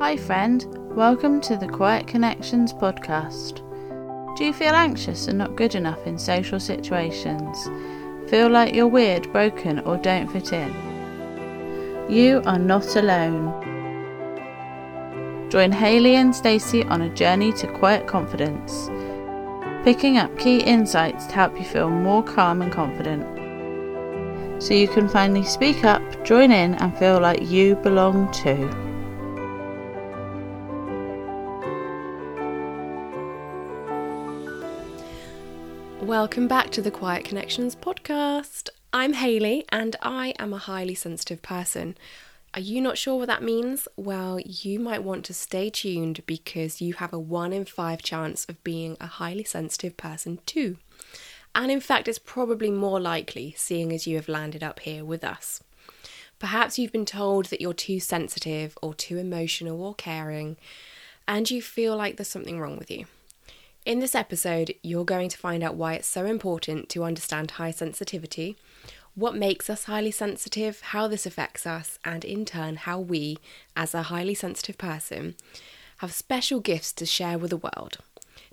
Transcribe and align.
Hi, 0.00 0.16
friend. 0.16 0.64
Welcome 0.94 1.40
to 1.40 1.56
the 1.56 1.66
Quiet 1.66 2.06
Connections 2.06 2.72
podcast. 2.72 3.56
Do 4.36 4.44
you 4.44 4.52
feel 4.52 4.72
anxious 4.72 5.26
and 5.26 5.38
not 5.38 5.56
good 5.56 5.74
enough 5.74 6.06
in 6.06 6.16
social 6.16 6.60
situations? 6.60 7.68
Feel 8.30 8.48
like 8.48 8.76
you're 8.76 8.86
weird, 8.86 9.32
broken, 9.32 9.80
or 9.80 9.96
don't 9.96 10.28
fit 10.28 10.52
in? 10.52 10.72
You 12.08 12.42
are 12.46 12.60
not 12.60 12.94
alone. 12.94 13.50
Join 15.50 15.72
Haley 15.72 16.14
and 16.14 16.34
Stacey 16.34 16.84
on 16.84 17.02
a 17.02 17.12
journey 17.12 17.52
to 17.54 17.66
quiet 17.66 18.06
confidence, 18.06 18.88
picking 19.82 20.16
up 20.16 20.38
key 20.38 20.60
insights 20.60 21.26
to 21.26 21.32
help 21.32 21.58
you 21.58 21.64
feel 21.64 21.90
more 21.90 22.22
calm 22.22 22.62
and 22.62 22.70
confident. 22.70 23.26
So 24.62 24.74
you 24.74 24.86
can 24.86 25.08
finally 25.08 25.44
speak 25.44 25.82
up, 25.82 26.02
join 26.24 26.52
in, 26.52 26.76
and 26.76 26.96
feel 26.98 27.18
like 27.18 27.50
you 27.50 27.74
belong 27.74 28.30
too. 28.30 28.87
Welcome 36.08 36.48
back 36.48 36.70
to 36.70 36.80
the 36.80 36.90
Quiet 36.90 37.26
Connections 37.26 37.76
podcast. 37.76 38.70
I'm 38.94 39.12
Haley 39.12 39.66
and 39.68 39.94
I 40.00 40.32
am 40.38 40.54
a 40.54 40.56
highly 40.56 40.94
sensitive 40.94 41.42
person. 41.42 41.98
Are 42.54 42.62
you 42.62 42.80
not 42.80 42.96
sure 42.96 43.16
what 43.16 43.26
that 43.26 43.42
means? 43.42 43.86
Well, 43.94 44.40
you 44.40 44.80
might 44.80 45.02
want 45.04 45.26
to 45.26 45.34
stay 45.34 45.68
tuned 45.68 46.24
because 46.24 46.80
you 46.80 46.94
have 46.94 47.12
a 47.12 47.18
1 47.18 47.52
in 47.52 47.66
5 47.66 48.00
chance 48.00 48.46
of 48.46 48.64
being 48.64 48.96
a 48.98 49.06
highly 49.06 49.44
sensitive 49.44 49.98
person 49.98 50.38
too. 50.46 50.78
And 51.54 51.70
in 51.70 51.78
fact, 51.78 52.08
it's 52.08 52.18
probably 52.18 52.70
more 52.70 52.98
likely 52.98 53.52
seeing 53.58 53.92
as 53.92 54.06
you 54.06 54.16
have 54.16 54.28
landed 54.28 54.62
up 54.62 54.80
here 54.80 55.04
with 55.04 55.22
us. 55.22 55.62
Perhaps 56.38 56.78
you've 56.78 56.90
been 56.90 57.04
told 57.04 57.50
that 57.50 57.60
you're 57.60 57.74
too 57.74 58.00
sensitive 58.00 58.78
or 58.80 58.94
too 58.94 59.18
emotional 59.18 59.82
or 59.82 59.94
caring, 59.94 60.56
and 61.28 61.50
you 61.50 61.60
feel 61.60 61.94
like 61.94 62.16
there's 62.16 62.28
something 62.28 62.58
wrong 62.58 62.78
with 62.78 62.90
you. 62.90 63.04
In 63.86 64.00
this 64.00 64.14
episode, 64.14 64.74
you're 64.82 65.04
going 65.04 65.28
to 65.30 65.38
find 65.38 65.62
out 65.62 65.76
why 65.76 65.94
it's 65.94 66.08
so 66.08 66.26
important 66.26 66.88
to 66.90 67.04
understand 67.04 67.52
high 67.52 67.70
sensitivity, 67.70 68.56
what 69.14 69.34
makes 69.34 69.70
us 69.70 69.84
highly 69.84 70.10
sensitive, 70.10 70.80
how 70.80 71.08
this 71.08 71.24
affects 71.24 71.66
us, 71.66 71.98
and 72.04 72.24
in 72.24 72.44
turn, 72.44 72.76
how 72.76 73.00
we, 73.00 73.38
as 73.74 73.94
a 73.94 74.04
highly 74.04 74.34
sensitive 74.34 74.76
person, 74.76 75.36
have 75.98 76.12
special 76.12 76.60
gifts 76.60 76.92
to 76.94 77.06
share 77.06 77.38
with 77.38 77.50
the 77.50 77.56
world. 77.56 77.98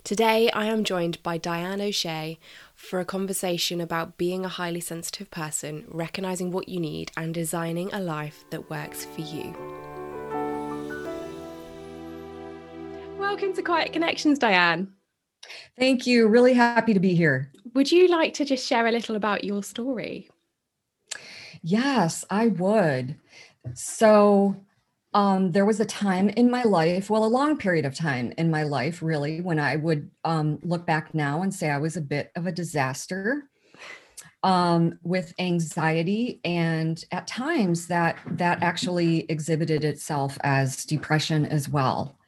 Today, 0.04 0.50
I 0.52 0.66
am 0.66 0.84
joined 0.84 1.22
by 1.22 1.36
Diane 1.36 1.80
O'Shea 1.80 2.38
for 2.74 3.00
a 3.00 3.04
conversation 3.04 3.80
about 3.80 4.16
being 4.16 4.44
a 4.44 4.48
highly 4.48 4.80
sensitive 4.80 5.30
person, 5.30 5.84
recognizing 5.88 6.50
what 6.50 6.68
you 6.68 6.80
need, 6.80 7.10
and 7.16 7.34
designing 7.34 7.92
a 7.92 8.00
life 8.00 8.44
that 8.50 8.70
works 8.70 9.04
for 9.04 9.20
you. 9.20 9.54
Welcome 13.18 13.52
to 13.54 13.62
Quiet 13.62 13.92
Connections, 13.92 14.38
Diane. 14.38 14.95
Thank 15.78 16.06
you. 16.06 16.28
Really 16.28 16.54
happy 16.54 16.94
to 16.94 17.00
be 17.00 17.14
here. 17.14 17.52
Would 17.74 17.92
you 17.92 18.08
like 18.08 18.34
to 18.34 18.44
just 18.44 18.66
share 18.66 18.86
a 18.86 18.92
little 18.92 19.16
about 19.16 19.44
your 19.44 19.62
story? 19.62 20.28
Yes, 21.62 22.24
I 22.30 22.48
would. 22.48 23.16
So, 23.74 24.56
um, 25.14 25.52
there 25.52 25.64
was 25.64 25.80
a 25.80 25.86
time 25.86 26.28
in 26.28 26.50
my 26.50 26.62
life, 26.62 27.08
well, 27.08 27.24
a 27.24 27.26
long 27.26 27.56
period 27.56 27.86
of 27.86 27.94
time 27.94 28.34
in 28.36 28.50
my 28.50 28.64
life, 28.64 29.02
really, 29.02 29.40
when 29.40 29.58
I 29.58 29.76
would 29.76 30.10
um, 30.24 30.58
look 30.62 30.86
back 30.86 31.14
now 31.14 31.42
and 31.42 31.52
say 31.52 31.70
I 31.70 31.78
was 31.78 31.96
a 31.96 32.02
bit 32.02 32.30
of 32.36 32.46
a 32.46 32.52
disaster 32.52 33.48
um, 34.42 34.98
with 35.02 35.32
anxiety, 35.38 36.40
and 36.44 37.02
at 37.12 37.26
times 37.26 37.88
that 37.88 38.18
that 38.32 38.62
actually 38.62 39.24
exhibited 39.30 39.84
itself 39.84 40.36
as 40.42 40.84
depression 40.84 41.46
as 41.46 41.68
well. 41.68 42.18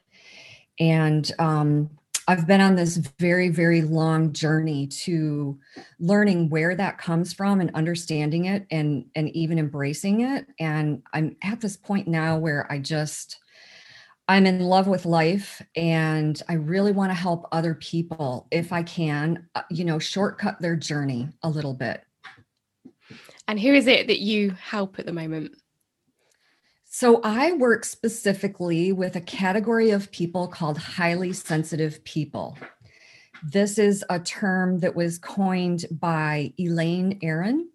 And 0.79 1.31
um, 1.37 1.91
I've 2.29 2.45
been 2.45 2.61
on 2.61 2.75
this 2.75 2.97
very, 3.17 3.49
very 3.49 3.81
long 3.81 4.33
journey 4.33 4.85
to 4.85 5.57
learning 5.99 6.51
where 6.51 6.75
that 6.75 6.99
comes 6.99 7.33
from 7.33 7.59
and 7.59 7.71
understanding 7.73 8.45
it 8.45 8.67
and 8.69 9.05
and 9.15 9.35
even 9.35 9.57
embracing 9.57 10.21
it. 10.21 10.45
And 10.59 11.01
I'm 11.11 11.35
at 11.41 11.59
this 11.59 11.75
point 11.75 12.07
now 12.07 12.37
where 12.37 12.71
I 12.71 12.77
just 12.77 13.39
I'm 14.27 14.45
in 14.45 14.59
love 14.59 14.85
with 14.85 15.07
life 15.07 15.59
and 15.75 16.39
I 16.47 16.53
really 16.53 16.91
want 16.91 17.09
to 17.09 17.15
help 17.15 17.47
other 17.51 17.73
people 17.73 18.45
if 18.51 18.71
I 18.71 18.83
can, 18.83 19.49
uh, 19.55 19.63
you 19.71 19.83
know, 19.83 19.97
shortcut 19.97 20.61
their 20.61 20.75
journey 20.75 21.29
a 21.41 21.49
little 21.49 21.73
bit. 21.73 22.03
And 23.47 23.59
who 23.59 23.73
is 23.73 23.87
it 23.87 24.05
that 24.05 24.19
you 24.19 24.51
help 24.51 24.99
at 24.99 25.07
the 25.07 25.13
moment? 25.13 25.55
So 26.99 27.21
I 27.23 27.53
work 27.53 27.85
specifically 27.85 28.91
with 28.91 29.15
a 29.15 29.21
category 29.21 29.91
of 29.91 30.11
people 30.11 30.49
called 30.49 30.77
highly 30.77 31.31
sensitive 31.31 32.03
people. 32.03 32.57
This 33.41 33.77
is 33.77 34.03
a 34.09 34.19
term 34.19 34.79
that 34.79 34.97
was 34.97 35.17
coined 35.17 35.85
by 35.89 36.51
Elaine 36.59 37.17
Aron. 37.23 37.69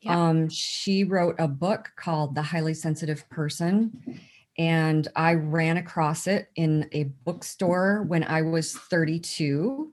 Yeah. 0.00 0.28
Um, 0.28 0.48
she 0.48 1.04
wrote 1.04 1.36
a 1.38 1.46
book 1.46 1.90
called 1.96 2.34
The 2.34 2.40
Highly 2.40 2.72
Sensitive 2.72 3.28
Person, 3.28 4.18
and 4.56 5.06
I 5.14 5.34
ran 5.34 5.76
across 5.76 6.26
it 6.26 6.48
in 6.56 6.88
a 6.92 7.04
bookstore 7.26 8.02
when 8.04 8.24
I 8.24 8.40
was 8.40 8.72
32. 8.72 9.92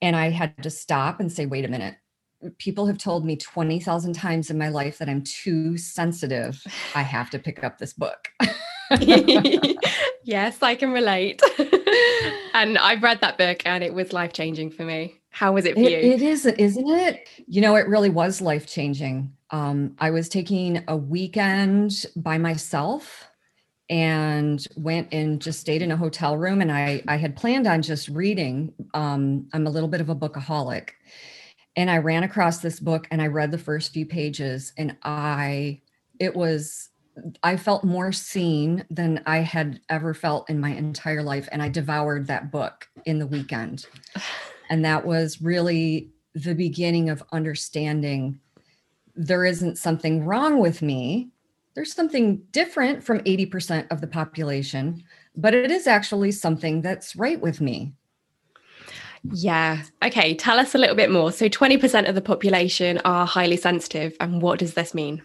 And 0.00 0.14
I 0.14 0.30
had 0.30 0.62
to 0.62 0.70
stop 0.70 1.18
and 1.18 1.32
say, 1.32 1.44
wait 1.46 1.64
a 1.64 1.68
minute, 1.68 1.96
people 2.58 2.86
have 2.86 2.98
told 2.98 3.24
me 3.24 3.36
20,000 3.36 4.12
times 4.12 4.50
in 4.50 4.58
my 4.58 4.68
life 4.68 4.98
that 4.98 5.08
I'm 5.08 5.22
too 5.22 5.76
sensitive. 5.78 6.62
I 6.94 7.02
have 7.02 7.30
to 7.30 7.38
pick 7.38 7.64
up 7.64 7.78
this 7.78 7.92
book. 7.92 8.28
yes, 10.22 10.58
I 10.62 10.74
can 10.74 10.92
relate. 10.92 11.42
and 12.54 12.78
I've 12.78 13.02
read 13.02 13.20
that 13.20 13.38
book 13.38 13.62
and 13.64 13.82
it 13.82 13.94
was 13.94 14.12
life 14.12 14.32
changing 14.32 14.70
for 14.70 14.84
me. 14.84 15.20
How 15.30 15.52
was 15.52 15.64
it 15.64 15.74
for 15.74 15.80
it, 15.80 15.90
you? 15.90 16.12
It 16.12 16.22
is, 16.22 16.46
isn't 16.46 16.88
it? 16.88 17.28
You 17.46 17.60
know, 17.60 17.76
it 17.76 17.88
really 17.88 18.10
was 18.10 18.40
life 18.40 18.66
changing. 18.66 19.32
Um, 19.50 19.94
I 19.98 20.10
was 20.10 20.28
taking 20.28 20.82
a 20.88 20.96
weekend 20.96 22.06
by 22.16 22.38
myself 22.38 23.28
and 23.88 24.66
went 24.76 25.08
and 25.12 25.40
just 25.40 25.60
stayed 25.60 25.82
in 25.82 25.92
a 25.92 25.96
hotel 25.96 26.36
room 26.36 26.60
and 26.60 26.72
I 26.72 27.02
I 27.06 27.16
had 27.16 27.36
planned 27.36 27.66
on 27.66 27.82
just 27.82 28.08
reading. 28.08 28.72
Um, 28.94 29.48
I'm 29.52 29.66
a 29.66 29.70
little 29.70 29.88
bit 29.88 30.00
of 30.00 30.08
a 30.08 30.14
bookaholic 30.14 30.90
and 31.76 31.90
I 31.90 31.98
ran 31.98 32.24
across 32.24 32.58
this 32.58 32.80
book 32.80 33.06
and 33.10 33.20
I 33.20 33.26
read 33.26 33.50
the 33.50 33.58
first 33.58 33.92
few 33.92 34.06
pages 34.06 34.72
and 34.76 34.96
I 35.02 35.82
it 36.18 36.34
was 36.34 36.88
I 37.42 37.56
felt 37.56 37.84
more 37.84 38.12
seen 38.12 38.84
than 38.90 39.22
I 39.26 39.38
had 39.38 39.80
ever 39.88 40.12
felt 40.12 40.50
in 40.50 40.60
my 40.60 40.70
entire 40.70 41.22
life 41.22 41.48
and 41.50 41.62
I 41.62 41.68
devoured 41.68 42.26
that 42.26 42.50
book 42.50 42.88
in 43.04 43.18
the 43.18 43.26
weekend. 43.26 43.86
And 44.68 44.84
that 44.84 45.06
was 45.06 45.40
really 45.40 46.10
the 46.34 46.52
beginning 46.52 47.08
of 47.08 47.22
understanding 47.30 48.40
there 49.14 49.44
isn't 49.44 49.78
something 49.78 50.24
wrong 50.24 50.58
with 50.58 50.82
me. 50.82 51.30
There's 51.74 51.92
something 51.92 52.42
different 52.50 53.04
from 53.04 53.20
80% 53.20 53.86
of 53.92 54.00
the 54.00 54.08
population, 54.08 55.04
but 55.36 55.54
it 55.54 55.70
is 55.70 55.86
actually 55.86 56.32
something 56.32 56.82
that's 56.82 57.14
right 57.14 57.40
with 57.40 57.60
me. 57.60 57.94
Yeah. 59.32 59.82
Okay. 60.04 60.34
Tell 60.34 60.58
us 60.58 60.74
a 60.74 60.78
little 60.78 60.96
bit 60.96 61.10
more. 61.10 61.32
So, 61.32 61.48
20% 61.48 62.08
of 62.08 62.14
the 62.14 62.20
population 62.20 62.98
are 63.04 63.26
highly 63.26 63.56
sensitive. 63.56 64.16
And 64.20 64.42
what 64.42 64.58
does 64.58 64.74
this 64.74 64.94
mean? 64.94 65.22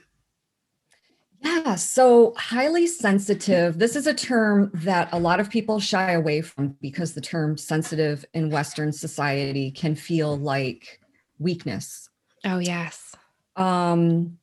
Yeah. 1.41 1.75
So, 1.75 2.33
highly 2.37 2.87
sensitive, 2.87 3.79
this 3.79 3.95
is 3.95 4.07
a 4.07 4.13
term 4.13 4.71
that 4.73 5.09
a 5.11 5.19
lot 5.19 5.39
of 5.39 5.49
people 5.49 5.79
shy 5.79 6.11
away 6.11 6.41
from 6.41 6.75
because 6.81 7.13
the 7.13 7.21
term 7.21 7.57
sensitive 7.57 8.25
in 8.33 8.49
Western 8.49 8.91
society 8.91 9.71
can 9.71 9.95
feel 9.95 10.37
like 10.37 10.99
weakness. 11.39 12.09
Oh, 12.45 12.59
yes. 12.59 13.15
Um, 13.55 14.37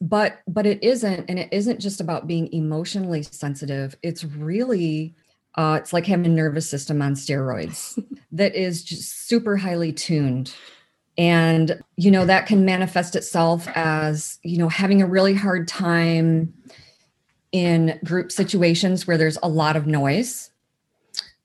but 0.00 0.40
but 0.48 0.66
it 0.66 0.82
isn't 0.82 1.26
and 1.28 1.38
it 1.38 1.48
isn't 1.52 1.78
just 1.78 2.00
about 2.00 2.26
being 2.26 2.50
emotionally 2.52 3.22
sensitive 3.22 3.94
it's 4.02 4.24
really 4.24 5.14
uh, 5.56 5.78
it's 5.80 5.92
like 5.92 6.06
having 6.06 6.26
a 6.26 6.28
nervous 6.28 6.68
system 6.68 7.02
on 7.02 7.14
steroids 7.14 8.02
that 8.32 8.54
is 8.54 8.82
just 8.82 9.28
super 9.28 9.56
highly 9.56 9.92
tuned. 9.92 10.54
And, 11.18 11.82
you 11.96 12.10
know, 12.10 12.24
that 12.24 12.46
can 12.46 12.64
manifest 12.64 13.16
itself 13.16 13.68
as, 13.74 14.38
you 14.42 14.58
know, 14.58 14.68
having 14.68 15.02
a 15.02 15.06
really 15.06 15.34
hard 15.34 15.68
time 15.68 16.54
in 17.52 17.98
group 18.04 18.30
situations 18.30 19.06
where 19.06 19.18
there's 19.18 19.38
a 19.42 19.48
lot 19.48 19.76
of 19.76 19.86
noise. 19.86 20.50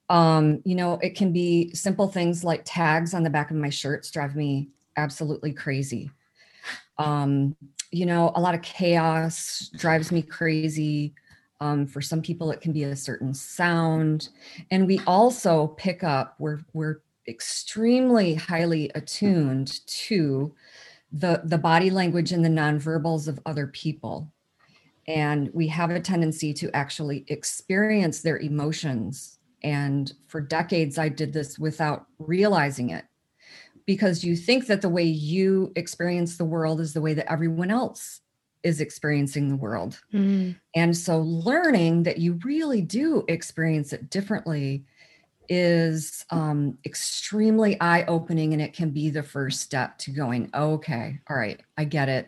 Um, 0.10 0.62
you 0.64 0.76
know, 0.76 1.00
it 1.02 1.16
can 1.16 1.34
be 1.34 1.74
simple 1.74 2.08
things 2.08 2.44
like 2.44 2.62
tags 2.64 3.14
on 3.14 3.24
the 3.24 3.30
back 3.30 3.50
of 3.50 3.58
my 3.58 3.70
shirts 3.70 4.12
drive 4.12 4.36
me 4.36 4.70
absolutely 4.98 5.52
crazy. 5.52 6.12
Um, 7.00 7.56
you 7.92 8.06
know, 8.06 8.32
a 8.36 8.42
lot 8.42 8.56
of 8.56 8.62
chaos 8.62 9.70
drives 9.76 10.12
me 10.12 10.22
crazy 10.22 11.16
um, 11.66 11.88
for 11.88 12.02
some 12.02 12.22
people, 12.22 12.52
it 12.52 12.62
can 12.62 12.72
be 12.72 12.84
a 12.84 12.96
certain 12.96 13.34
sound. 13.34 14.30
And 14.72 14.88
we 14.88 15.00
also 15.08 15.68
pick 15.68 16.04
up, 16.04 16.36
we're, 16.40 16.60
we're 16.74 17.02
extremely 17.28 18.36
highly 18.36 18.92
attuned 18.94 19.86
to 19.88 20.54
the, 21.12 21.42
the 21.44 21.58
body 21.58 21.90
language 21.90 22.32
and 22.32 22.46
the 22.46 22.50
nonverbals 22.50 23.28
of 23.28 23.40
other 23.46 23.68
people. 23.68 24.32
and 25.08 25.52
we 25.54 25.68
have 25.68 25.92
a 25.92 26.00
tendency 26.00 26.54
to 26.54 26.76
actually 26.76 27.26
experience 27.28 28.22
their 28.22 28.40
emotions 28.40 29.38
and 29.64 30.14
for 30.28 30.42
decades 30.42 30.98
i 30.98 31.08
did 31.08 31.32
this 31.32 31.60
without 31.60 32.08
realizing 32.20 32.90
it 32.90 33.06
because 33.86 34.24
you 34.24 34.36
think 34.36 34.66
that 34.66 34.82
the 34.82 34.90
way 34.90 35.04
you 35.04 35.72
experience 35.76 36.38
the 36.38 36.46
world 36.46 36.80
is 36.80 36.94
the 36.94 37.02
way 37.02 37.14
that 37.14 37.32
everyone 37.32 37.70
else 37.70 38.22
is 38.66 38.82
experiencing 38.82 39.48
the 39.48 39.56
world. 39.56 40.02
Mm. 40.12 40.56
And 40.76 40.98
so 40.98 41.20
learning 41.20 42.04
that 42.04 42.18
you 42.18 42.40
really 42.44 42.82
do 42.82 43.24
experience 43.28 43.94
it 43.94 44.10
differently 44.10 44.84
is 45.48 46.26
um, 46.32 46.80
extremely 46.84 47.80
eye 47.80 48.04
opening. 48.08 48.54
And 48.54 48.62
it 48.62 48.74
can 48.74 48.90
be 48.90 49.12
the 49.12 49.22
first 49.22 49.62
step 49.62 50.00
to 50.00 50.12
going, 50.12 50.50
okay, 50.56 51.20
all 51.30 51.38
right, 51.38 51.62
I 51.78 51.84
get 51.84 52.10
it. 52.10 52.28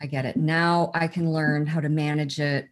I 0.00 0.06
get 0.06 0.24
it. 0.24 0.36
Now 0.36 0.90
I 0.94 1.06
can 1.06 1.32
learn 1.32 1.64
how 1.64 1.78
to 1.78 1.88
manage 1.88 2.40
it, 2.40 2.68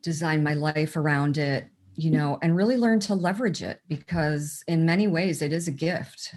design 0.00 0.42
my 0.42 0.54
life 0.54 0.96
around 0.96 1.36
it, 1.36 1.68
you 1.94 2.10
know, 2.10 2.38
and 2.40 2.56
really 2.56 2.78
learn 2.78 3.00
to 3.00 3.14
leverage 3.14 3.62
it 3.62 3.80
because 3.86 4.64
in 4.66 4.86
many 4.86 5.06
ways 5.06 5.42
it 5.42 5.52
is 5.52 5.68
a 5.68 5.72
gift. 5.72 6.34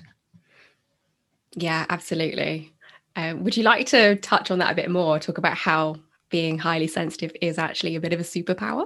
Yeah, 1.55 1.85
absolutely. 1.89 2.73
Um, 3.17 3.43
would 3.43 3.57
you 3.57 3.63
like 3.63 3.87
to 3.87 4.15
touch 4.17 4.51
on 4.51 4.59
that 4.59 4.71
a 4.71 4.75
bit 4.75 4.91
more? 4.91 5.17
Talk 5.17 5.39
about 5.39 5.57
how 5.57 5.95
being 6.29 6.59
highly 6.59 6.87
sensitive 6.87 7.31
is 7.41 7.57
actually 7.57 7.95
a 7.95 7.99
bit 7.99 8.13
of 8.13 8.19
a 8.19 8.23
superpower? 8.23 8.85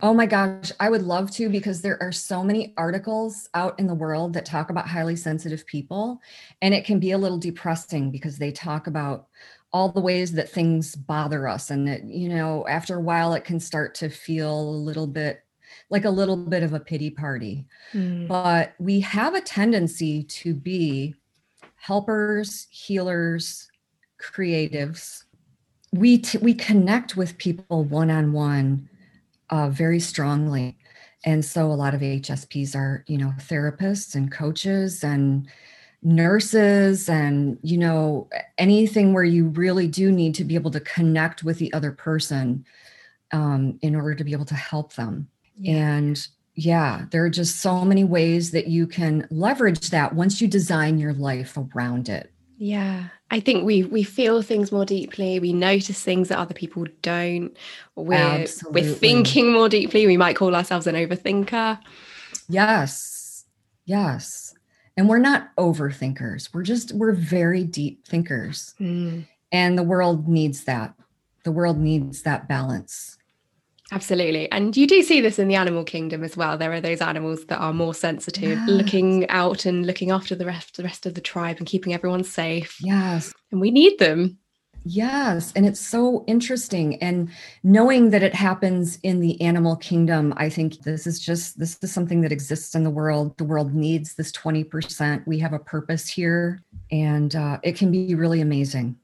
Oh 0.00 0.14
my 0.14 0.26
gosh, 0.26 0.70
I 0.78 0.90
would 0.90 1.02
love 1.02 1.30
to 1.32 1.48
because 1.48 1.82
there 1.82 2.00
are 2.00 2.12
so 2.12 2.44
many 2.44 2.72
articles 2.76 3.48
out 3.54 3.78
in 3.80 3.86
the 3.86 3.94
world 3.94 4.32
that 4.34 4.44
talk 4.44 4.70
about 4.70 4.86
highly 4.86 5.16
sensitive 5.16 5.66
people. 5.66 6.20
And 6.62 6.72
it 6.72 6.84
can 6.84 7.00
be 7.00 7.10
a 7.10 7.18
little 7.18 7.38
depressing 7.38 8.10
because 8.10 8.38
they 8.38 8.52
talk 8.52 8.86
about 8.86 9.26
all 9.72 9.90
the 9.90 10.00
ways 10.00 10.32
that 10.32 10.50
things 10.50 10.94
bother 10.94 11.48
us. 11.48 11.70
And 11.70 11.86
that, 11.88 12.04
you 12.04 12.28
know, 12.28 12.64
after 12.68 12.96
a 12.96 13.00
while, 13.00 13.34
it 13.34 13.44
can 13.44 13.58
start 13.58 13.94
to 13.96 14.08
feel 14.08 14.56
a 14.56 14.70
little 14.70 15.06
bit 15.06 15.42
like 15.90 16.04
a 16.04 16.10
little 16.10 16.36
bit 16.36 16.62
of 16.62 16.74
a 16.74 16.80
pity 16.80 17.10
party. 17.10 17.66
Mm. 17.92 18.28
But 18.28 18.74
we 18.78 19.00
have 19.00 19.34
a 19.34 19.40
tendency 19.40 20.22
to 20.22 20.54
be 20.54 21.14
helpers, 21.80 22.66
healers, 22.70 23.68
creatives. 24.20 25.24
We 25.92 26.18
t- 26.18 26.38
we 26.38 26.54
connect 26.54 27.16
with 27.16 27.38
people 27.38 27.84
one 27.84 28.10
on 28.10 28.32
one 28.32 28.88
very 29.50 30.00
strongly, 30.00 30.76
and 31.24 31.44
so 31.44 31.66
a 31.66 31.72
lot 31.72 31.94
of 31.94 32.00
HSPs 32.00 32.76
are 32.76 33.04
you 33.06 33.18
know 33.18 33.32
therapists 33.38 34.14
and 34.14 34.30
coaches 34.30 35.02
and 35.02 35.48
nurses 36.02 37.08
and 37.08 37.58
you 37.62 37.76
know 37.76 38.28
anything 38.56 39.12
where 39.12 39.24
you 39.24 39.48
really 39.48 39.88
do 39.88 40.12
need 40.12 40.34
to 40.34 40.44
be 40.44 40.54
able 40.54 40.70
to 40.70 40.80
connect 40.80 41.42
with 41.42 41.58
the 41.58 41.72
other 41.72 41.90
person 41.90 42.64
um, 43.32 43.78
in 43.82 43.96
order 43.96 44.14
to 44.14 44.24
be 44.24 44.32
able 44.32 44.44
to 44.44 44.54
help 44.54 44.94
them 44.94 45.28
yeah. 45.56 45.96
and 45.96 46.28
yeah, 46.58 47.04
there 47.12 47.24
are 47.24 47.30
just 47.30 47.60
so 47.60 47.84
many 47.84 48.02
ways 48.02 48.50
that 48.50 48.66
you 48.66 48.88
can 48.88 49.28
leverage 49.30 49.90
that 49.90 50.16
once 50.16 50.40
you 50.40 50.48
design 50.48 50.98
your 50.98 51.12
life 51.12 51.56
around 51.56 52.08
it. 52.08 52.32
Yeah. 52.56 53.10
I 53.30 53.38
think 53.38 53.64
we 53.64 53.84
we 53.84 54.02
feel 54.02 54.42
things 54.42 54.72
more 54.72 54.84
deeply. 54.84 55.38
We 55.38 55.52
notice 55.52 56.02
things 56.02 56.28
that 56.28 56.38
other 56.38 56.54
people 56.54 56.84
don't. 57.00 57.56
We're 57.94 58.14
Absolutely. 58.14 58.82
we're 58.82 58.94
thinking 58.94 59.52
more 59.52 59.68
deeply. 59.68 60.08
We 60.08 60.16
might 60.16 60.34
call 60.34 60.56
ourselves 60.56 60.88
an 60.88 60.96
overthinker. 60.96 61.78
Yes. 62.48 63.44
Yes. 63.84 64.52
And 64.96 65.08
we're 65.08 65.18
not 65.18 65.54
overthinkers. 65.58 66.52
We're 66.52 66.64
just 66.64 66.90
we're 66.92 67.12
very 67.12 67.62
deep 67.62 68.04
thinkers. 68.04 68.74
Mm. 68.80 69.28
And 69.52 69.78
the 69.78 69.84
world 69.84 70.26
needs 70.26 70.64
that. 70.64 70.92
The 71.44 71.52
world 71.52 71.78
needs 71.78 72.22
that 72.22 72.48
balance. 72.48 73.17
Absolutely. 73.90 74.50
And 74.52 74.76
you 74.76 74.86
do 74.86 75.02
see 75.02 75.20
this 75.20 75.38
in 75.38 75.48
the 75.48 75.54
animal 75.54 75.82
kingdom 75.82 76.22
as 76.22 76.36
well. 76.36 76.58
There 76.58 76.72
are 76.72 76.80
those 76.80 77.00
animals 77.00 77.46
that 77.46 77.58
are 77.58 77.72
more 77.72 77.94
sensitive, 77.94 78.58
yes. 78.58 78.68
looking 78.68 79.28
out 79.30 79.64
and 79.64 79.86
looking 79.86 80.10
after 80.10 80.34
the 80.34 80.44
rest, 80.44 80.76
the 80.76 80.82
rest 80.82 81.06
of 81.06 81.14
the 81.14 81.22
tribe 81.22 81.56
and 81.58 81.66
keeping 81.66 81.94
everyone 81.94 82.24
safe. 82.24 82.76
Yes. 82.80 83.32
And 83.50 83.60
we 83.60 83.70
need 83.70 83.98
them. 83.98 84.38
Yes. 84.84 85.52
And 85.56 85.66
it's 85.66 85.80
so 85.80 86.24
interesting. 86.26 86.96
And 87.02 87.30
knowing 87.62 88.10
that 88.10 88.22
it 88.22 88.34
happens 88.34 88.98
in 89.02 89.20
the 89.20 89.40
animal 89.40 89.76
kingdom, 89.76 90.34
I 90.36 90.50
think 90.50 90.82
this 90.82 91.06
is 91.06 91.18
just, 91.18 91.58
this 91.58 91.78
is 91.82 91.92
something 91.92 92.20
that 92.20 92.32
exists 92.32 92.74
in 92.74 92.84
the 92.84 92.90
world. 92.90 93.36
The 93.38 93.44
world 93.44 93.74
needs 93.74 94.14
this 94.14 94.32
20%. 94.32 95.26
We 95.26 95.38
have 95.38 95.52
a 95.52 95.58
purpose 95.58 96.08
here 96.08 96.62
and 96.90 97.34
uh, 97.34 97.58
it 97.62 97.76
can 97.76 97.90
be 97.90 98.14
really 98.14 98.40
amazing. 98.40 98.96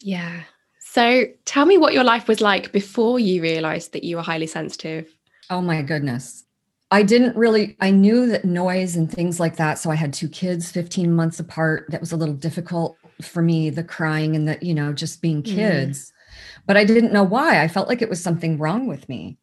Yeah. 0.00 0.42
So 0.90 1.26
tell 1.44 1.66
me 1.66 1.76
what 1.76 1.92
your 1.92 2.02
life 2.02 2.28
was 2.28 2.40
like 2.40 2.72
before 2.72 3.20
you 3.20 3.42
realized 3.42 3.92
that 3.92 4.04
you 4.04 4.16
were 4.16 4.22
highly 4.22 4.46
sensitive. 4.46 5.06
Oh 5.50 5.60
my 5.60 5.82
goodness. 5.82 6.46
I 6.90 7.02
didn't 7.02 7.36
really, 7.36 7.76
I 7.78 7.90
knew 7.90 8.26
that 8.28 8.46
noise 8.46 8.96
and 8.96 9.12
things 9.12 9.38
like 9.38 9.56
that. 9.56 9.78
So 9.78 9.90
I 9.90 9.96
had 9.96 10.14
two 10.14 10.30
kids 10.30 10.70
15 10.70 11.14
months 11.14 11.38
apart. 11.38 11.84
That 11.90 12.00
was 12.00 12.12
a 12.12 12.16
little 12.16 12.34
difficult 12.34 12.96
for 13.20 13.42
me, 13.42 13.68
the 13.68 13.84
crying 13.84 14.34
and 14.34 14.48
the, 14.48 14.58
you 14.62 14.72
know, 14.72 14.94
just 14.94 15.20
being 15.20 15.42
mm. 15.42 15.54
kids. 15.54 16.06
Mm. 16.06 16.62
But 16.66 16.78
I 16.78 16.84
didn't 16.84 17.12
know 17.12 17.22
why. 17.22 17.62
I 17.62 17.68
felt 17.68 17.88
like 17.88 18.00
it 18.00 18.08
was 18.08 18.22
something 18.22 18.56
wrong 18.56 18.86
with 18.86 19.06
me. 19.10 19.36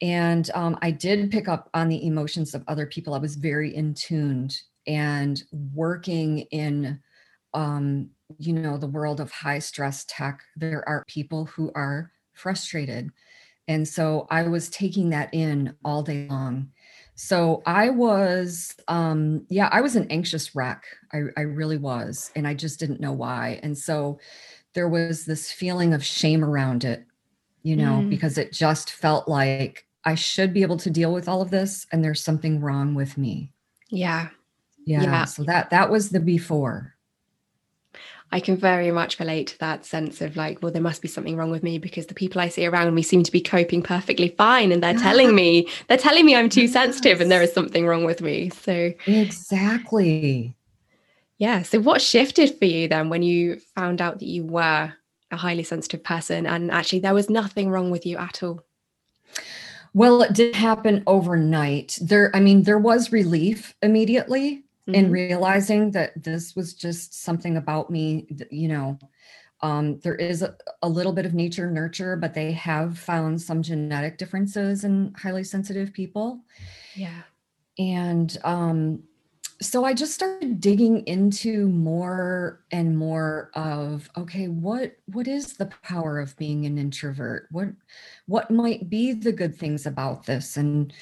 And 0.00 0.50
um, 0.52 0.76
I 0.82 0.90
did 0.90 1.30
pick 1.30 1.46
up 1.46 1.70
on 1.74 1.90
the 1.90 2.04
emotions 2.04 2.56
of 2.56 2.64
other 2.66 2.86
people. 2.86 3.14
I 3.14 3.18
was 3.18 3.36
very 3.36 3.72
in 3.72 3.94
tuned 3.94 4.60
and 4.88 5.40
working 5.52 6.40
in 6.50 7.00
um, 7.54 8.10
you 8.38 8.52
know 8.52 8.76
the 8.76 8.86
world 8.86 9.20
of 9.20 9.30
high 9.30 9.58
stress 9.58 10.04
tech 10.08 10.42
there 10.56 10.86
are 10.88 11.04
people 11.06 11.46
who 11.46 11.70
are 11.74 12.10
frustrated. 12.34 13.10
And 13.68 13.86
so 13.86 14.26
i 14.30 14.42
was 14.42 14.68
taking 14.70 15.10
that 15.10 15.32
in 15.32 15.74
all 15.84 16.02
day 16.02 16.26
long. 16.28 16.70
So 17.14 17.62
i 17.66 17.90
was 17.90 18.74
um 18.88 19.46
yeah 19.48 19.68
i 19.72 19.80
was 19.80 19.96
an 19.96 20.06
anxious 20.10 20.54
wreck. 20.54 20.84
I, 21.12 21.22
I 21.36 21.42
really 21.42 21.78
was 21.78 22.30
and 22.34 22.46
i 22.46 22.54
just 22.54 22.80
didn't 22.80 23.00
know 23.00 23.12
why. 23.12 23.60
And 23.62 23.76
so 23.76 24.18
there 24.74 24.88
was 24.88 25.24
this 25.24 25.52
feeling 25.52 25.94
of 25.94 26.04
shame 26.04 26.44
around 26.44 26.84
it 26.84 27.04
you 27.62 27.76
know 27.76 28.00
mm. 28.00 28.10
because 28.10 28.38
it 28.38 28.52
just 28.52 28.90
felt 28.90 29.28
like 29.28 29.86
i 30.04 30.14
should 30.14 30.52
be 30.52 30.62
able 30.62 30.78
to 30.78 30.90
deal 30.90 31.12
with 31.12 31.28
all 31.28 31.42
of 31.42 31.50
this 31.50 31.86
and 31.92 32.02
there's 32.02 32.24
something 32.24 32.60
wrong 32.60 32.94
with 32.94 33.16
me. 33.16 33.52
Yeah. 33.88 34.28
Yeah, 34.84 35.02
yeah. 35.02 35.24
so 35.26 35.44
that 35.44 35.70
that 35.70 35.90
was 35.90 36.10
the 36.10 36.18
before 36.18 36.96
I 38.32 38.40
can 38.40 38.56
very 38.56 38.90
much 38.90 39.20
relate 39.20 39.48
to 39.48 39.58
that 39.58 39.84
sense 39.84 40.22
of 40.22 40.36
like, 40.36 40.62
well, 40.62 40.72
there 40.72 40.80
must 40.80 41.02
be 41.02 41.08
something 41.08 41.36
wrong 41.36 41.50
with 41.50 41.62
me 41.62 41.78
because 41.78 42.06
the 42.06 42.14
people 42.14 42.40
I 42.40 42.48
see 42.48 42.66
around 42.66 42.94
me 42.94 43.02
seem 43.02 43.22
to 43.24 43.30
be 43.30 43.42
coping 43.42 43.82
perfectly 43.82 44.28
fine. 44.28 44.72
And 44.72 44.82
they're 44.82 44.94
telling 44.94 45.34
me, 45.34 45.68
they're 45.88 45.98
telling 45.98 46.24
me 46.24 46.34
I'm 46.34 46.48
too 46.48 46.62
yes. 46.62 46.72
sensitive 46.72 47.20
and 47.20 47.30
there 47.30 47.42
is 47.42 47.52
something 47.52 47.86
wrong 47.86 48.04
with 48.04 48.22
me. 48.22 48.48
So, 48.48 48.94
exactly. 49.06 50.56
Yeah. 51.36 51.60
So, 51.60 51.78
what 51.80 52.00
shifted 52.00 52.58
for 52.58 52.64
you 52.64 52.88
then 52.88 53.10
when 53.10 53.22
you 53.22 53.60
found 53.74 54.00
out 54.00 54.18
that 54.20 54.28
you 54.28 54.44
were 54.46 54.94
a 55.30 55.36
highly 55.36 55.62
sensitive 55.62 56.02
person 56.02 56.46
and 56.46 56.70
actually 56.70 57.00
there 57.00 57.14
was 57.14 57.28
nothing 57.28 57.68
wrong 57.68 57.90
with 57.90 58.06
you 58.06 58.16
at 58.16 58.42
all? 58.42 58.64
Well, 59.92 60.22
it 60.22 60.32
did 60.32 60.54
happen 60.54 61.02
overnight. 61.06 61.98
There, 62.00 62.34
I 62.34 62.40
mean, 62.40 62.62
there 62.62 62.78
was 62.78 63.12
relief 63.12 63.74
immediately 63.82 64.64
mm-hmm. 64.88 64.94
and 64.94 65.12
realizing 65.12 65.90
that 65.92 66.22
this 66.22 66.56
was 66.56 66.74
just 66.74 67.22
something 67.22 67.56
about 67.56 67.90
me 67.90 68.26
you 68.50 68.68
know 68.68 68.98
um, 69.62 70.00
there 70.00 70.16
is 70.16 70.42
a, 70.42 70.56
a, 70.82 70.88
little 70.88 71.12
bit 71.12 71.24
of 71.24 71.34
nature 71.34 71.70
nurture 71.70 72.16
but 72.16 72.34
they 72.34 72.50
have 72.52 72.98
found 72.98 73.40
some 73.40 73.62
genetic 73.62 74.18
differences 74.18 74.82
in 74.82 75.14
highly 75.16 75.44
sensitive 75.44 75.92
people. 75.92 76.40
Yeah. 76.96 77.22
And 77.78 78.36
um, 78.42 79.04
so 79.60 79.84
i 79.84 79.94
just 79.94 80.12
started 80.12 80.60
digging 80.60 81.06
into 81.06 81.68
more 81.68 82.64
and 82.72 82.98
more 82.98 83.52
of 83.54 84.10
okay 84.16 84.48
what 84.48 84.96
what 85.06 85.28
is 85.28 85.56
the 85.56 85.66
power 85.84 86.18
of 86.18 86.36
being 86.36 86.66
an 86.66 86.78
introvert? 86.78 87.46
What 87.52 87.68
what 88.26 88.50
might 88.50 88.90
be 88.90 89.12
the 89.12 89.32
good 89.32 89.56
things 89.56 89.86
about 89.86 90.26
this? 90.26 90.56
And 90.56 90.92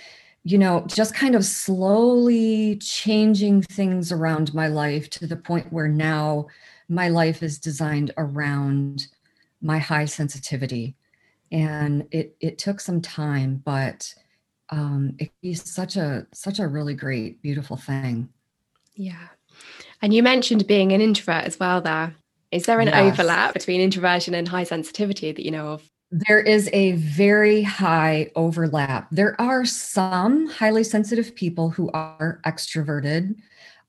you 0.42 0.58
know, 0.58 0.84
just 0.88 1.14
kind 1.14 1.34
of 1.34 1.44
slowly 1.44 2.76
changing 2.76 3.62
things 3.62 4.10
around 4.10 4.54
my 4.54 4.68
life 4.68 5.10
to 5.10 5.26
the 5.26 5.36
point 5.36 5.72
where 5.72 5.88
now 5.88 6.46
my 6.88 7.08
life 7.08 7.42
is 7.42 7.58
designed 7.58 8.10
around 8.16 9.06
my 9.60 9.78
high 9.78 10.06
sensitivity. 10.06 10.96
And 11.52 12.06
it 12.10 12.36
it 12.40 12.58
took 12.58 12.80
some 12.80 13.00
time, 13.00 13.60
but 13.64 14.14
um, 14.70 15.16
it 15.18 15.30
is 15.42 15.62
such 15.62 15.96
a 15.96 16.26
such 16.32 16.58
a 16.58 16.68
really 16.68 16.94
great, 16.94 17.42
beautiful 17.42 17.76
thing. 17.76 18.28
Yeah. 18.94 19.28
And 20.00 20.14
you 20.14 20.22
mentioned 20.22 20.66
being 20.66 20.92
an 20.92 21.00
introvert 21.00 21.44
as 21.44 21.58
well 21.58 21.80
there. 21.80 22.14
Is 22.50 22.64
there 22.64 22.80
an 22.80 22.88
yes. 22.88 23.12
overlap 23.12 23.52
between 23.52 23.80
introversion 23.80 24.34
and 24.34 24.48
high 24.48 24.64
sensitivity 24.64 25.32
that 25.32 25.44
you 25.44 25.50
know 25.50 25.68
of? 25.68 25.90
There 26.10 26.40
is 26.40 26.68
a 26.72 26.92
very 26.92 27.62
high 27.62 28.30
overlap. 28.34 29.08
There 29.12 29.40
are 29.40 29.64
some 29.64 30.48
highly 30.48 30.82
sensitive 30.82 31.34
people 31.34 31.70
who 31.70 31.90
are 31.92 32.40
extroverted, 32.44 33.36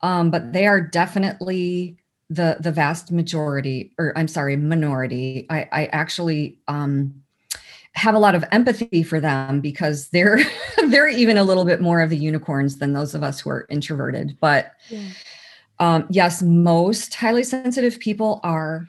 um, 0.02 0.30
but 0.30 0.54
they 0.54 0.68
are 0.68 0.82
definitely 0.82 1.98
the 2.30 2.58
the 2.60 2.72
vast 2.72 3.12
majority, 3.12 3.94
or 3.98 4.14
I'm 4.16 4.28
sorry, 4.28 4.56
minority. 4.56 5.48
I, 5.50 5.68
I 5.72 5.86
actually 5.88 6.60
um, 6.68 7.22
have 7.94 8.16
a 8.16 8.20
lot 8.20 8.36
of 8.36 8.46
empathy 8.52 9.04
for 9.04 9.20
them 9.20 9.60
because 9.60 10.10
they're 10.10 10.40
they're 10.88 11.10
even 11.10 11.38
a 11.38 11.44
little 11.44 11.66
bit 11.66 11.82
more 11.82 12.02
of 12.02 12.10
the 12.10 12.18
unicorns 12.18 12.78
than 12.78 12.94
those 12.94 13.14
of 13.14 13.24
us 13.24 13.40
who 13.42 13.50
are 13.50 13.66
introverted 13.70 14.38
but 14.40 14.74
yeah. 14.90 15.10
um, 15.80 16.08
yes 16.10 16.42
most 16.42 17.14
highly 17.14 17.44
sensitive 17.44 18.00
people 18.00 18.40
are 18.44 18.88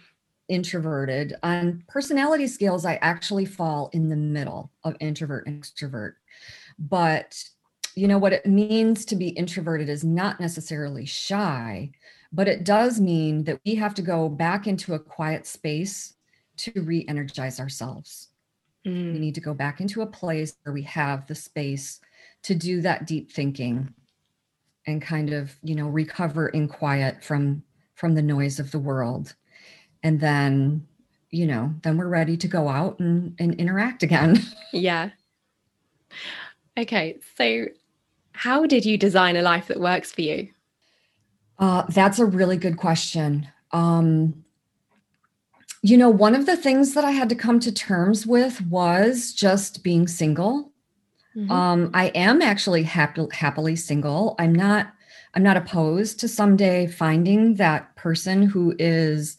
introverted 0.52 1.35
on 1.42 1.82
personality 1.88 2.47
scales 2.47 2.85
i 2.85 2.97
actually 2.97 3.44
fall 3.44 3.90
in 3.92 4.09
the 4.09 4.16
middle 4.16 4.71
of 4.85 4.97
introvert 5.00 5.47
and 5.47 5.62
extrovert 5.62 6.14
but 6.78 7.42
you 7.94 8.06
know 8.06 8.18
what 8.18 8.32
it 8.32 8.47
means 8.47 9.04
to 9.04 9.16
be 9.16 9.28
introverted 9.28 9.88
is 9.88 10.04
not 10.04 10.40
necessarily 10.40 11.06
shy 11.06 11.90
but 12.35 12.49
it 12.49 12.64
does 12.64 13.00
mean 13.00 13.44
that 13.44 13.61
we 13.66 13.75
have 13.75 13.94
to 13.94 14.02
go 14.02 14.28
back 14.28 14.66
into 14.66 14.94
a 14.94 14.99
quiet 14.99 15.47
space 15.47 16.14
to 16.56 16.73
re-energize 16.82 17.59
ourselves 17.59 18.28
Mm. 18.87 19.12
We 19.12 19.18
need 19.18 19.35
to 19.37 19.40
go 19.40 19.54
back 19.54 19.80
into 19.80 20.02
a 20.02 20.06
place 20.06 20.56
where 20.62 20.73
we 20.73 20.82
have 20.82 21.26
the 21.26 21.35
space 21.35 22.00
to 22.42 22.54
do 22.54 22.80
that 22.80 23.06
deep 23.06 23.30
thinking 23.30 23.94
and 24.87 25.00
kind 25.00 25.32
of, 25.32 25.54
you 25.62 25.75
know, 25.75 25.88
recover 25.88 26.49
in 26.49 26.68
quiet 26.68 27.23
from 27.23 27.62
from 27.94 28.14
the 28.14 28.23
noise 28.23 28.59
of 28.59 28.71
the 28.73 28.78
world. 28.78 29.35
And 30.02 30.21
then, 30.21 30.87
you 31.30 31.47
know, 31.47 31.75
then 31.82 31.97
we're 31.97 32.09
ready 32.09 32.37
to 32.37 32.49
go 32.49 32.68
out 32.68 32.99
and, 32.99 33.35
and 33.38 33.54
interact 33.54 34.02
again. 34.02 34.42
Yeah. 34.73 35.11
Okay. 36.78 37.18
So 37.37 37.66
how 38.32 38.64
did 38.64 38.87
you 38.87 38.97
design 38.97 39.37
a 39.37 39.42
life 39.42 39.68
that 39.68 39.78
works 39.78 40.11
for 40.12 40.23
you? 40.23 40.49
Uh, 41.59 41.82
that's 41.90 42.18
a 42.18 42.25
really 42.25 42.56
good 42.56 42.76
question. 42.78 43.49
Um, 43.71 44.44
you 45.82 45.97
know, 45.97 46.09
one 46.09 46.35
of 46.35 46.47
the 46.47 46.56
things 46.56 46.94
that 46.94 47.04
I 47.04 47.11
had 47.11 47.28
to 47.28 47.35
come 47.35 47.61
to 47.61 47.73
terms 47.73 48.26
with 48.26 48.61
was 48.66 49.32
just 49.32 49.82
being 49.82 50.09
single. 50.09 50.73
Mm-hmm. 51.37 51.50
Um, 51.50 51.90
I 51.92 52.06
am 52.09 52.40
actually 52.40 52.85
happy, 52.85 53.26
happily 53.32 53.76
single. 53.76 54.35
I'm 54.38 54.54
not. 54.54 54.92
I'm 55.35 55.42
not 55.42 55.56
opposed 55.56 56.21
to 56.21 56.28
someday 56.28 56.87
finding 56.87 57.54
that 57.54 57.97
person 57.97 58.42
who 58.42 58.75
is, 58.78 59.38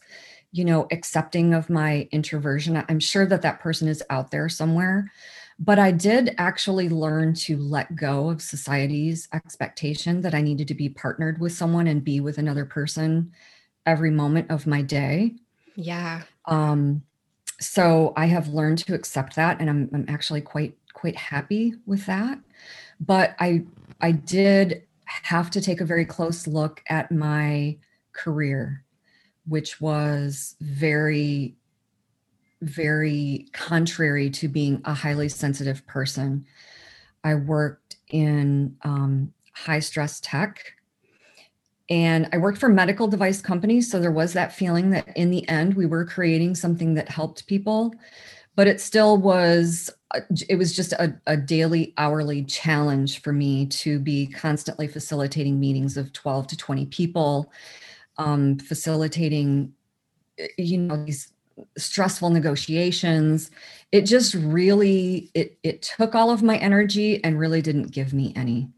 you 0.54 0.64
know, 0.64 0.86
accepting 0.92 1.52
of 1.52 1.68
my 1.68 2.08
introversion. 2.12 2.80
I'm 2.88 3.00
sure 3.00 3.26
that 3.26 3.42
that 3.42 3.58
person 3.58 3.88
is 3.88 4.04
out 4.08 4.30
there 4.30 4.48
somewhere. 4.48 5.10
But 5.58 5.80
I 5.80 5.90
did 5.90 6.32
actually 6.38 6.88
learn 6.88 7.34
to 7.34 7.56
let 7.58 7.96
go 7.96 8.30
of 8.30 8.40
society's 8.40 9.26
expectation 9.32 10.20
that 10.20 10.32
I 10.32 10.42
needed 10.42 10.68
to 10.68 10.74
be 10.74 10.88
partnered 10.88 11.40
with 11.40 11.52
someone 11.52 11.88
and 11.88 12.04
be 12.04 12.20
with 12.20 12.38
another 12.38 12.64
person 12.64 13.32
every 13.84 14.12
moment 14.12 14.48
of 14.48 14.64
my 14.64 14.80
day. 14.80 15.34
Yeah. 15.74 16.22
Um, 16.44 17.02
so 17.58 18.12
I 18.16 18.26
have 18.26 18.46
learned 18.46 18.78
to 18.78 18.94
accept 18.94 19.34
that, 19.34 19.60
and 19.60 19.68
I'm, 19.68 19.90
I'm 19.92 20.06
actually 20.08 20.40
quite 20.40 20.76
quite 20.92 21.16
happy 21.16 21.74
with 21.84 22.06
that. 22.06 22.38
But 23.00 23.34
I 23.40 23.64
I 24.00 24.12
did 24.12 24.84
have 25.06 25.50
to 25.50 25.60
take 25.60 25.80
a 25.80 25.84
very 25.84 26.04
close 26.04 26.46
look 26.46 26.80
at 26.88 27.10
my 27.10 27.76
career, 28.12 28.83
which 29.46 29.80
was 29.80 30.56
very 30.60 31.56
very 32.62 33.46
contrary 33.52 34.30
to 34.30 34.48
being 34.48 34.80
a 34.84 34.94
highly 34.94 35.28
sensitive 35.28 35.86
person. 35.86 36.46
I 37.22 37.34
worked 37.34 37.96
in 38.08 38.76
um, 38.82 39.32
high 39.52 39.80
stress 39.80 40.20
tech 40.20 40.74
and 41.90 42.28
I 42.32 42.38
worked 42.38 42.58
for 42.58 42.68
medical 42.68 43.06
device 43.06 43.42
companies. 43.42 43.90
So 43.90 44.00
there 44.00 44.10
was 44.10 44.32
that 44.32 44.54
feeling 44.54 44.90
that 44.90 45.14
in 45.16 45.30
the 45.30 45.46
end, 45.48 45.74
we 45.74 45.86
were 45.86 46.04
creating 46.04 46.54
something 46.54 46.94
that 46.94 47.08
helped 47.08 47.46
people. 47.46 47.94
But 48.56 48.68
it 48.68 48.80
still 48.80 49.18
was, 49.18 49.90
uh, 50.12 50.20
it 50.48 50.56
was 50.56 50.74
just 50.74 50.92
a, 50.92 51.20
a 51.26 51.36
daily, 51.36 51.92
hourly 51.98 52.44
challenge 52.44 53.20
for 53.20 53.32
me 53.32 53.66
to 53.66 53.98
be 53.98 54.28
constantly 54.28 54.86
facilitating 54.86 55.58
meetings 55.58 55.96
of 55.96 56.12
12 56.12 56.46
to 56.48 56.56
20 56.56 56.86
people, 56.86 57.52
um, 58.18 58.58
facilitating, 58.58 59.72
you 60.58 60.78
know, 60.78 61.04
these 61.04 61.32
stressful 61.76 62.30
negotiations. 62.30 63.50
It 63.92 64.02
just 64.02 64.34
really 64.34 65.30
it 65.34 65.58
it 65.62 65.82
took 65.82 66.14
all 66.14 66.30
of 66.30 66.42
my 66.42 66.56
energy 66.56 67.22
and 67.22 67.38
really 67.38 67.62
didn't 67.62 67.92
give 67.92 68.12
me 68.12 68.32
any. 68.36 68.70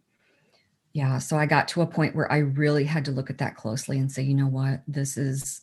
Yeah 0.93 1.19
so 1.19 1.37
i 1.37 1.45
got 1.45 1.69
to 1.69 1.83
a 1.83 1.87
point 1.87 2.17
where 2.17 2.31
i 2.33 2.39
really 2.39 2.85
had 2.85 3.05
to 3.05 3.11
look 3.11 3.29
at 3.29 3.39
that 3.39 3.55
closely 3.55 3.99
and 3.99 4.11
say 4.11 4.23
you 4.23 4.35
know 4.35 4.47
what? 4.47 4.81
This 4.87 5.17
is 5.17 5.63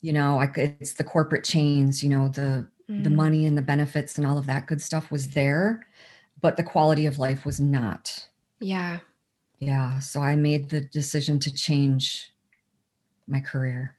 you 0.00 0.12
know 0.12 0.40
I, 0.40 0.50
it's 0.56 0.94
the 0.94 1.04
corporate 1.04 1.44
chains 1.44 2.02
you 2.02 2.08
know 2.08 2.28
the 2.28 2.66
mm. 2.88 3.04
the 3.04 3.10
money 3.10 3.46
and 3.46 3.56
the 3.56 3.62
benefits 3.62 4.16
and 4.16 4.26
all 4.26 4.38
of 4.38 4.46
that 4.46 4.66
good 4.66 4.80
stuff 4.80 5.10
was 5.10 5.28
there 5.28 5.86
but 6.40 6.56
the 6.56 6.62
quality 6.62 7.04
of 7.04 7.18
life 7.18 7.44
was 7.44 7.60
not. 7.60 8.28
Yeah. 8.60 9.00
Yeah 9.58 9.98
so 9.98 10.20
i 10.20 10.36
made 10.36 10.70
the 10.70 10.80
decision 10.80 11.38
to 11.40 11.52
change 11.52 12.32
my 13.26 13.40
career 13.40 13.94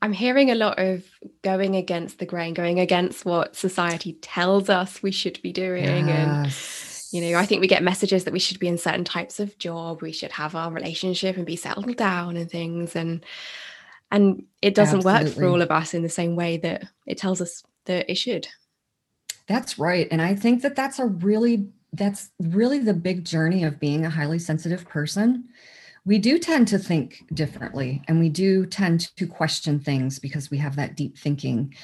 i'm 0.00 0.12
hearing 0.12 0.50
a 0.50 0.54
lot 0.54 0.78
of 0.78 1.04
going 1.42 1.76
against 1.76 2.18
the 2.18 2.26
grain 2.26 2.54
going 2.54 2.80
against 2.80 3.24
what 3.24 3.56
society 3.56 4.14
tells 4.14 4.68
us 4.68 5.02
we 5.02 5.10
should 5.10 5.40
be 5.42 5.52
doing 5.52 6.08
yes. 6.08 7.10
and 7.12 7.24
you 7.24 7.30
know 7.30 7.38
i 7.38 7.46
think 7.46 7.60
we 7.60 7.68
get 7.68 7.82
messages 7.82 8.24
that 8.24 8.32
we 8.32 8.38
should 8.38 8.58
be 8.58 8.68
in 8.68 8.78
certain 8.78 9.04
types 9.04 9.40
of 9.40 9.56
job 9.58 10.02
we 10.02 10.12
should 10.12 10.32
have 10.32 10.54
our 10.54 10.70
relationship 10.70 11.36
and 11.36 11.46
be 11.46 11.56
settled 11.56 11.96
down 11.96 12.36
and 12.36 12.50
things 12.50 12.96
and 12.96 13.24
and 14.10 14.44
it 14.60 14.74
doesn't 14.74 14.98
Absolutely. 14.98 15.24
work 15.24 15.34
for 15.34 15.46
all 15.46 15.62
of 15.62 15.70
us 15.70 15.94
in 15.94 16.02
the 16.02 16.08
same 16.08 16.36
way 16.36 16.58
that 16.58 16.86
it 17.06 17.16
tells 17.16 17.40
us 17.40 17.62
that 17.86 18.10
it 18.10 18.16
should 18.16 18.48
that's 19.46 19.78
right 19.78 20.08
and 20.10 20.22
i 20.22 20.34
think 20.34 20.62
that 20.62 20.76
that's 20.76 20.98
a 20.98 21.06
really 21.06 21.68
that's 21.92 22.30
really 22.40 22.78
the 22.78 22.94
big 22.94 23.24
journey 23.24 23.64
of 23.64 23.78
being 23.78 24.04
a 24.04 24.10
highly 24.10 24.38
sensitive 24.38 24.88
person 24.88 25.48
we 26.04 26.18
do 26.18 26.38
tend 26.38 26.68
to 26.68 26.78
think 26.78 27.24
differently 27.32 28.02
and 28.08 28.18
we 28.18 28.28
do 28.28 28.66
tend 28.66 29.14
to 29.16 29.26
question 29.26 29.78
things 29.78 30.18
because 30.18 30.50
we 30.50 30.58
have 30.58 30.76
that 30.76 30.96
deep 30.96 31.16
thinking. 31.16 31.74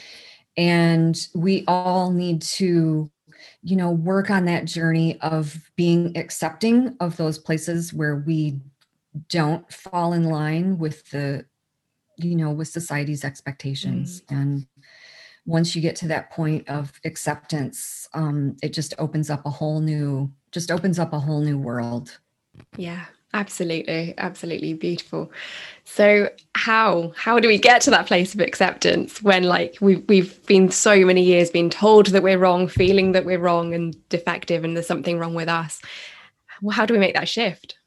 And 0.56 1.16
we 1.34 1.64
all 1.68 2.10
need 2.10 2.42
to 2.42 3.10
you 3.62 3.76
know 3.76 3.90
work 3.90 4.30
on 4.30 4.44
that 4.46 4.64
journey 4.64 5.20
of 5.20 5.70
being 5.76 6.16
accepting 6.16 6.96
of 7.00 7.16
those 7.16 7.38
places 7.38 7.92
where 7.92 8.16
we 8.16 8.60
don't 9.28 9.70
fall 9.72 10.12
in 10.12 10.24
line 10.24 10.78
with 10.78 11.08
the 11.10 11.44
you 12.16 12.34
know 12.34 12.50
with 12.50 12.68
society's 12.68 13.24
expectations. 13.24 14.22
Mm. 14.22 14.40
and 14.40 14.66
once 15.46 15.74
you 15.74 15.80
get 15.80 15.96
to 15.96 16.08
that 16.08 16.30
point 16.30 16.68
of 16.68 16.92
acceptance 17.04 18.08
um 18.12 18.56
it 18.62 18.72
just 18.72 18.94
opens 18.98 19.30
up 19.30 19.46
a 19.46 19.50
whole 19.50 19.80
new 19.80 20.30
just 20.50 20.70
opens 20.70 20.98
up 20.98 21.12
a 21.12 21.20
whole 21.20 21.40
new 21.40 21.58
world. 21.58 22.18
Yeah 22.76 23.06
absolutely 23.34 24.14
absolutely 24.18 24.74
beautiful. 24.74 25.30
So 25.84 26.30
how 26.54 27.12
how 27.16 27.38
do 27.38 27.48
we 27.48 27.58
get 27.58 27.82
to 27.82 27.90
that 27.90 28.06
place 28.06 28.34
of 28.34 28.40
acceptance 28.40 29.22
when 29.22 29.44
like 29.44 29.76
we've 29.80 30.04
we've 30.08 30.44
been 30.46 30.70
so 30.70 31.04
many 31.04 31.22
years 31.22 31.50
being 31.50 31.70
told 31.70 32.06
that 32.06 32.22
we're 32.22 32.38
wrong 32.38 32.68
feeling 32.68 33.12
that 33.12 33.24
we're 33.24 33.38
wrong 33.38 33.74
and 33.74 33.96
defective 34.08 34.64
and 34.64 34.76
there's 34.76 34.86
something 34.86 35.18
wrong 35.18 35.34
with 35.34 35.48
us? 35.48 35.80
Well, 36.62 36.74
how 36.74 36.86
do 36.86 36.94
we 36.94 37.00
make 37.00 37.14
that 37.14 37.28
shift? 37.28 37.78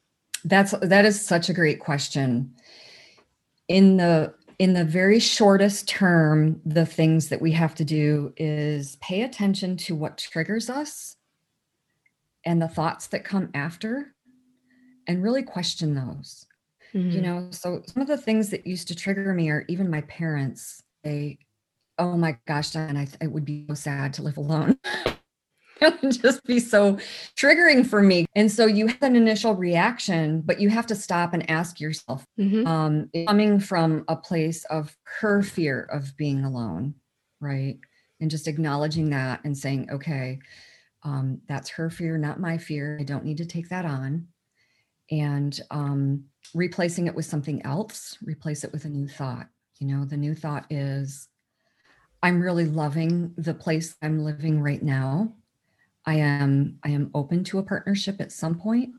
That's 0.44 0.72
that 0.82 1.04
is 1.04 1.24
such 1.24 1.48
a 1.48 1.54
great 1.54 1.80
question. 1.80 2.54
In 3.68 3.96
the 3.96 4.34
in 4.58 4.74
the 4.74 4.84
very 4.84 5.18
shortest 5.18 5.88
term 5.88 6.60
the 6.64 6.86
things 6.86 7.28
that 7.28 7.40
we 7.40 7.52
have 7.52 7.74
to 7.74 7.84
do 7.84 8.32
is 8.36 8.96
pay 8.96 9.22
attention 9.22 9.76
to 9.76 9.94
what 9.94 10.18
triggers 10.18 10.70
us 10.70 11.16
and 12.44 12.60
the 12.60 12.68
thoughts 12.68 13.08
that 13.08 13.24
come 13.24 13.50
after 13.54 14.14
and 15.06 15.22
really 15.22 15.42
question 15.42 15.94
those. 15.94 16.46
Mm-hmm. 16.94 17.10
You 17.10 17.20
know, 17.22 17.48
so 17.50 17.82
some 17.86 18.02
of 18.02 18.08
the 18.08 18.18
things 18.18 18.50
that 18.50 18.66
used 18.66 18.88
to 18.88 18.94
trigger 18.94 19.32
me 19.32 19.50
are 19.50 19.64
even 19.68 19.90
my 19.90 20.02
parents. 20.02 20.82
They, 21.02 21.38
oh 21.98 22.16
my 22.16 22.36
gosh, 22.46 22.70
Diane, 22.70 22.96
I, 22.96 23.08
it 23.20 23.32
would 23.32 23.44
be 23.44 23.64
so 23.68 23.74
sad 23.74 24.12
to 24.14 24.22
live 24.22 24.36
alone. 24.36 24.78
it 25.80 26.02
would 26.02 26.12
just 26.22 26.44
be 26.44 26.60
so 26.60 26.98
triggering 27.36 27.86
for 27.86 28.02
me. 28.02 28.26
And 28.36 28.52
so 28.52 28.66
you 28.66 28.88
have 28.88 29.02
an 29.02 29.16
initial 29.16 29.54
reaction, 29.54 30.42
but 30.42 30.60
you 30.60 30.68
have 30.68 30.86
to 30.88 30.94
stop 30.94 31.32
and 31.32 31.48
ask 31.50 31.80
yourself, 31.80 32.26
mm-hmm. 32.38 32.66
um, 32.66 33.10
coming 33.26 33.58
from 33.58 34.04
a 34.08 34.16
place 34.16 34.64
of 34.66 34.94
her 35.20 35.42
fear 35.42 35.84
of 35.84 36.14
being 36.18 36.44
alone, 36.44 36.94
right? 37.40 37.78
And 38.20 38.30
just 38.30 38.48
acknowledging 38.48 39.10
that 39.10 39.40
and 39.44 39.56
saying, 39.56 39.88
okay, 39.90 40.40
um, 41.04 41.40
that's 41.48 41.70
her 41.70 41.90
fear, 41.90 42.18
not 42.18 42.38
my 42.38 42.58
fear. 42.58 42.98
I 43.00 43.04
don't 43.04 43.24
need 43.24 43.38
to 43.38 43.46
take 43.46 43.70
that 43.70 43.86
on 43.86 44.28
and 45.12 45.60
um, 45.70 46.24
replacing 46.54 47.06
it 47.06 47.14
with 47.14 47.26
something 47.26 47.64
else, 47.64 48.16
replace 48.22 48.64
it 48.64 48.72
with 48.72 48.86
a 48.86 48.88
new 48.88 49.06
thought. 49.06 49.46
You 49.78 49.86
know, 49.86 50.04
the 50.04 50.16
new 50.16 50.34
thought 50.34 50.64
is 50.70 51.28
I'm 52.22 52.40
really 52.40 52.64
loving 52.64 53.34
the 53.36 53.54
place 53.54 53.94
I'm 54.02 54.24
living 54.24 54.60
right 54.60 54.82
now. 54.82 55.34
I 56.06 56.14
am 56.14 56.78
I 56.82 56.88
am 56.88 57.10
open 57.14 57.44
to 57.44 57.58
a 57.58 57.62
partnership 57.62 58.20
at 58.20 58.32
some 58.32 58.58
point. 58.58 58.90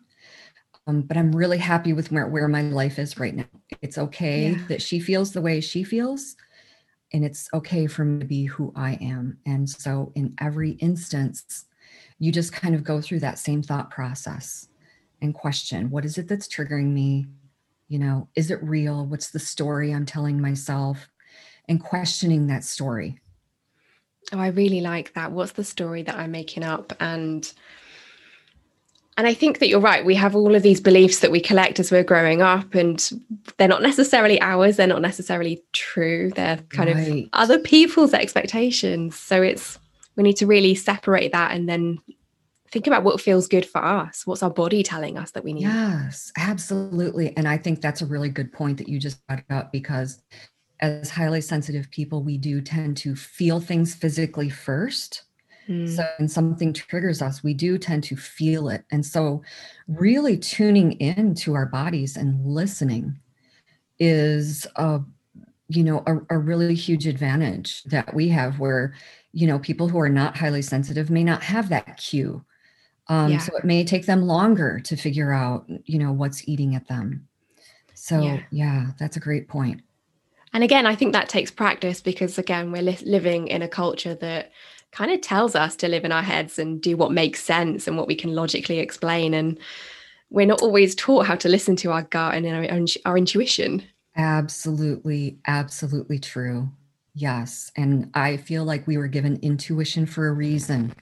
Um, 0.86 1.02
but 1.02 1.18
I'm 1.18 1.34
really 1.34 1.58
happy 1.58 1.94
with 1.94 2.12
where, 2.12 2.28
where 2.28 2.50
my 2.50 2.62
life 2.62 3.00
is 3.00 3.18
right 3.18 3.34
now. 3.34 3.46
It's 3.82 3.98
okay 3.98 4.52
yeah. 4.52 4.58
that 4.68 4.82
she 4.82 5.00
feels 5.00 5.32
the 5.32 5.42
way 5.42 5.62
she 5.62 5.84
feels. 5.84 6.36
and 7.14 7.24
it's 7.24 7.48
okay 7.54 7.88
for 7.88 8.04
me 8.04 8.20
to 8.20 8.26
be 8.26 8.46
who 8.46 8.74
I 8.76 8.94
am. 8.96 9.38
And 9.46 9.70
so, 9.70 10.12
in 10.16 10.34
every 10.40 10.72
instance, 10.72 11.66
you 12.20 12.32
just 12.32 12.52
kind 12.52 12.76
of 12.76 12.84
go 12.84 13.02
through 13.02 13.20
that 13.20 13.40
same 13.40 13.64
thought 13.64 13.90
process 13.92 14.68
and 15.24 15.34
question 15.34 15.90
what 15.90 16.06
is 16.06 16.18
it 16.18 16.28
that's 16.28 16.48
triggering 16.48 16.92
me? 16.92 17.26
You 17.88 18.00
know, 18.00 18.28
is 18.36 18.52
it 18.52 18.62
real? 18.62 19.06
What's 19.06 19.32
the 19.32 19.40
story 19.40 19.92
I'm 19.92 20.06
telling 20.06 20.40
myself? 20.40 21.10
And 21.68 21.82
questioning 21.82 22.48
that 22.48 22.64
story. 22.64 23.20
Oh, 24.32 24.40
I 24.40 24.48
really 24.48 24.82
like 24.82 25.14
that. 25.14 25.32
What's 25.32 25.54
the 25.54 25.64
story 25.64 26.04
that 26.04 26.16
I'm 26.16 26.32
making 26.32 26.64
up? 26.64 26.94
And 27.00 27.52
and 29.16 29.28
I 29.28 29.34
think 29.36 29.60
that 29.60 29.68
you're 29.68 29.80
right. 29.80 30.04
We 30.04 30.16
have 30.16 30.36
all 30.36 30.56
of 30.56 30.64
these 30.64 30.82
beliefs 30.82 31.20
that 31.20 31.30
we 31.32 31.40
collect 31.40 31.80
as 31.80 31.92
we're 31.92 32.04
growing 32.04 32.42
up, 32.42 32.74
and 32.74 33.12
they're 33.58 33.68
not 33.68 33.84
necessarily 33.84 34.42
ours. 34.42 34.76
They're 34.76 34.88
not 34.88 35.04
necessarily 35.04 35.64
true. 35.72 36.32
They're 36.36 36.58
kind 36.70 36.94
right. 36.94 37.24
of 37.24 37.30
other 37.34 37.60
people's 37.60 38.14
expectations. 38.14 39.18
So 39.18 39.42
it's 39.42 39.78
we 40.16 40.24
need 40.24 40.38
to 40.38 40.48
really 40.48 40.76
separate 40.76 41.32
that 41.32 41.52
and 41.52 41.70
then 41.70 42.00
think 42.74 42.88
about 42.88 43.04
what 43.04 43.22
feels 43.22 43.48
good 43.48 43.66
for 43.66 43.84
us. 43.84 44.26
What's 44.28 44.44
our 44.44 44.50
body 44.50 44.84
telling 44.84 45.18
us 45.18 45.32
that 45.32 45.44
we 45.44 45.54
need? 45.54 45.62
Yes, 45.62 46.32
absolutely. 46.38 47.36
And 47.38 47.48
I 47.48 47.58
think 47.58 47.80
that's 47.80 48.02
a 48.02 48.06
really 48.06 48.30
good 48.30 48.52
point 48.52 48.78
that 48.80 48.90
you 48.90 49.00
just 49.00 49.26
brought 49.28 49.44
up 49.50 49.72
because 49.72 50.22
as 50.82 51.10
highly 51.10 51.40
sensitive 51.40 51.90
people, 51.92 52.24
we 52.24 52.38
do 52.38 52.60
tend 52.60 52.98
to 52.98 53.16
feel 53.16 53.62
things 53.62 53.96
physically 53.96 54.50
first 54.50 55.24
Mm. 55.68 55.96
So 55.96 56.06
when 56.18 56.28
something 56.28 56.74
triggers 56.74 57.22
us, 57.22 57.44
we 57.44 57.54
do 57.54 57.78
tend 57.78 58.04
to 58.06 58.16
feel 58.16 58.70
it. 58.70 58.86
And 58.92 59.06
so 59.06 59.42
really 59.88 60.38
tuning 60.38 60.94
into 60.94 61.54
our 61.54 61.66
bodies 61.66 62.18
and 62.18 62.46
listening 62.46 63.20
is 64.00 64.68
a 64.76 65.02
you 65.70 65.84
know 65.84 66.04
a, 66.08 66.36
a 66.36 66.38
really 66.38 66.76
huge 66.76 67.08
advantage 67.08 67.84
that 67.84 68.14
we 68.14 68.28
have 68.28 68.60
where 68.60 68.94
you 69.32 69.48
know 69.48 69.60
people 69.60 69.88
who 69.88 70.00
are 70.00 70.10
not 70.10 70.36
highly 70.36 70.62
sensitive 70.62 71.10
may 71.10 71.24
not 71.24 71.42
have 71.42 71.70
that 71.70 71.96
cue 71.98 72.44
um, 73.08 73.32
yeah. 73.32 73.38
so 73.38 73.56
it 73.58 73.66
may 73.66 73.84
take 73.84 74.06
them 74.06 74.24
longer 74.24 74.80
to 74.80 74.96
figure 74.96 75.32
out 75.34 75.66
you 75.86 76.00
know 76.00 76.12
what's 76.12 76.48
eating 76.48 76.76
at 76.76 76.88
them 76.88 77.28
so 77.94 78.22
yeah. 78.22 78.40
yeah 78.52 78.88
that's 79.00 79.18
a 79.18 79.20
great 79.20 79.48
point. 79.48 79.82
and 80.54 80.64
again 80.64 80.86
i 80.86 80.96
think 80.96 81.14
that 81.14 81.30
takes 81.30 81.52
practice 81.52 82.02
because 82.02 82.38
again 82.38 82.72
we're 82.72 82.82
li- 82.82 82.98
living 83.06 83.48
in 83.48 83.62
a 83.62 83.68
culture 83.68 84.16
that 84.16 84.52
kind 84.94 85.12
of 85.12 85.22
tells 85.22 85.56
us 85.56 85.76
to 85.76 85.88
live 85.88 86.06
in 86.06 86.12
our 86.12 86.22
heads 86.22 86.58
and 86.58 86.80
do 86.80 86.96
what 86.96 87.12
makes 87.12 87.44
sense 87.44 87.88
and 87.88 87.98
what 87.98 88.08
we 88.08 88.16
can 88.16 88.34
logically 88.34 88.80
explain. 88.80 89.34
And 89.34 89.60
we're 90.30 90.46
not 90.46 90.62
always 90.62 90.96
taught 90.96 91.26
how 91.26 91.36
to 91.36 91.50
listen 91.50 91.76
to 91.78 91.92
our 91.92 92.04
gut 92.04 92.36
and 92.36 92.48
our, 92.48 92.86
our 93.06 93.18
intuition. 93.18 93.84
Absolutely, 94.16 95.40
absolutely 95.48 96.20
true. 96.20 96.70
Yes. 97.16 97.72
And 97.76 98.10
I 98.14 98.38
feel 98.38 98.64
like 98.64 98.88
we 98.88 98.98
were 98.98 99.08
given 99.08 99.40
intuition 99.42 100.06
for 100.06 100.28
a 100.28 100.34
reason. 100.34 100.94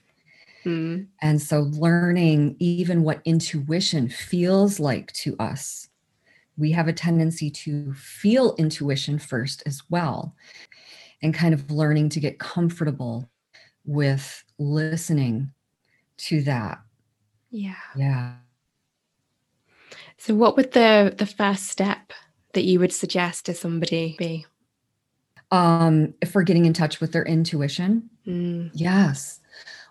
Mm. 0.64 1.08
And 1.20 1.42
so 1.42 1.60
learning 1.72 2.56
even 2.58 3.02
what 3.02 3.20
intuition 3.24 4.08
feels 4.08 4.78
like 4.78 5.12
to 5.14 5.36
us, 5.38 5.88
we 6.56 6.70
have 6.72 6.88
a 6.88 6.92
tendency 6.92 7.50
to 7.50 7.92
feel 7.94 8.54
intuition 8.56 9.18
first 9.18 9.62
as 9.66 9.82
well. 9.90 10.34
And 11.22 11.32
kind 11.32 11.54
of 11.54 11.70
learning 11.70 12.08
to 12.10 12.20
get 12.20 12.40
comfortable 12.40 13.30
with 13.84 14.44
listening 14.58 15.52
to 16.18 16.42
that. 16.42 16.80
Yeah. 17.50 17.74
Yeah. 17.96 18.34
So 20.18 20.34
what 20.34 20.56
would 20.56 20.72
the 20.72 21.14
the 21.16 21.26
first 21.26 21.68
step 21.68 22.12
that 22.54 22.64
you 22.64 22.78
would 22.80 22.92
suggest 22.92 23.46
to 23.46 23.54
somebody 23.54 24.16
be? 24.18 24.46
Um, 25.50 26.14
if 26.22 26.34
we're 26.34 26.44
getting 26.44 26.64
in 26.64 26.72
touch 26.72 27.00
with 27.00 27.12
their 27.12 27.24
intuition. 27.24 28.08
Mm. 28.26 28.70
Yes. 28.72 29.40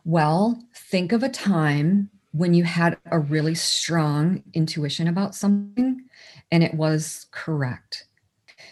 Well, 0.04 0.62
think 0.74 1.12
of 1.12 1.24
a 1.24 1.30
time 1.30 2.10
when 2.32 2.54
you 2.54 2.64
had 2.64 2.98
a 3.12 3.20
really 3.20 3.56
strong 3.56 4.44
intuition 4.54 5.08
about 5.08 5.36
something 5.36 6.06
and 6.52 6.64
it 6.64 6.74
was 6.74 7.28
correct. 7.32 8.06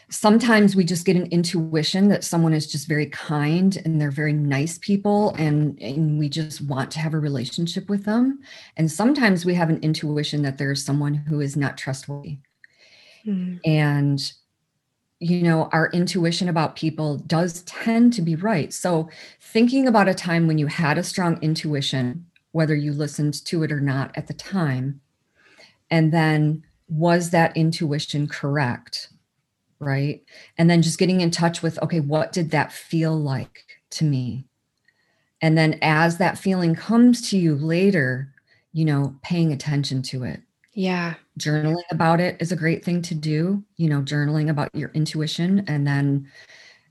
Sometimes 0.10 0.76
we 0.76 0.84
just 0.84 1.06
get 1.06 1.16
an 1.16 1.28
intuition 1.28 2.08
that 2.08 2.24
someone 2.24 2.54
is 2.54 2.72
just 2.72 2.88
very 2.88 3.08
kind 3.08 3.78
and 3.86 4.02
they're 4.02 4.12
very 4.12 4.34
nice 4.34 4.78
people 4.80 5.36
and, 5.38 5.80
and 5.82 6.18
we 6.18 6.30
just 6.30 6.62
want 6.62 6.90
to 6.92 7.00
have 7.00 7.14
a 7.14 7.20
relationship 7.20 7.90
with 7.90 8.06
them. 8.06 8.40
And 8.78 8.92
sometimes 8.92 9.46
we 9.46 9.54
have 9.56 9.70
an 9.70 9.82
intuition 9.82 10.42
that 10.44 10.58
there's 10.58 10.84
someone 10.84 11.14
who 11.14 11.42
is 11.42 11.56
not 11.56 11.78
trustworthy. 11.78 12.40
Mm. 13.26 13.60
and 13.66 14.32
you 15.20 15.42
know 15.42 15.70
our 15.72 15.90
intuition 15.92 16.48
about 16.50 16.76
people 16.76 17.18
does 17.18 17.62
tend 17.64 18.14
to 18.14 18.22
be 18.22 18.36
right 18.36 18.74
so 18.74 19.10
thinking 19.42 19.88
about 19.88 20.08
a 20.08 20.14
time 20.14 20.48
when 20.48 20.58
you 20.58 20.68
had 20.68 20.98
a 20.98 21.04
strong 21.04 21.38
intuition 21.42 22.26
whether 22.52 22.76
you 22.76 22.92
listened 22.92 23.46
to 23.46 23.64
it 23.64 23.72
or 23.72 23.82
not 23.82 24.12
at 24.16 24.28
the 24.28 24.34
time 24.34 25.02
and 25.92 26.14
then 26.14 26.64
was 26.88 27.30
that 27.32 27.56
intuition 27.56 28.28
correct 28.28 29.10
right? 29.80 30.22
And 30.58 30.70
then 30.70 30.82
just 30.82 31.00
getting 31.00 31.22
in 31.22 31.32
touch 31.32 31.62
with, 31.62 31.82
okay, 31.82 32.00
what 32.00 32.32
did 32.32 32.52
that 32.52 32.72
feel 32.72 33.18
like 33.18 33.66
to 33.92 34.04
me? 34.04 34.46
And 35.42 35.58
then 35.58 35.80
as 35.82 36.18
that 36.18 36.38
feeling 36.38 36.76
comes 36.76 37.30
to 37.30 37.38
you 37.38 37.56
later, 37.56 38.34
you 38.74 38.86
know, 38.86 39.16
paying 39.24 39.54
attention 39.54 40.02
to 40.04 40.24
it. 40.24 40.42
Yeah. 40.80 41.16
Journaling 41.38 41.84
about 41.92 42.22
it 42.22 42.38
is 42.40 42.54
a 42.54 42.56
great 42.56 42.86
thing 42.86 43.02
to 43.02 43.14
do, 43.14 43.66
you 43.76 43.90
know, 43.90 44.02
journaling 44.02 44.50
about 44.50 44.74
your 44.74 44.92
intuition 44.92 45.66
and 45.68 45.86
then, 45.86 46.32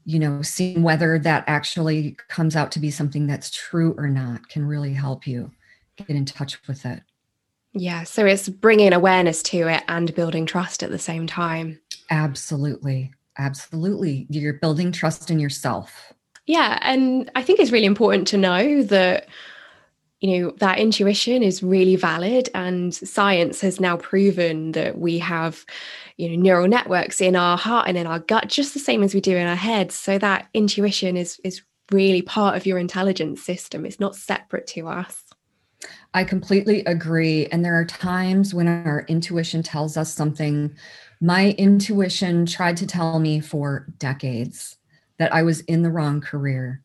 you 0.05 0.19
know, 0.19 0.43
seeing 0.43 0.83
whether 0.83 1.19
that 1.21 1.45
actually 1.47 2.19
comes 2.29 2.55
out 2.55 2.71
to 2.73 2.81
be 2.81 2.91
something 2.91 3.27
that's 3.27 3.49
true 3.49 3.95
or 3.97 4.07
not 4.11 4.47
can 4.51 4.67
really 4.67 4.93
help 4.93 5.27
you 5.27 5.51
get 5.97 6.11
in 6.11 6.27
touch 6.27 6.61
with 6.69 6.85
it. 6.85 7.01
Yeah. 7.73 8.03
So 8.03 8.27
it's 8.27 8.51
bringing 8.51 8.93
awareness 8.93 9.43
to 9.45 9.69
it 9.69 9.83
and 9.89 10.15
building 10.15 10.45
trust 10.45 10.83
at 10.83 10.91
the 10.91 10.99
same 10.99 11.27
time. 11.27 11.81
Absolutely. 12.11 13.11
Absolutely. 13.39 14.27
You're 14.29 14.53
building 14.53 14.93
trust 14.93 15.31
in 15.31 15.41
yourself. 15.41 16.13
Yeah. 16.45 16.79
And 16.83 17.31
I 17.35 17.43
think 17.43 17.59
it's 17.59 17.73
really 17.73 17.87
important 17.87 18.29
to 18.29 18.37
know 18.37 18.83
that, 18.83 19.29
you 20.21 20.41
know, 20.41 20.51
that 20.59 20.79
intuition 20.79 21.43
is 21.43 21.63
really 21.63 21.97
valid. 21.97 22.51
And 22.55 22.95
science 22.95 23.61
has 23.61 23.81
now 23.81 23.97
proven 23.97 24.73
that 24.73 24.99
we 24.99 25.19
have, 25.19 25.65
you 26.17 26.29
know, 26.29 26.37
neural 26.37 26.69
networks 26.69 27.21
in 27.21 27.37
our 27.37 27.57
heart 27.57 27.89
and 27.89 27.97
in 27.97 28.07
our 28.07 28.19
gut, 28.19 28.49
just 28.49 28.75
the 28.75 28.81
same 28.81 29.03
as 29.03 29.15
we 29.15 29.21
do 29.21 29.37
in 29.37 29.47
our 29.47 29.57
heads. 29.57 29.95
So 29.95 30.19
that 30.19 30.49
intuition 30.55 31.17
is 31.17 31.41
is 31.45 31.63
really 31.91 32.23
part 32.23 32.57
of 32.57 32.67
your 32.67 32.79
intelligence 32.79 33.43
system. 33.43 33.87
It's 33.87 34.01
not 34.01 34.17
separate 34.17 34.67
to 34.69 34.89
us. 34.89 35.25
I 36.13 36.25
completely 36.25 36.85
agree. 36.85 37.47
And 37.47 37.65
there 37.65 37.79
are 37.79 37.85
times 37.85 38.53
when 38.53 38.67
our 38.67 39.05
intuition 39.09 39.63
tells 39.63 39.97
us 39.97 40.13
something 40.13 40.75
my 41.21 41.51
intuition 41.59 42.47
tried 42.47 42.77
to 42.79 42.87
tell 42.87 43.19
me 43.19 43.41
for 43.41 43.87
decades 43.99 44.77
that 45.19 45.35
I 45.35 45.43
was 45.43 45.61
in 45.63 45.83
the 45.83 45.91
wrong 45.91 46.21
career. 46.21 46.83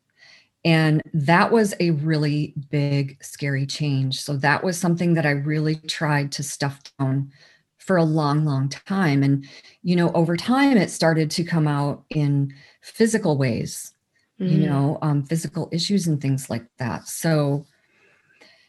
And 0.64 1.02
that 1.12 1.52
was 1.52 1.74
a 1.78 1.90
really 1.90 2.54
big, 2.70 3.22
scary 3.22 3.66
change. 3.66 4.20
So 4.20 4.36
that 4.38 4.64
was 4.64 4.78
something 4.78 5.14
that 5.14 5.26
I 5.26 5.30
really 5.30 5.76
tried 5.76 6.32
to 6.32 6.42
stuff 6.42 6.80
down 6.98 7.30
for 7.78 7.96
a 7.96 8.04
long, 8.04 8.46
long 8.46 8.70
time. 8.70 9.22
And, 9.22 9.46
you 9.82 9.94
know, 9.94 10.10
over 10.12 10.36
time, 10.36 10.78
it 10.78 10.90
started 10.90 11.30
to 11.32 11.44
come 11.44 11.68
out 11.68 12.04
in 12.08 12.54
physical 12.80 13.36
ways, 13.36 13.92
mm. 14.40 14.50
you 14.50 14.66
know, 14.66 14.98
um, 15.02 15.22
physical 15.22 15.68
issues 15.70 16.06
and 16.06 16.20
things 16.20 16.48
like 16.48 16.64
that. 16.78 17.08
So, 17.08 17.66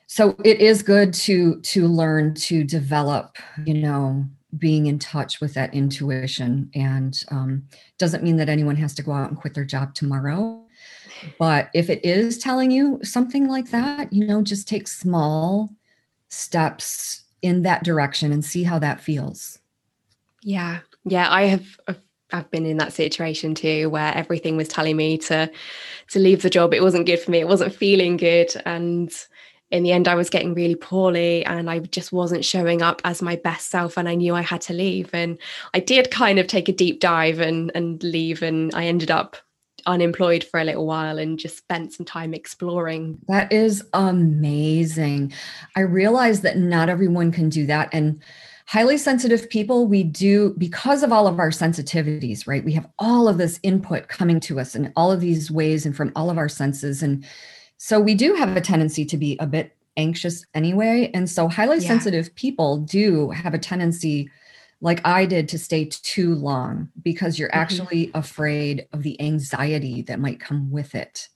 so 0.08 0.36
it 0.44 0.60
is 0.60 0.84
good 0.84 1.14
to 1.14 1.60
to 1.62 1.88
learn 1.88 2.34
to 2.36 2.64
develop 2.64 3.38
you 3.66 3.74
know 3.74 4.24
being 4.58 4.86
in 4.86 5.00
touch 5.00 5.42
with 5.42 5.54
that 5.56 5.74
intuition 5.74 6.70
and 6.76 7.24
um, 7.32 7.64
doesn't 7.98 8.24
mean 8.24 8.38
that 8.38 8.48
anyone 8.48 8.76
has 8.76 8.94
to 8.94 9.04
go 9.04 9.12
out 9.12 9.30
and 9.30 9.38
quit 9.38 9.54
their 9.54 9.66
job 9.66 9.94
tomorrow 9.94 10.65
but 11.40 11.70
if 11.74 11.90
it 11.90 12.04
is 12.04 12.38
telling 12.38 12.72
you 12.72 13.00
something 13.04 13.48
like 13.48 13.72
that 13.72 14.12
you 14.12 14.26
know 14.26 14.42
just 14.42 14.68
take 14.68 14.88
small 14.88 15.70
steps 16.30 17.24
in 17.42 17.62
that 17.62 17.84
direction 17.84 18.32
and 18.32 18.44
see 18.44 18.64
how 18.64 18.80
that 18.80 19.00
feels 19.00 19.60
yeah 20.42 20.80
yeah 21.04 21.28
i 21.30 21.44
have 21.44 21.80
I've 22.34 22.50
been 22.50 22.66
in 22.66 22.78
that 22.78 22.92
situation 22.92 23.54
too 23.54 23.90
where 23.90 24.14
everything 24.16 24.58
was 24.58 24.68
telling 24.68 24.98
me 24.98 25.18
to 25.20 25.50
to 26.10 26.20
leave 26.20 26.42
the 26.42 26.50
job 26.50 26.74
it 26.74 26.82
wasn't 26.82 27.06
good 27.06 27.20
for 27.20 27.32
me 27.32 27.40
it 27.40 27.48
wasn't 27.48 27.74
feeling 27.74 28.18
good 28.18 28.52
and 28.66 29.14
in 29.72 29.84
the 29.84 29.92
end, 29.92 30.08
I 30.08 30.16
was 30.16 30.30
getting 30.30 30.54
really 30.54 30.76
poorly 30.76 31.44
and 31.46 31.70
I 31.70 31.80
just 31.80 32.12
wasn't 32.12 32.46
showing 32.46 32.82
up 32.82 33.02
as 33.04 33.22
my 33.22 33.36
best 33.36 33.70
self. 33.70 33.98
And 33.98 34.08
I 34.08 34.16
knew 34.16 34.36
I 34.36 34.42
had 34.42 34.62
to 34.62 34.74
leave. 34.74 35.10
And 35.12 35.38
I 35.74 35.80
did 35.80 36.12
kind 36.12 36.38
of 36.38 36.48
take 36.48 36.70
a 36.70 36.74
deep 36.74 37.00
dive 37.00 37.40
and, 37.40 37.72
and 37.74 38.02
leave. 38.04 38.44
And 38.44 38.74
I 38.76 38.86
ended 38.86 39.10
up 39.10 39.38
unemployed 39.86 40.44
for 40.44 40.60
a 40.60 40.64
little 40.64 40.86
while 40.86 41.18
and 41.18 41.40
just 41.40 41.58
spent 41.58 41.94
some 41.94 42.06
time 42.06 42.34
exploring. 42.34 43.20
That 43.28 43.52
is 43.52 43.84
amazing. 43.94 45.34
I 45.76 45.82
realize 45.82 46.42
that 46.42 46.58
not 46.58 46.90
everyone 46.90 47.32
can 47.32 47.50
do 47.50 47.66
that. 47.68 47.90
And 47.92 48.22
highly 48.68 48.98
sensitive 48.98 49.50
people, 49.50 49.88
we 49.88 50.04
do, 50.04 50.56
because 50.58 51.04
of 51.04 51.12
all 51.12 51.28
of 51.28 51.40
our 51.40 51.52
sensitivities, 51.52 52.48
right? 52.48 52.66
We 52.66 52.74
have 52.74 52.90
all 52.98 53.28
of 53.28 53.38
this 53.38 53.60
input 53.64 54.08
coming 54.08 54.40
to 54.42 54.60
us 54.60 54.76
in 54.76 54.92
all 54.96 55.12
of 55.12 55.22
these 55.22 55.52
ways 55.52 55.86
and 55.86 55.96
from 55.96 56.12
all 56.16 56.30
of 56.30 56.38
our 56.38 56.50
senses. 56.50 57.04
And 57.04 57.26
so 57.78 58.00
we 58.00 58.16
do 58.16 58.34
have 58.36 58.58
a 58.58 58.62
tendency 58.62 59.06
to 59.06 59.18
be 59.18 59.38
a 59.40 59.46
bit 59.46 59.76
anxious 59.98 60.46
anyway. 60.54 61.12
And 61.14 61.30
so 61.30 61.48
highly 61.48 61.78
yeah. 61.78 61.88
sensitive 61.88 62.34
people 62.36 62.78
do 62.78 63.30
have 63.30 63.54
a 63.54 63.60
tendency, 63.60 64.30
like 64.86 65.02
I 65.04 65.26
did, 65.26 65.50
to 65.50 65.58
stay 65.58 65.86
too 65.86 66.36
long 66.36 66.90
because 67.02 67.40
you're 67.40 67.50
mm-hmm. 67.50 67.60
actually 67.60 68.12
afraid 68.14 68.88
of 68.94 69.02
the 69.02 69.20
anxiety 69.20 70.04
that 70.04 70.20
might 70.20 70.40
come 70.40 70.70
with 70.70 70.94
it. 70.94 71.28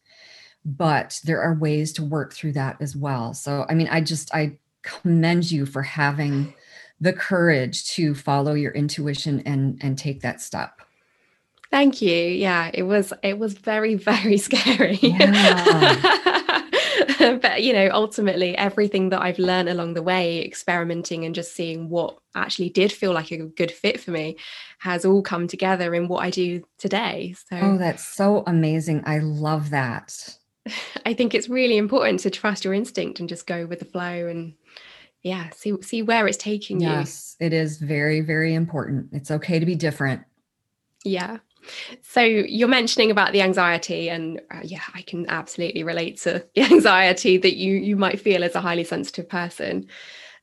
But 0.63 1.19
there 1.23 1.41
are 1.41 1.55
ways 1.55 1.91
to 1.93 2.03
work 2.03 2.33
through 2.33 2.51
that 2.53 2.77
as 2.79 2.95
well. 2.95 3.33
So, 3.33 3.65
I 3.67 3.73
mean, 3.73 3.87
I 3.89 4.01
just, 4.01 4.31
I 4.35 4.59
commend 4.83 5.49
you 5.49 5.65
for 5.65 5.81
having 5.81 6.53
the 7.01 7.11
courage 7.11 7.89
to 7.95 8.13
follow 8.13 8.53
your 8.53 8.71
intuition 8.73 9.41
and 9.47 9.79
and 9.81 9.97
take 9.97 10.21
that 10.21 10.41
step 10.41 10.81
thank 11.71 12.01
you 12.01 12.13
yeah 12.13 12.69
it 12.73 12.83
was 12.83 13.13
it 13.23 13.39
was 13.39 13.53
very 13.53 13.95
very 14.11 14.37
scary 14.37 14.99
yeah. 15.01 16.43
but 17.41 17.63
you 17.63 17.73
know 17.73 17.89
ultimately 17.91 18.57
everything 18.57 19.09
that 19.09 19.21
i've 19.21 19.39
learned 19.39 19.69
along 19.69 19.93
the 19.93 20.01
way 20.01 20.43
experimenting 20.43 21.25
and 21.25 21.35
just 21.35 21.53
seeing 21.53 21.89
what 21.89 22.17
actually 22.35 22.69
did 22.69 22.91
feel 22.91 23.13
like 23.13 23.31
a 23.31 23.37
good 23.37 23.71
fit 23.71 23.99
for 23.99 24.11
me 24.11 24.37
has 24.79 25.05
all 25.05 25.21
come 25.21 25.47
together 25.47 25.93
in 25.93 26.07
what 26.07 26.23
i 26.23 26.29
do 26.29 26.63
today. 26.79 27.35
So 27.49 27.57
oh 27.61 27.77
that's 27.77 28.03
so 28.03 28.43
amazing. 28.47 29.03
I 29.05 29.19
love 29.19 29.69
that. 29.69 30.37
I 31.05 31.13
think 31.13 31.35
it's 31.35 31.49
really 31.49 31.77
important 31.77 32.21
to 32.21 32.29
trust 32.29 32.65
your 32.65 32.73
instinct 32.73 33.19
and 33.19 33.29
just 33.29 33.45
go 33.45 33.65
with 33.65 33.79
the 33.79 33.85
flow 33.85 34.27
and 34.27 34.53
yeah 35.21 35.49
see 35.51 35.73
see 35.81 36.01
where 36.01 36.27
it's 36.27 36.37
taking 36.37 36.79
yes, 36.79 36.89
you. 36.89 36.97
Yes 36.97 37.35
it 37.39 37.53
is 37.53 37.77
very 37.77 38.21
very 38.21 38.53
important. 38.55 39.09
It's 39.11 39.31
okay 39.31 39.59
to 39.59 39.65
be 39.65 39.75
different. 39.75 40.23
Yeah 41.03 41.37
so 42.01 42.21
you're 42.21 42.67
mentioning 42.67 43.11
about 43.11 43.33
the 43.33 43.41
anxiety 43.41 44.09
and 44.09 44.41
uh, 44.51 44.61
yeah 44.63 44.81
i 44.93 45.01
can 45.01 45.27
absolutely 45.29 45.83
relate 45.83 46.17
to 46.17 46.45
the 46.55 46.61
anxiety 46.61 47.37
that 47.37 47.55
you 47.55 47.75
you 47.75 47.95
might 47.95 48.19
feel 48.19 48.43
as 48.43 48.55
a 48.55 48.61
highly 48.61 48.83
sensitive 48.83 49.27
person. 49.29 49.87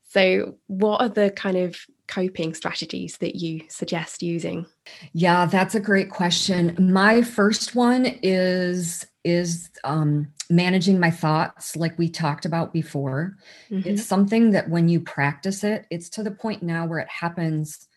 So 0.09 0.57
what 0.67 1.01
are 1.01 1.09
the 1.09 1.31
kind 1.31 1.57
of 1.57 1.77
coping 2.07 2.55
strategies 2.55 3.17
that 3.19 3.35
you 3.35 3.63
suggest 3.69 4.23
using? 4.23 4.67
Yeah 5.13 5.47
that's 5.47 5.75
a 5.75 5.81
great 5.81 6.11
question. 6.11 6.75
My 6.79 7.23
first 7.23 7.75
one 7.75 8.07
is 8.23 9.07
is 9.25 9.71
um, 9.83 10.29
managing 10.49 11.01
my 11.01 11.11
thoughts 11.11 11.75
like 11.75 11.99
we 11.99 12.09
talked 12.09 12.45
about 12.45 12.73
before. 12.73 13.37
Mm-hmm. 13.71 13.89
it's 13.89 14.05
something 14.05 14.53
that 14.53 14.69
when 14.71 14.89
you 14.89 15.01
practice 15.01 15.65
it 15.65 15.87
it's 15.91 16.09
to 16.11 16.23
the 16.23 16.31
point 16.31 16.63
now 16.63 16.87
where 16.87 17.01
it 17.01 17.09
happens 17.09 17.89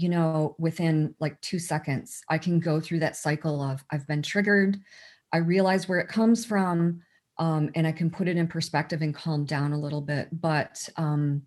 you 0.00 0.08
know 0.08 0.54
within 0.58 1.14
like 1.20 1.40
two 1.40 1.58
seconds 1.58 2.22
i 2.28 2.38
can 2.38 2.58
go 2.58 2.80
through 2.80 2.98
that 2.98 3.16
cycle 3.16 3.62
of 3.62 3.84
i've 3.90 4.06
been 4.06 4.22
triggered 4.22 4.78
i 5.32 5.36
realize 5.36 5.88
where 5.88 5.98
it 5.98 6.08
comes 6.08 6.44
from 6.44 7.00
um, 7.38 7.70
and 7.74 7.86
i 7.86 7.92
can 7.92 8.10
put 8.10 8.28
it 8.28 8.36
in 8.36 8.46
perspective 8.46 9.02
and 9.02 9.14
calm 9.14 9.44
down 9.44 9.72
a 9.72 9.78
little 9.78 10.02
bit. 10.02 10.28
But 10.32 10.88
um, 10.96 11.42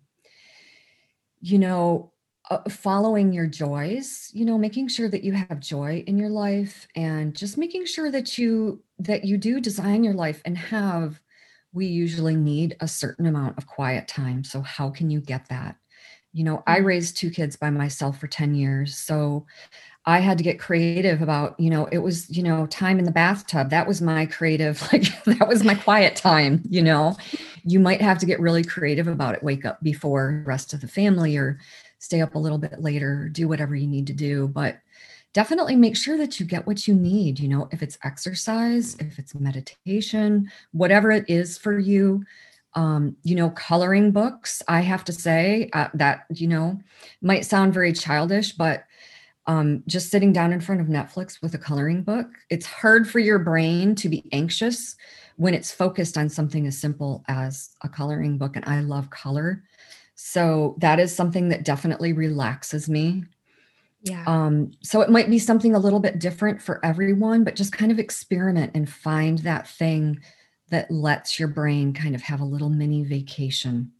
you 1.40 1.58
know 1.58 2.12
uh, 2.50 2.68
following 2.68 3.32
your 3.32 3.46
joys 3.46 4.30
you 4.34 4.44
know 4.44 4.58
making 4.58 4.88
sure 4.88 5.08
that 5.08 5.24
you 5.24 5.32
have 5.32 5.60
joy 5.60 6.04
in 6.06 6.18
your 6.18 6.28
life 6.28 6.86
and 6.94 7.34
just 7.34 7.56
making 7.56 7.86
sure 7.86 8.10
that 8.10 8.36
you 8.36 8.82
that 8.98 9.24
you 9.24 9.38
do 9.38 9.60
design 9.60 10.04
your 10.04 10.14
life 10.14 10.42
and 10.44 10.58
have 10.58 11.20
we 11.74 11.86
usually 11.86 12.36
need 12.36 12.76
a 12.80 12.88
certain 12.88 13.26
amount 13.26 13.58
of 13.58 13.66
quiet 13.66 14.06
time. 14.06 14.44
So 14.44 14.62
how 14.62 14.90
can 14.90 15.10
you 15.10 15.20
get 15.20 15.48
that 15.48 15.76
you 16.34 16.44
know 16.44 16.62
i 16.66 16.76
mm-hmm. 16.76 16.86
raised 16.86 17.16
two 17.16 17.30
kids 17.30 17.56
by 17.56 17.70
myself 17.70 18.18
for 18.18 18.26
10 18.26 18.54
years 18.54 18.96
so 18.96 19.46
i 20.04 20.18
had 20.18 20.36
to 20.36 20.44
get 20.44 20.58
creative 20.58 21.22
about 21.22 21.58
you 21.58 21.70
know 21.70 21.86
it 21.86 21.98
was 21.98 22.28
you 22.28 22.42
know 22.42 22.66
time 22.66 22.98
in 22.98 23.06
the 23.06 23.10
bathtub 23.10 23.70
that 23.70 23.86
was 23.86 24.02
my 24.02 24.26
creative 24.26 24.82
like 24.92 25.04
that 25.24 25.48
was 25.48 25.64
my 25.64 25.74
quiet 25.74 26.16
time 26.16 26.60
you 26.68 26.82
know 26.82 27.16
you 27.64 27.80
might 27.80 28.02
have 28.02 28.18
to 28.18 28.26
get 28.26 28.40
really 28.40 28.62
creative 28.62 29.08
about 29.08 29.34
it 29.34 29.42
wake 29.42 29.64
up 29.64 29.82
before 29.82 30.42
the 30.44 30.48
rest 30.48 30.74
of 30.74 30.82
the 30.82 30.88
family 30.88 31.36
or 31.36 31.58
stay 32.04 32.20
up 32.20 32.34
a 32.34 32.38
little 32.38 32.58
bit 32.58 32.82
later, 32.82 33.28
do 33.30 33.48
whatever 33.48 33.74
you 33.74 33.86
need 33.86 34.06
to 34.06 34.12
do. 34.12 34.46
But 34.48 34.78
definitely 35.32 35.74
make 35.74 35.96
sure 35.96 36.18
that 36.18 36.38
you 36.38 36.46
get 36.46 36.66
what 36.66 36.86
you 36.86 36.94
need. 36.94 37.40
You 37.40 37.48
know, 37.48 37.68
if 37.72 37.82
it's 37.82 37.98
exercise, 38.04 38.94
if 38.96 39.18
it's 39.18 39.34
meditation, 39.34 40.50
whatever 40.72 41.10
it 41.10 41.24
is 41.28 41.56
for 41.56 41.78
you. 41.78 42.24
Um, 42.74 43.16
you 43.22 43.36
know, 43.36 43.50
coloring 43.50 44.10
books, 44.10 44.62
I 44.66 44.80
have 44.80 45.04
to 45.04 45.12
say 45.12 45.70
uh, 45.72 45.88
that, 45.94 46.26
you 46.34 46.48
know, 46.48 46.80
might 47.22 47.44
sound 47.44 47.72
very 47.72 47.92
childish, 47.92 48.52
but 48.52 48.84
um, 49.46 49.82
just 49.86 50.10
sitting 50.10 50.32
down 50.32 50.52
in 50.52 50.60
front 50.60 50.80
of 50.80 50.88
Netflix 50.88 51.40
with 51.42 51.54
a 51.54 51.58
coloring 51.58 52.02
book, 52.02 52.26
it's 52.50 52.66
hard 52.66 53.08
for 53.08 53.18
your 53.18 53.38
brain 53.38 53.94
to 53.96 54.08
be 54.08 54.24
anxious 54.32 54.96
when 55.36 55.54
it's 55.54 55.70
focused 55.70 56.16
on 56.16 56.28
something 56.28 56.66
as 56.66 56.78
simple 56.78 57.24
as 57.28 57.70
a 57.82 57.88
coloring 57.88 58.38
book. 58.38 58.56
And 58.56 58.64
I 58.64 58.80
love 58.80 59.10
color. 59.10 59.62
So 60.14 60.76
that 60.78 60.98
is 60.98 61.14
something 61.14 61.48
that 61.50 61.64
definitely 61.64 62.12
relaxes 62.12 62.88
me. 62.88 63.24
Yeah. 64.02 64.24
Um, 64.26 64.72
so 64.82 65.00
it 65.00 65.10
might 65.10 65.30
be 65.30 65.38
something 65.38 65.74
a 65.74 65.78
little 65.78 66.00
bit 66.00 66.18
different 66.18 66.60
for 66.60 66.84
everyone, 66.84 67.42
but 67.44 67.56
just 67.56 67.72
kind 67.72 67.90
of 67.90 67.98
experiment 67.98 68.72
and 68.74 68.88
find 68.88 69.38
that 69.38 69.68
thing 69.68 70.20
that 70.74 70.90
lets 70.90 71.38
your 71.38 71.48
brain 71.48 71.92
kind 71.92 72.14
of 72.14 72.22
have 72.22 72.40
a 72.40 72.44
little 72.44 72.68
mini 72.68 73.02
vacation. 73.02 73.92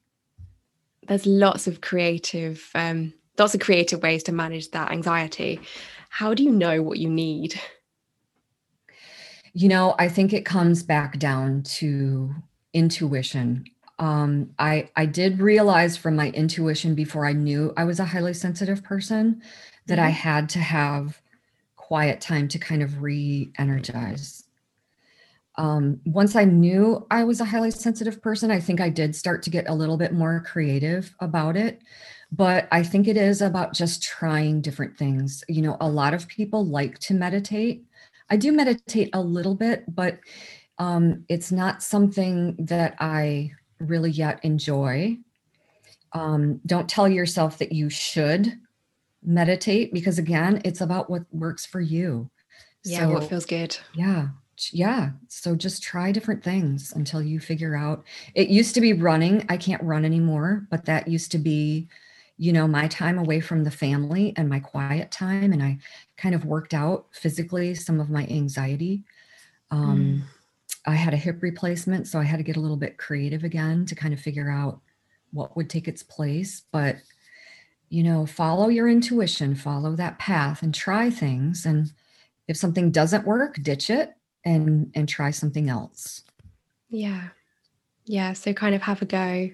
There's 1.06 1.26
lots 1.26 1.66
of 1.66 1.80
creative, 1.80 2.68
um, 2.74 3.14
lots 3.38 3.54
of 3.54 3.60
creative 3.60 4.02
ways 4.02 4.22
to 4.24 4.32
manage 4.32 4.70
that 4.70 4.90
anxiety. 4.90 5.60
How 6.08 6.34
do 6.34 6.42
you 6.42 6.50
know 6.50 6.82
what 6.82 6.98
you 6.98 7.08
need? 7.08 7.60
You 9.52 9.68
know, 9.68 9.94
I 9.98 10.08
think 10.08 10.32
it 10.32 10.44
comes 10.44 10.82
back 10.82 11.18
down 11.18 11.62
to 11.78 12.34
intuition 12.72 13.64
um, 13.98 14.50
I 14.58 14.90
I 14.96 15.06
did 15.06 15.40
realize 15.40 15.96
from 15.96 16.16
my 16.16 16.30
intuition 16.30 16.94
before 16.94 17.26
I 17.26 17.32
knew 17.32 17.72
I 17.76 17.84
was 17.84 18.00
a 18.00 18.04
highly 18.04 18.34
sensitive 18.34 18.82
person 18.82 19.42
that 19.86 19.98
mm-hmm. 19.98 20.06
I 20.06 20.10
had 20.10 20.48
to 20.50 20.58
have 20.58 21.20
quiet 21.76 22.20
time 22.20 22.48
to 22.48 22.58
kind 22.58 22.82
of 22.82 23.02
re-energize. 23.02 24.43
Um, 25.56 26.00
once 26.04 26.34
I 26.34 26.44
knew 26.44 27.06
I 27.10 27.24
was 27.24 27.40
a 27.40 27.44
highly 27.44 27.70
sensitive 27.70 28.20
person, 28.20 28.50
I 28.50 28.60
think 28.60 28.80
I 28.80 28.88
did 28.88 29.14
start 29.14 29.42
to 29.44 29.50
get 29.50 29.68
a 29.68 29.74
little 29.74 29.96
bit 29.96 30.12
more 30.12 30.42
creative 30.44 31.14
about 31.20 31.56
it. 31.56 31.80
But 32.32 32.66
I 32.72 32.82
think 32.82 33.06
it 33.06 33.16
is 33.16 33.40
about 33.40 33.74
just 33.74 34.02
trying 34.02 34.60
different 34.60 34.98
things. 34.98 35.44
You 35.48 35.62
know, 35.62 35.76
a 35.80 35.88
lot 35.88 36.14
of 36.14 36.26
people 36.26 36.66
like 36.66 36.98
to 37.00 37.14
meditate. 37.14 37.84
I 38.28 38.36
do 38.36 38.50
meditate 38.50 39.10
a 39.12 39.20
little 39.20 39.54
bit, 39.54 39.84
but 39.94 40.18
um, 40.78 41.24
it's 41.28 41.52
not 41.52 41.82
something 41.82 42.56
that 42.58 42.96
I 42.98 43.52
really 43.78 44.10
yet 44.10 44.40
enjoy. 44.42 45.18
Um, 46.12 46.60
don't 46.66 46.88
tell 46.88 47.08
yourself 47.08 47.58
that 47.58 47.72
you 47.72 47.90
should 47.90 48.58
meditate 49.22 49.92
because, 49.92 50.18
again, 50.18 50.60
it's 50.64 50.80
about 50.80 51.08
what 51.10 51.22
works 51.32 51.66
for 51.66 51.80
you. 51.80 52.30
Yeah, 52.84 53.00
so, 53.00 53.10
what 53.10 53.28
feels 53.28 53.46
good. 53.46 53.76
Yeah. 53.94 54.28
Yeah. 54.72 55.10
So 55.28 55.54
just 55.54 55.82
try 55.82 56.12
different 56.12 56.42
things 56.42 56.92
until 56.94 57.22
you 57.22 57.40
figure 57.40 57.76
out. 57.76 58.04
It 58.34 58.48
used 58.48 58.74
to 58.74 58.80
be 58.80 58.92
running. 58.92 59.44
I 59.48 59.56
can't 59.56 59.82
run 59.82 60.04
anymore, 60.04 60.66
but 60.70 60.84
that 60.86 61.08
used 61.08 61.32
to 61.32 61.38
be, 61.38 61.88
you 62.36 62.52
know, 62.52 62.66
my 62.66 62.88
time 62.88 63.18
away 63.18 63.40
from 63.40 63.64
the 63.64 63.70
family 63.70 64.32
and 64.36 64.48
my 64.48 64.60
quiet 64.60 65.10
time. 65.10 65.52
And 65.52 65.62
I 65.62 65.78
kind 66.16 66.34
of 66.34 66.44
worked 66.44 66.74
out 66.74 67.06
physically 67.12 67.74
some 67.74 68.00
of 68.00 68.10
my 68.10 68.26
anxiety. 68.26 69.04
Um, 69.70 69.98
mm 69.98 70.22
I 70.86 70.94
had 70.94 71.14
a 71.14 71.18
hip 71.18 71.42
replacement, 71.42 72.08
so 72.08 72.18
I 72.18 72.24
had 72.24 72.36
to 72.36 72.42
get 72.42 72.56
a 72.56 72.60
little 72.60 72.76
bit 72.76 72.98
creative 72.98 73.42
again 73.42 73.86
to 73.86 73.94
kind 73.94 74.12
of 74.12 74.20
figure 74.20 74.50
out 74.50 74.80
what 75.32 75.56
would 75.56 75.70
take 75.70 75.88
its 75.88 76.02
place. 76.02 76.62
But, 76.72 76.96
you 77.88 78.02
know, 78.02 78.26
follow 78.26 78.68
your 78.68 78.86
intuition, 78.86 79.54
follow 79.54 79.96
that 79.96 80.18
path 80.18 80.62
and 80.62 80.74
try 80.74 81.08
things. 81.08 81.64
And 81.64 81.90
if 82.48 82.58
something 82.58 82.90
doesn't 82.90 83.26
work, 83.26 83.62
ditch 83.62 83.88
it 83.88 84.14
and 84.44 84.90
and 84.94 85.08
try 85.08 85.30
something 85.30 85.68
else. 85.68 86.22
Yeah. 86.88 87.28
Yeah. 88.04 88.32
So 88.34 88.52
kind 88.52 88.74
of 88.74 88.82
have 88.82 89.02
a 89.02 89.06
go. 89.06 89.50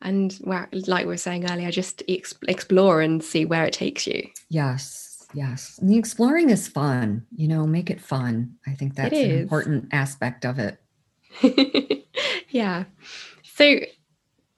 And 0.00 0.32
where, 0.42 0.68
like 0.72 1.06
we 1.06 1.12
were 1.12 1.16
saying 1.16 1.50
earlier, 1.50 1.72
just 1.72 2.02
explore 2.06 3.00
and 3.00 3.22
see 3.22 3.44
where 3.44 3.64
it 3.64 3.72
takes 3.72 4.06
you. 4.06 4.28
Yes 4.48 5.08
yes 5.34 5.78
and 5.78 5.90
the 5.90 5.98
exploring 5.98 6.50
is 6.50 6.68
fun 6.68 7.26
you 7.36 7.46
know 7.46 7.66
make 7.66 7.90
it 7.90 8.00
fun 8.00 8.54
i 8.66 8.72
think 8.72 8.94
that's 8.94 9.16
an 9.16 9.30
important 9.30 9.86
aspect 9.92 10.44
of 10.44 10.58
it 10.58 10.80
yeah 12.48 12.84
so 13.44 13.78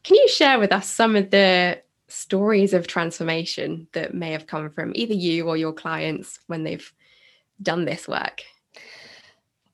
can 0.02 0.16
you 0.16 0.28
share 0.28 0.58
with 0.58 0.72
us 0.72 0.88
some 0.88 1.16
of 1.16 1.30
the 1.30 1.80
stories 2.08 2.72
of 2.72 2.86
transformation 2.86 3.86
that 3.92 4.14
may 4.14 4.32
have 4.32 4.46
come 4.46 4.70
from 4.70 4.92
either 4.94 5.14
you 5.14 5.48
or 5.48 5.56
your 5.56 5.72
clients 5.72 6.38
when 6.46 6.64
they've 6.64 6.92
done 7.60 7.84
this 7.84 8.06
work 8.06 8.42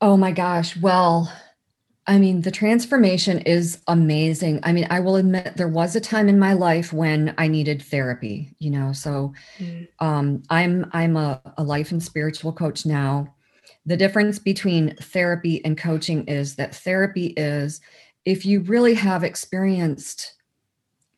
oh 0.07 0.17
my 0.17 0.31
gosh 0.31 0.77
well 0.77 1.31
I 2.09 2.19
mean, 2.19 2.43
the 2.43 2.53
transformation 2.53 3.41
is 3.41 3.81
amazing. 3.89 4.61
I 4.63 4.73
mean, 4.73 4.87
I 4.91 5.01
will 5.01 5.17
admit 5.17 5.57
there 5.57 5.67
was 5.67 5.97
a 5.97 6.01
time 6.01 6.29
in 6.29 6.39
my 6.39 6.53
life 6.53 6.93
when 6.93 7.35
I 7.37 7.49
needed 7.49 7.83
therapy, 7.83 8.55
you 8.61 8.71
know. 8.71 8.93
So 8.93 9.33
mm. 9.59 9.89
um, 9.99 10.45
I'm 10.49 10.89
I'm 10.93 11.17
a, 11.17 11.43
a 11.59 11.65
life 11.65 11.91
and 11.91 12.01
spiritual 12.01 12.53
coach 12.53 12.87
now. 12.87 13.35
The 13.87 13.97
difference 13.97 14.39
between 14.39 14.95
therapy 14.97 15.65
and 15.65 15.77
coaching 15.77 16.25
is 16.27 16.55
that 16.57 16.77
therapy 16.77 17.35
is 17.37 17.81
if 18.25 18.47
you 18.47 18.61
really 18.61 18.95
have 18.95 19.25
experienced 19.25 20.35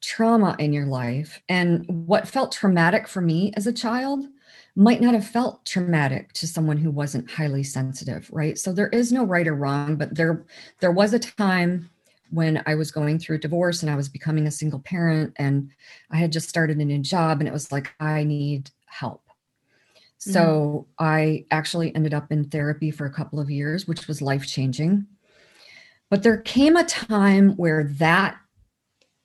trauma 0.00 0.56
in 0.58 0.72
your 0.72 0.86
life 0.86 1.42
and 1.50 1.84
what 1.86 2.28
felt 2.28 2.52
traumatic 2.52 3.06
for 3.06 3.20
me 3.20 3.52
as 3.56 3.66
a 3.66 3.72
child 3.72 4.24
might 4.78 5.00
not 5.00 5.12
have 5.12 5.26
felt 5.26 5.66
traumatic 5.66 6.32
to 6.34 6.46
someone 6.46 6.76
who 6.76 6.90
wasn't 6.90 7.28
highly 7.28 7.64
sensitive 7.64 8.30
right? 8.32 8.56
So 8.56 8.72
there 8.72 8.88
is 8.88 9.12
no 9.12 9.24
right 9.24 9.46
or 9.46 9.54
wrong 9.54 9.96
but 9.96 10.14
there 10.14 10.46
there 10.80 10.92
was 10.92 11.12
a 11.12 11.18
time 11.18 11.90
when 12.30 12.62
i 12.66 12.74
was 12.74 12.90
going 12.90 13.18
through 13.18 13.36
a 13.36 13.40
divorce 13.40 13.82
and 13.82 13.90
i 13.90 13.96
was 13.96 14.08
becoming 14.08 14.46
a 14.46 14.50
single 14.50 14.80
parent 14.80 15.32
and 15.36 15.70
i 16.10 16.16
had 16.16 16.32
just 16.32 16.48
started 16.48 16.78
a 16.78 16.84
new 16.84 16.98
job 16.98 17.40
and 17.40 17.48
it 17.48 17.52
was 17.52 17.72
like 17.72 17.92
i 18.00 18.22
need 18.22 18.70
help. 18.86 19.22
So 20.18 20.86
mm-hmm. 20.98 21.04
i 21.04 21.44
actually 21.50 21.94
ended 21.94 22.14
up 22.14 22.30
in 22.30 22.44
therapy 22.48 22.90
for 22.90 23.06
a 23.06 23.12
couple 23.12 23.40
of 23.40 23.50
years 23.50 23.86
which 23.86 24.08
was 24.08 24.20
life 24.20 24.46
changing 24.46 25.06
but 26.10 26.22
there 26.22 26.38
came 26.38 26.76
a 26.76 26.84
time 26.84 27.50
where 27.56 27.84
that 27.84 28.36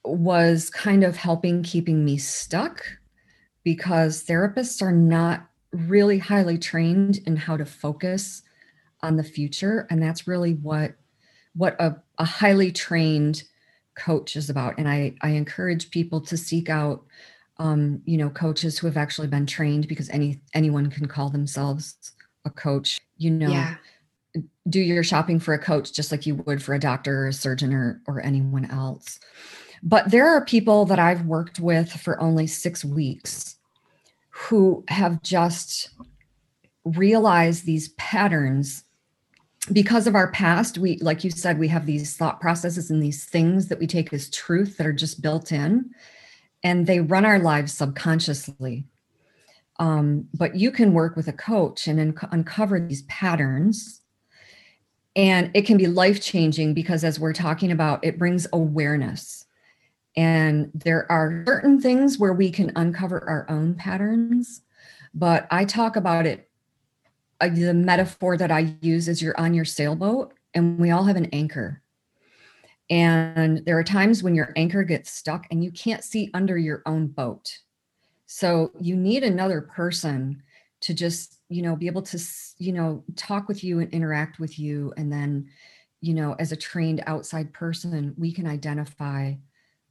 was 0.06 0.70
kind 0.70 1.04
of 1.04 1.16
helping 1.16 1.64
keeping 1.64 2.06
me 2.06 2.18
stuck 2.18 2.86
because 3.64 4.24
therapists 4.24 4.82
are 4.82 4.92
not 4.92 5.48
really 5.72 6.20
highly 6.20 6.58
trained 6.58 7.20
in 7.26 7.36
how 7.36 7.58
to 7.58 7.66
focus 7.66 8.44
on 9.02 9.18
the 9.18 9.24
future. 9.24 9.88
And 9.90 10.02
that's 10.02 10.28
really 10.28 10.54
what 10.54 10.94
what 11.56 11.76
a, 11.80 11.96
a 12.18 12.26
highly 12.26 12.72
trained 12.72 13.44
coach 13.96 14.36
is 14.36 14.50
about. 14.50 14.78
And 14.78 14.88
i 14.88 15.16
i 15.22 15.30
encourage 15.30 15.92
people 15.92 16.22
to 16.22 16.38
seek 16.38 16.70
out 16.70 17.04
um, 17.58 18.02
you 18.06 18.18
know 18.18 18.30
coaches 18.30 18.80
who 18.80 18.88
have 18.88 18.98
actually 18.98 19.28
been 19.28 19.46
trained 19.46 19.88
because 19.88 20.10
any 20.10 20.42
anyone 20.54 20.90
can 20.90 21.08
call 21.08 21.30
themselves 21.30 21.96
a 22.46 22.50
coach. 22.50 23.00
You 23.18 23.32
know 23.32 23.50
yeah. 23.50 23.76
do 24.68 24.80
your 24.80 25.04
shopping 25.04 25.40
for 25.40 25.54
a 25.54 25.60
coach 25.60 25.94
just 25.94 26.12
like 26.12 26.26
you 26.26 26.36
would 26.36 26.64
for 26.64 26.74
a 26.74 26.80
doctor 26.80 27.26
or 27.26 27.28
a 27.28 27.34
surgeon 27.34 27.74
or 27.74 28.02
or 28.08 28.22
anyone 28.22 28.70
else 28.72 29.20
but 29.84 30.10
there 30.10 30.28
are 30.28 30.44
people 30.46 30.86
that 30.86 30.98
i've 30.98 31.26
worked 31.26 31.60
with 31.60 31.92
for 31.92 32.20
only 32.20 32.48
six 32.48 32.84
weeks 32.84 33.58
who 34.34 34.84
have 34.88 35.22
just 35.22 35.92
realized 36.86 37.66
these 37.66 37.90
patterns. 37.90 38.84
Because 39.72 40.08
of 40.08 40.16
our 40.16 40.30
past 40.32 40.78
we 40.78 40.98
like 40.98 41.24
you 41.24 41.32
said 41.32 41.58
we 41.58 41.70
have 41.70 41.86
these 41.86 42.18
thought 42.18 42.42
processes 42.42 42.92
and 42.92 43.02
these 43.02 43.24
things 43.24 43.70
that 43.70 43.80
we 43.80 43.88
take 43.88 44.12
as 44.12 44.30
truth 44.30 44.76
that 44.76 44.86
are 44.86 44.92
just 44.92 45.22
built 45.22 45.54
in 45.54 45.92
and 46.64 46.86
they 46.86 47.00
run 47.00 47.24
our 47.24 47.40
lives 47.40 47.74
subconsciously. 47.74 48.86
Um, 49.80 50.28
but 50.34 50.58
you 50.58 50.70
can 50.70 50.94
work 50.94 51.16
with 51.16 51.30
a 51.30 51.34
coach 51.34 51.88
and 51.88 51.98
un- 51.98 52.30
uncover 52.32 52.78
these 52.78 53.04
patterns 53.04 54.02
and 55.16 55.50
it 55.54 55.66
can 55.66 55.78
be 55.78 55.88
life 55.88 56.22
changing 56.22 56.74
because 56.74 57.06
as 57.06 57.18
we're 57.18 57.34
talking 57.34 57.72
about 57.72 58.04
it 58.04 58.20
brings 58.20 58.46
awareness 58.52 59.43
and 60.16 60.72
there 60.74 61.12
are 61.12 61.44
certain 61.46 61.82
things 61.82 62.20
where 62.20 62.34
we 62.34 62.52
can 62.52 62.72
uncover 62.76 63.28
our 63.28 63.46
own 63.50 63.76
patterns, 63.76 64.62
but 65.14 65.48
I 65.50 65.66
talk 65.66 65.96
about 65.96 66.26
it. 66.26 66.50
Uh, 67.42 67.50
the 67.50 67.74
metaphor 67.74 68.38
that 68.38 68.52
I 68.52 68.76
use 68.82 69.08
is 69.08 69.22
you're 69.22 69.40
on 69.40 69.54
your 69.54 69.66
sailboat 69.66 70.34
and 70.54 70.80
we 70.80 70.92
all 70.92 71.04
have 71.04 71.16
an 71.16 71.30
anchor. 71.34 71.82
And 72.90 73.66
there 73.66 73.78
are 73.78 73.84
times 73.84 74.22
when 74.22 74.36
your 74.36 74.54
anchor 74.56 74.84
gets 74.84 75.10
stuck 75.10 75.48
and 75.50 75.64
you 75.64 75.72
can't 75.72 76.04
see 76.04 76.30
under 76.34 76.58
your 76.58 76.84
own 76.86 77.08
boat. 77.08 77.58
So 78.28 78.72
you 78.80 78.96
need 78.96 79.24
another 79.24 79.62
person 79.62 80.44
to 80.82 80.94
just, 80.94 81.40
you 81.50 81.62
know, 81.62 81.76
be 81.76 81.88
able 81.88 82.02
to, 82.04 82.20
you 82.58 82.74
know, 82.74 83.04
talk 83.16 83.48
with 83.48 83.64
you 83.64 83.80
and 83.80 83.92
interact 83.94 84.40
with 84.40 84.60
you. 84.60 84.94
And 84.98 85.12
then, 85.12 85.48
you 86.02 86.14
know, 86.14 86.36
as 86.38 86.52
a 86.52 86.58
trained 86.58 87.02
outside 87.08 87.54
person, 87.54 88.14
we 88.18 88.32
can 88.32 88.46
identify 88.46 89.34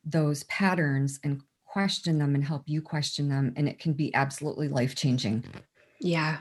those 0.04 0.42
patterns 0.44 1.20
and 1.24 1.42
question 1.64 2.18
them 2.18 2.34
and 2.34 2.44
help 2.44 2.62
you 2.66 2.82
question 2.82 3.28
them. 3.28 3.52
And 3.56 3.68
it 3.68 3.78
can 3.78 3.92
be 3.92 4.14
absolutely 4.14 4.68
life 4.68 4.94
changing. 4.94 5.44
Yeah. 6.00 6.38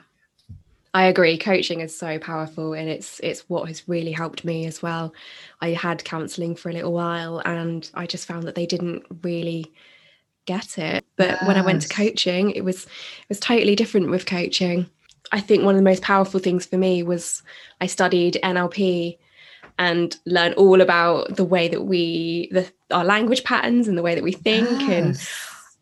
I 0.93 1.06
agree. 1.06 1.38
Coaching 1.38 1.80
is 1.80 1.97
so 1.97 2.19
powerful 2.19 2.74
and 2.74 2.89
it's 2.89 3.21
it's 3.21 3.47
what 3.50 3.67
has 3.69 3.88
really 3.88 4.12
helped 4.12 4.43
me 4.43 4.65
as 4.65 4.82
well. 4.82 5.13
I 5.62 5.69
had 5.69 6.04
counseling 6.04 6.56
for 6.56 6.69
a 6.69 6.74
little 6.74 6.91
while 6.91 7.39
and 7.45 7.89
I 7.93 8.06
just 8.08 8.28
found 8.28 8.43
that 8.43 8.56
they 8.56 8.65
didn't 8.65 9.04
really 9.24 9.71
get 10.45 10.78
it. 10.78 11.06
But 11.15 11.30
yes. 11.30 11.47
when 11.47 11.58
I 11.58 11.62
went 11.62 11.84
to 11.84 11.89
coaching, 11.89 12.52
it 12.52 12.65
was 12.65 12.86
it 12.86 13.30
was 13.30 13.39
totally 13.39 13.76
different 13.76 14.10
with 14.10 14.26
coaching. 14.26 14.89
I 15.32 15.39
think 15.39 15.63
one 15.63 15.76
of 15.76 15.80
the 15.80 15.89
most 15.89 16.02
powerful 16.02 16.41
things 16.41 16.65
for 16.65 16.78
me 16.78 17.04
was 17.04 17.41
I 17.80 17.88
studied 17.88 18.38
NLP 18.43 19.17
and 19.80 20.17
learn 20.26 20.54
all 20.54 20.82
about 20.82 21.38
the 21.38 21.45
way 21.45 21.69
that 21.69 21.84
we 21.84 22.50
the 22.52 22.69
our 22.91 23.06
language 23.06 23.43
patterns 23.43 23.88
and 23.88 23.97
the 23.97 24.01
way 24.01 24.15
that 24.15 24.23
we 24.23 24.32
think 24.32 24.69
yes. 24.82 24.89
and 24.89 25.19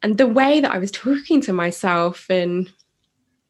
and 0.01 0.17
the 0.17 0.27
way 0.27 0.61
that 0.61 0.71
I 0.71 0.77
was 0.77 0.91
talking 0.91 1.41
to 1.41 1.53
myself 1.53 2.29
and 2.29 2.71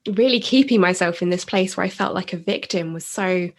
really 0.08 0.40
keeping 0.40 0.82
myself 0.82 1.22
in 1.22 1.30
this 1.30 1.46
place 1.46 1.78
where 1.78 1.86
I 1.86 1.90
felt 1.90 2.16
like 2.16 2.34
a 2.34 2.38
victim 2.38 2.94
was 2.94 3.06
so 3.06 3.50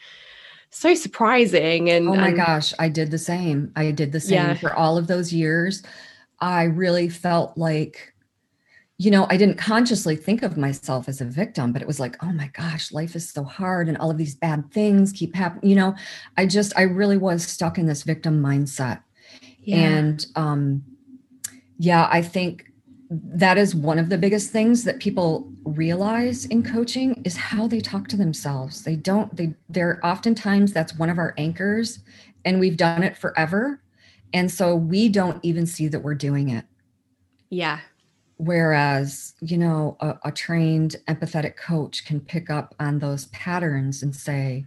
so 0.71 0.95
surprising 0.95 1.91
and 1.91 2.09
oh 2.09 2.15
my 2.15 2.31
gosh 2.31 2.73
i 2.79 2.89
did 2.89 3.11
the 3.11 3.19
same 3.19 3.73
i 3.75 3.91
did 3.91 4.13
the 4.13 4.21
same 4.21 4.35
yeah. 4.35 4.55
for 4.55 4.73
all 4.73 4.97
of 4.97 5.09
those 5.09 5.33
years 5.33 5.83
i 6.39 6.63
really 6.63 7.09
felt 7.09 7.59
like 7.59 8.15
you 9.01 9.11
know, 9.11 9.27
I 9.31 9.39
didn't 9.39 9.57
consciously 9.57 10.15
think 10.15 10.43
of 10.43 10.59
myself 10.59 11.09
as 11.09 11.23
a 11.23 11.25
victim, 11.25 11.73
but 11.73 11.81
it 11.81 11.89
was 11.89 11.99
like, 11.99 12.23
oh 12.23 12.31
my 12.33 12.49
gosh, 12.49 12.93
life 12.93 13.17
is 13.17 13.27
so 13.27 13.43
hard 13.43 13.89
and 13.89 13.97
all 13.97 14.11
of 14.11 14.19
these 14.19 14.35
bad 14.35 14.71
things 14.73 15.11
keep 15.11 15.35
happening. 15.35 15.71
You 15.71 15.77
know, 15.77 15.95
I 16.37 16.45
just, 16.45 16.75
I 16.77 16.83
really 16.83 17.17
was 17.17 17.43
stuck 17.43 17.79
in 17.79 17.87
this 17.87 18.03
victim 18.03 18.43
mindset. 18.43 19.01
Yeah. 19.63 19.77
And 19.77 20.27
um, 20.37 20.85
yeah, 21.79 22.09
I 22.11 22.23
think 22.23 22.73
that 23.11 23.59
is 23.59 23.75
one 23.75 23.99
of 23.99 24.09
the 24.09 24.19
biggest 24.19 24.51
things 24.51 24.85
that 24.85 25.01
people 25.01 25.51
realize 25.65 26.45
in 26.47 26.63
coaching 26.63 27.21
is 27.25 27.37
how 27.37 27.67
they 27.67 27.81
talk 27.81 28.07
to 28.09 28.17
themselves. 28.17 28.85
They 28.85 28.97
don't, 28.97 29.35
they, 29.37 29.55
they're 29.69 30.05
oftentimes 30.05 30.73
that's 30.73 30.95
one 30.97 31.11
of 31.11 31.19
our 31.19 31.35
anchors 31.37 32.01
and 32.45 32.61
we've 32.61 32.77
done 32.77 33.03
it 33.03 33.17
forever. 33.17 33.83
And 34.33 34.51
so 34.51 34.77
we 34.77 35.09
don't 35.09 35.45
even 35.45 35.67
see 35.67 35.89
that 35.89 36.01
we're 36.01 36.15
doing 36.15 36.51
it. 36.51 36.65
Yeah, 37.51 37.81
Whereas, 38.41 39.35
you 39.43 39.59
know, 39.59 39.99
a, 40.01 40.17
a, 40.25 40.33
trained 40.33 40.97
empathetic 41.09 41.59
coach 41.59 42.07
can 42.07 42.21
pick 42.21 42.49
up 42.49 42.75
on 42.81 42.99
those 42.99 43.27
patterns 43.27 44.03
and 44.03 44.17
say, 44.17 44.65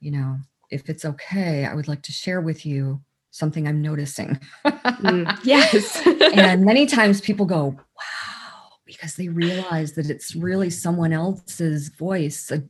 you 0.00 0.10
know, 0.10 0.38
if 0.70 0.88
it's 0.88 1.04
okay, 1.04 1.66
I 1.66 1.74
would 1.74 1.86
like 1.86 2.02
to 2.02 2.10
share 2.10 2.40
with 2.40 2.66
you 2.66 3.00
something 3.34 3.66
I'm 3.66 3.82
noticing. 3.82 4.38
mm, 4.64 5.38
yes. 5.44 6.00
and 6.06 6.64
many 6.64 6.86
times 6.98 7.20
people 7.20 7.46
go, 7.46 7.66
wow, 7.66 8.72
because 8.86 9.16
they 9.16 9.28
realize 9.28 9.94
that 9.94 10.08
it's 10.08 10.36
really 10.36 10.70
someone 10.70 11.12
else's 11.12 11.88
voice, 11.88 12.52
a, 12.52 12.62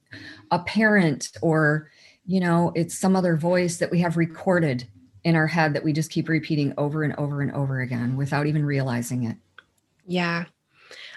a 0.51 0.61
parent, 0.61 1.33
or, 1.43 1.91
you 2.25 2.41
know, 2.41 2.73
it's 2.75 2.99
some 2.99 3.15
other 3.15 3.37
voice 3.37 3.77
that 3.77 3.91
we 3.91 4.01
have 4.01 4.17
recorded 4.17 4.89
in 5.23 5.37
our 5.37 5.47
head 5.47 5.75
that 5.75 5.85
we 5.85 5.93
just 5.93 6.11
keep 6.11 6.31
repeating 6.31 6.73
over 6.79 7.03
and 7.03 7.15
over 7.17 7.43
and 7.43 7.53
over 7.53 7.81
again 7.81 8.17
without 8.17 8.47
even 8.47 8.65
realizing 8.65 9.25
it. 9.25 9.37
Yeah. 10.07 10.47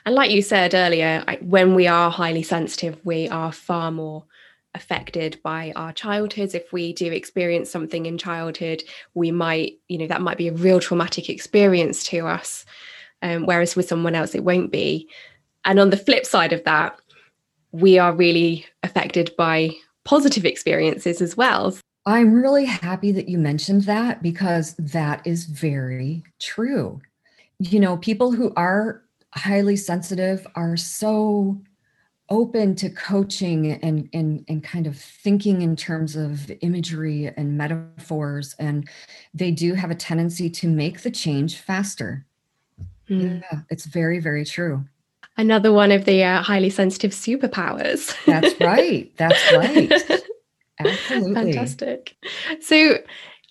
And 0.05 0.13
like 0.13 0.31
you 0.31 0.41
said 0.41 0.73
earlier, 0.73 1.23
when 1.41 1.73
we 1.73 1.87
are 1.87 2.11
highly 2.11 2.43
sensitive, 2.43 2.99
we 3.05 3.29
are 3.29 3.53
far 3.53 3.91
more 3.91 4.25
affected 4.77 5.37
by 5.43 5.73
our 5.75 5.91
childhoods. 5.91 6.55
If 6.55 6.71
we 6.71 6.93
do 6.93 7.11
experience 7.11 7.69
something 7.69 8.05
in 8.05 8.17
childhood, 8.17 8.83
we 9.13 9.31
might, 9.31 9.79
you 9.89 9.97
know, 9.97 10.07
that 10.07 10.21
might 10.21 10.37
be 10.37 10.47
a 10.47 10.53
real 10.53 10.79
traumatic 10.79 11.29
experience 11.29 12.03
to 12.05 12.27
us. 12.27 12.65
Um, 13.21 13.45
whereas 13.45 13.75
with 13.75 13.89
someone 13.89 14.15
else, 14.15 14.33
it 14.33 14.45
won't 14.45 14.71
be. 14.71 15.09
And 15.65 15.79
on 15.79 15.89
the 15.89 15.97
flip 15.97 16.25
side 16.25 16.53
of 16.53 16.63
that, 16.63 16.97
we 17.71 17.99
are 17.99 18.13
really 18.13 18.65
affected 18.83 19.35
by 19.37 19.71
positive 20.05 20.45
experiences 20.45 21.21
as 21.21 21.35
well. 21.35 21.77
I'm 22.05 22.33
really 22.33 22.63
happy 22.63 23.11
that 23.11 23.27
you 23.27 23.37
mentioned 23.37 23.81
that 23.83 24.23
because 24.23 24.75
that 24.75 25.27
is 25.27 25.43
very 25.43 26.23
true 26.39 27.01
you 27.59 27.79
know, 27.79 27.97
people 27.97 28.31
who 28.31 28.53
are 28.55 29.01
highly 29.33 29.75
sensitive 29.75 30.45
are 30.55 30.77
so 30.77 31.59
open 32.29 32.75
to 32.75 32.89
coaching 32.89 33.73
and 33.83 34.09
and 34.13 34.43
and 34.47 34.63
kind 34.63 34.87
of 34.87 34.97
thinking 34.97 35.61
in 35.61 35.75
terms 35.75 36.15
of 36.15 36.51
imagery 36.61 37.31
and 37.37 37.57
metaphors 37.57 38.55
and 38.59 38.87
they 39.33 39.51
do 39.51 39.73
have 39.73 39.91
a 39.91 39.95
tendency 39.95 40.49
to 40.49 40.67
make 40.67 41.01
the 41.01 41.11
change 41.11 41.57
faster 41.57 42.25
mm. 43.09 43.41
yeah 43.41 43.59
it's 43.69 43.85
very 43.85 44.19
very 44.19 44.43
true 44.43 44.83
another 45.37 45.71
one 45.71 45.91
of 45.91 46.05
the 46.05 46.23
uh, 46.23 46.41
highly 46.41 46.69
sensitive 46.69 47.11
superpowers 47.11 48.13
that's 48.25 48.59
right 48.59 49.11
that's 49.17 49.53
right 49.53 50.21
Absolutely. 50.79 51.33
Fantastic. 51.33 52.15
So, 52.61 52.99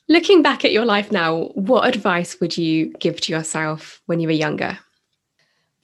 looking 0.08 0.42
back 0.42 0.64
at 0.64 0.72
your 0.72 0.84
life 0.84 1.10
now, 1.10 1.46
what 1.54 1.86
advice 1.86 2.38
would 2.40 2.56
you 2.56 2.92
give 3.00 3.20
to 3.22 3.32
yourself 3.32 4.00
when 4.06 4.20
you 4.20 4.28
were 4.28 4.32
younger? 4.32 4.78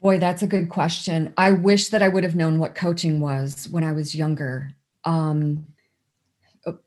Boy, 0.02 0.18
that's 0.18 0.42
a 0.42 0.48
good 0.48 0.68
question. 0.68 1.32
I 1.36 1.52
wish 1.52 1.88
that 1.90 2.02
I 2.02 2.08
would 2.08 2.24
have 2.24 2.34
known 2.34 2.58
what 2.58 2.74
coaching 2.74 3.20
was 3.20 3.68
when 3.70 3.84
I 3.84 3.92
was 3.92 4.16
younger. 4.16 4.74
Um, 5.04 5.66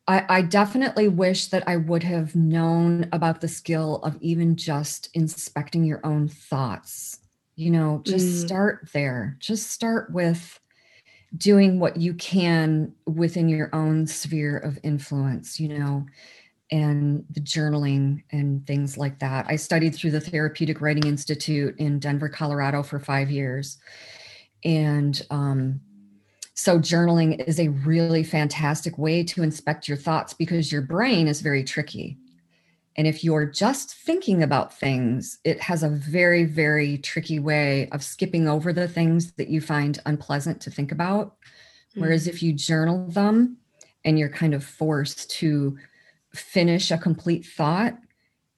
I, 0.06 0.26
I, 0.28 0.42
definitely 0.42 1.08
wish 1.08 1.48
that 1.48 1.68
I 1.68 1.78
would 1.78 2.04
have 2.04 2.36
known 2.36 3.10
about 3.12 3.42
the 3.42 3.48
skill 3.48 3.98
of 4.04 4.18
even 4.22 4.56
just 4.56 5.10
inspecting 5.14 5.84
your 5.84 6.06
own 6.06 6.28
thoughts. 6.28 7.20
You 7.56 7.72
know, 7.72 8.02
just 8.06 8.28
mm. 8.28 8.46
start 8.46 8.90
there. 8.94 9.38
Just 9.40 9.72
start 9.72 10.12
with 10.12 10.60
doing 11.38 11.80
what 11.80 11.98
you 11.98 12.14
can 12.14 12.94
within 13.06 13.50
your 13.50 13.70
own 13.74 14.08
sphere 14.08 14.58
of 14.58 14.80
influence, 14.84 15.60
you 15.60 15.70
know, 15.70 16.06
and 16.72 17.24
the 17.30 17.42
journaling 17.42 18.24
and 18.32 18.66
things 18.66 18.98
like 18.98 19.20
that. 19.20 19.46
I 19.48 19.56
studied 19.56 19.96
through 19.96 20.12
the 20.12 20.22
Therapeutic 20.22 20.82
Writing 20.82 21.06
Institute 21.06 21.76
in 21.78 22.00
Denver, 22.00 22.30
Colorado 22.30 22.82
for 22.82 23.00
five 23.00 23.30
years. 23.30 23.78
And 24.64 25.22
um, 25.30 25.82
so, 26.56 26.80
journaling 26.80 27.46
is 27.48 27.60
a 27.60 27.68
really 27.68 28.24
fantastic 28.24 28.98
way 28.98 29.24
to 29.26 29.44
inspect 29.44 29.88
your 29.88 29.98
thoughts 29.98 30.34
because 30.34 30.72
your 30.72 30.82
brain 30.82 31.28
is 31.28 31.42
very 31.42 31.64
tricky. 31.64 32.18
And 32.98 33.06
if 33.06 33.24
you're 33.24 33.46
just 33.46 33.94
thinking 33.94 34.42
about 34.42 34.74
things, 34.74 35.38
it 35.44 35.60
has 35.60 35.84
a 35.84 35.90
very, 35.90 36.46
very 36.46 36.98
tricky 36.98 37.40
way 37.40 37.90
of 37.90 38.02
skipping 38.02 38.48
over 38.48 38.72
the 38.72 38.88
things 38.88 39.34
that 39.34 39.50
you 39.50 39.60
find 39.60 40.00
unpleasant 40.06 40.62
to 40.62 40.72
think 40.72 40.94
about. 40.94 41.32
Mm-hmm. 41.32 42.02
Whereas 42.02 42.26
if 42.26 42.42
you 42.42 42.54
journal 42.54 43.06
them 43.10 43.58
and 44.06 44.18
you're 44.18 44.30
kind 44.30 44.54
of 44.54 44.64
forced 44.64 45.30
to 45.32 45.78
finish 46.38 46.92
a 46.92 46.98
complete 46.98 47.46
thought, 47.46 47.98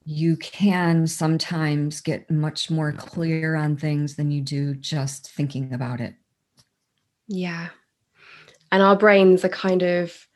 you 0.04 0.36
can 0.36 1.06
sometimes 1.06 2.00
get 2.00 2.30
much 2.30 2.70
more 2.70 2.92
clear 2.92 3.54
on 3.54 3.76
things 3.76 4.16
than 4.16 4.30
you 4.30 4.40
do 4.40 4.74
just 4.74 5.30
thinking 5.30 5.72
about 5.72 6.00
it. 6.00 6.14
Yeah 7.26 7.68
and 8.70 8.82
our 8.82 8.96
brains 8.96 9.44
are 9.44 9.50
kind 9.50 9.82
of 9.82 10.26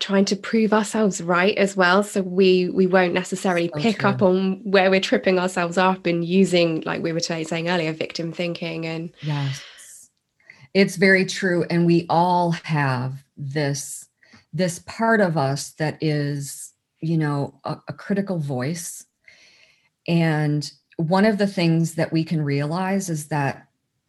trying 0.00 0.24
to 0.24 0.34
prove 0.34 0.72
ourselves 0.72 1.20
right 1.20 1.56
as 1.56 1.76
well 1.76 2.02
so 2.02 2.20
we 2.20 2.68
we 2.70 2.86
won't 2.86 3.14
necessarily 3.14 3.70
so 3.74 3.80
pick 3.80 3.98
true. 4.00 4.10
up 4.10 4.22
on 4.22 4.60
where 4.64 4.90
we're 4.90 5.00
tripping 5.00 5.38
ourselves 5.38 5.78
up 5.78 6.04
and 6.06 6.24
using 6.24 6.82
like 6.84 7.02
we 7.02 7.12
were 7.12 7.20
saying 7.20 7.68
earlier 7.68 7.92
victim 7.92 8.32
thinking 8.32 8.86
and 8.86 9.12
yes 9.22 9.62
it's 10.74 10.96
very 10.96 11.24
true 11.24 11.64
and 11.70 11.86
we 11.86 12.06
all 12.10 12.50
have 12.50 13.24
this 13.36 14.03
this 14.54 14.78
part 14.86 15.20
of 15.20 15.36
us 15.36 15.72
that 15.72 15.98
is 16.00 16.72
you 17.00 17.18
know 17.18 17.60
a, 17.64 17.76
a 17.88 17.92
critical 17.92 18.38
voice 18.38 19.04
and 20.08 20.70
one 20.96 21.24
of 21.24 21.38
the 21.38 21.46
things 21.46 21.94
that 21.94 22.12
we 22.12 22.24
can 22.24 22.42
realize 22.42 23.10
is 23.10 23.28
that 23.28 23.66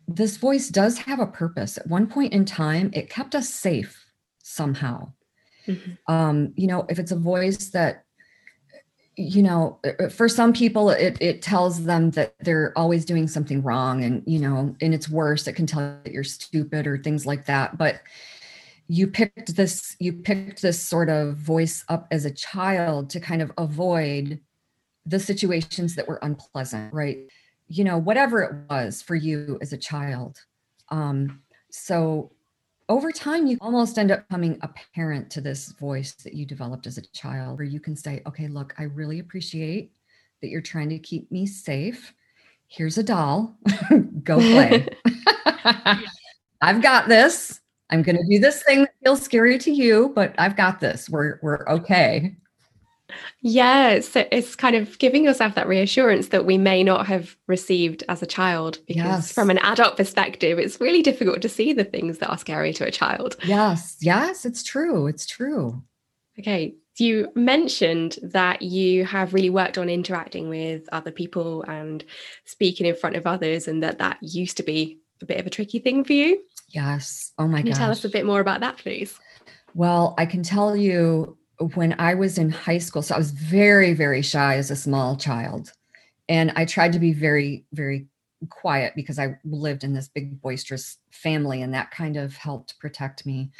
this 0.07 0.37
voice 0.37 0.69
does 0.69 0.99
have 0.99 1.19
a 1.19 1.25
purpose. 1.25 1.77
At 1.77 1.87
one 1.87 2.07
point 2.07 2.33
in 2.33 2.45
time, 2.45 2.91
it 2.93 3.09
kept 3.09 3.33
us 3.33 3.49
safe 3.49 4.05
somehow. 4.43 5.11
Mm-hmm. 5.67 6.13
Um, 6.13 6.53
you 6.55 6.67
know, 6.67 6.85
if 6.89 6.99
it's 6.99 7.11
a 7.11 7.15
voice 7.15 7.69
that, 7.69 8.03
you 9.17 9.41
know, 9.41 9.79
uh, 9.83 10.03
uh, 10.03 10.09
for 10.09 10.29
some 10.29 10.53
people, 10.53 10.89
it 10.89 11.17
it 11.21 11.41
tells 11.41 11.85
them 11.85 12.11
that 12.11 12.35
they're 12.41 12.73
always 12.77 13.05
doing 13.05 13.27
something 13.27 13.63
wrong, 13.63 14.03
and 14.03 14.21
you 14.27 14.39
know, 14.39 14.75
and 14.81 14.93
it's 14.93 15.09
worse. 15.09 15.47
It 15.47 15.53
can 15.53 15.65
tell 15.65 15.97
that 16.03 16.11
you're 16.11 16.23
stupid 16.23 16.85
or 16.85 16.97
things 16.97 17.25
like 17.25 17.45
that. 17.45 17.77
But 17.77 18.01
you 18.87 19.07
picked 19.07 19.55
this, 19.55 19.95
you 19.99 20.13
picked 20.13 20.61
this 20.61 20.79
sort 20.79 21.09
of 21.09 21.35
voice 21.37 21.83
up 21.89 22.07
as 22.11 22.25
a 22.25 22.31
child 22.31 23.09
to 23.11 23.19
kind 23.19 23.41
of 23.41 23.51
avoid 23.57 24.39
the 25.05 25.19
situations 25.19 25.95
that 25.95 26.07
were 26.07 26.19
unpleasant, 26.21 26.93
right? 26.93 27.27
you 27.67 27.83
know, 27.83 27.97
whatever 27.97 28.41
it 28.43 28.55
was 28.69 29.01
for 29.01 29.15
you 29.15 29.57
as 29.61 29.73
a 29.73 29.77
child. 29.77 30.39
Um, 30.89 31.41
so 31.71 32.31
over 32.89 33.11
time, 33.11 33.47
you 33.47 33.57
almost 33.61 33.97
end 33.97 34.11
up 34.11 34.27
becoming 34.27 34.59
a 34.61 34.69
parent 34.93 35.31
to 35.31 35.41
this 35.41 35.69
voice 35.71 36.13
that 36.23 36.33
you 36.33 36.45
developed 36.45 36.85
as 36.85 36.97
a 36.97 37.07
child, 37.07 37.57
where 37.57 37.65
you 37.65 37.79
can 37.79 37.95
say, 37.95 38.21
okay, 38.27 38.47
look, 38.47 38.75
I 38.77 38.83
really 38.83 39.19
appreciate 39.19 39.91
that 40.41 40.49
you're 40.49 40.61
trying 40.61 40.89
to 40.89 40.99
keep 40.99 41.31
me 41.31 41.47
safe. 41.47 42.13
Here's 42.67 42.97
a 42.97 43.03
doll. 43.03 43.57
Go 44.23 44.37
play. 44.37 44.87
I've 46.61 46.81
got 46.81 47.07
this. 47.07 47.59
I'm 47.89 48.01
going 48.01 48.17
to 48.17 48.25
do 48.27 48.39
this 48.39 48.63
thing 48.63 48.81
that 48.81 48.93
feels 49.03 49.21
scary 49.21 49.57
to 49.59 49.71
you, 49.71 50.11
but 50.15 50.33
I've 50.37 50.57
got 50.57 50.79
this. 50.79 51.09
We're 51.09 51.39
we're 51.41 51.67
okay. 51.67 52.35
Yeah, 53.41 53.99
so 53.99 54.27
it's 54.31 54.55
kind 54.55 54.75
of 54.75 54.97
giving 54.97 55.23
yourself 55.23 55.55
that 55.55 55.67
reassurance 55.67 56.29
that 56.29 56.45
we 56.45 56.57
may 56.57 56.83
not 56.83 57.05
have 57.05 57.37
received 57.47 58.03
as 58.09 58.23
a 58.23 58.27
child 58.27 58.79
because 58.87 59.27
yes. 59.27 59.31
from 59.31 59.51
an 59.51 59.59
adult 59.59 59.95
perspective 59.95 60.57
it's 60.57 60.81
really 60.81 61.03
difficult 61.03 61.41
to 61.43 61.49
see 61.49 61.71
the 61.71 61.83
things 61.83 62.17
that 62.17 62.29
are 62.29 62.37
scary 62.37 62.73
to 62.73 62.85
a 62.85 62.91
child. 62.91 63.37
Yes, 63.43 63.97
yes, 64.01 64.45
it's 64.45 64.63
true. 64.63 65.07
It's 65.07 65.27
true. 65.27 65.83
Okay, 66.39 66.75
you 66.97 67.31
mentioned 67.35 68.17
that 68.23 68.61
you 68.61 69.05
have 69.05 69.33
really 69.33 69.49
worked 69.49 69.77
on 69.77 69.89
interacting 69.89 70.49
with 70.49 70.87
other 70.91 71.11
people 71.11 71.63
and 71.63 72.03
speaking 72.45 72.85
in 72.85 72.95
front 72.95 73.15
of 73.15 73.27
others 73.27 73.67
and 73.67 73.83
that 73.83 73.99
that 73.99 74.17
used 74.21 74.57
to 74.57 74.63
be 74.63 74.99
a 75.21 75.25
bit 75.25 75.39
of 75.39 75.45
a 75.45 75.49
tricky 75.49 75.79
thing 75.79 76.03
for 76.03 76.13
you. 76.13 76.41
Yes. 76.75 77.31
Oh 77.39 77.47
my 77.47 77.59
god. 77.59 77.61
Can 77.61 77.67
you 77.67 77.73
tell 77.73 77.91
us 77.91 78.03
a 78.03 78.09
bit 78.09 78.25
more 78.25 78.41
about 78.41 78.59
that 78.59 78.77
please? 78.77 79.17
Well, 79.73 80.13
I 80.17 80.25
can 80.25 80.43
tell 80.43 80.75
you 80.75 81.37
when 81.73 81.95
I 81.99 82.15
was 82.15 82.37
in 82.37 82.49
high 82.49 82.79
school, 82.79 83.01
so 83.01 83.15
I 83.15 83.17
was 83.17 83.31
very, 83.31 83.93
very 83.93 84.21
shy 84.21 84.57
as 84.57 84.69
a 84.69 84.75
small 84.75 85.15
child. 85.15 85.71
And 86.27 86.51
I 86.55 86.65
tried 86.65 86.91
to 86.93 86.99
be 86.99 87.13
very, 87.13 87.65
very 87.71 88.07
quiet 88.49 88.93
because 88.95 89.19
I 89.19 89.37
lived 89.45 89.83
in 89.83 89.93
this 89.93 90.09
big, 90.09 90.41
boisterous 90.41 90.97
family, 91.11 91.61
and 91.61 91.73
that 91.73 91.91
kind 91.91 92.17
of 92.17 92.35
helped 92.35 92.77
protect 92.79 93.25
me. 93.25 93.51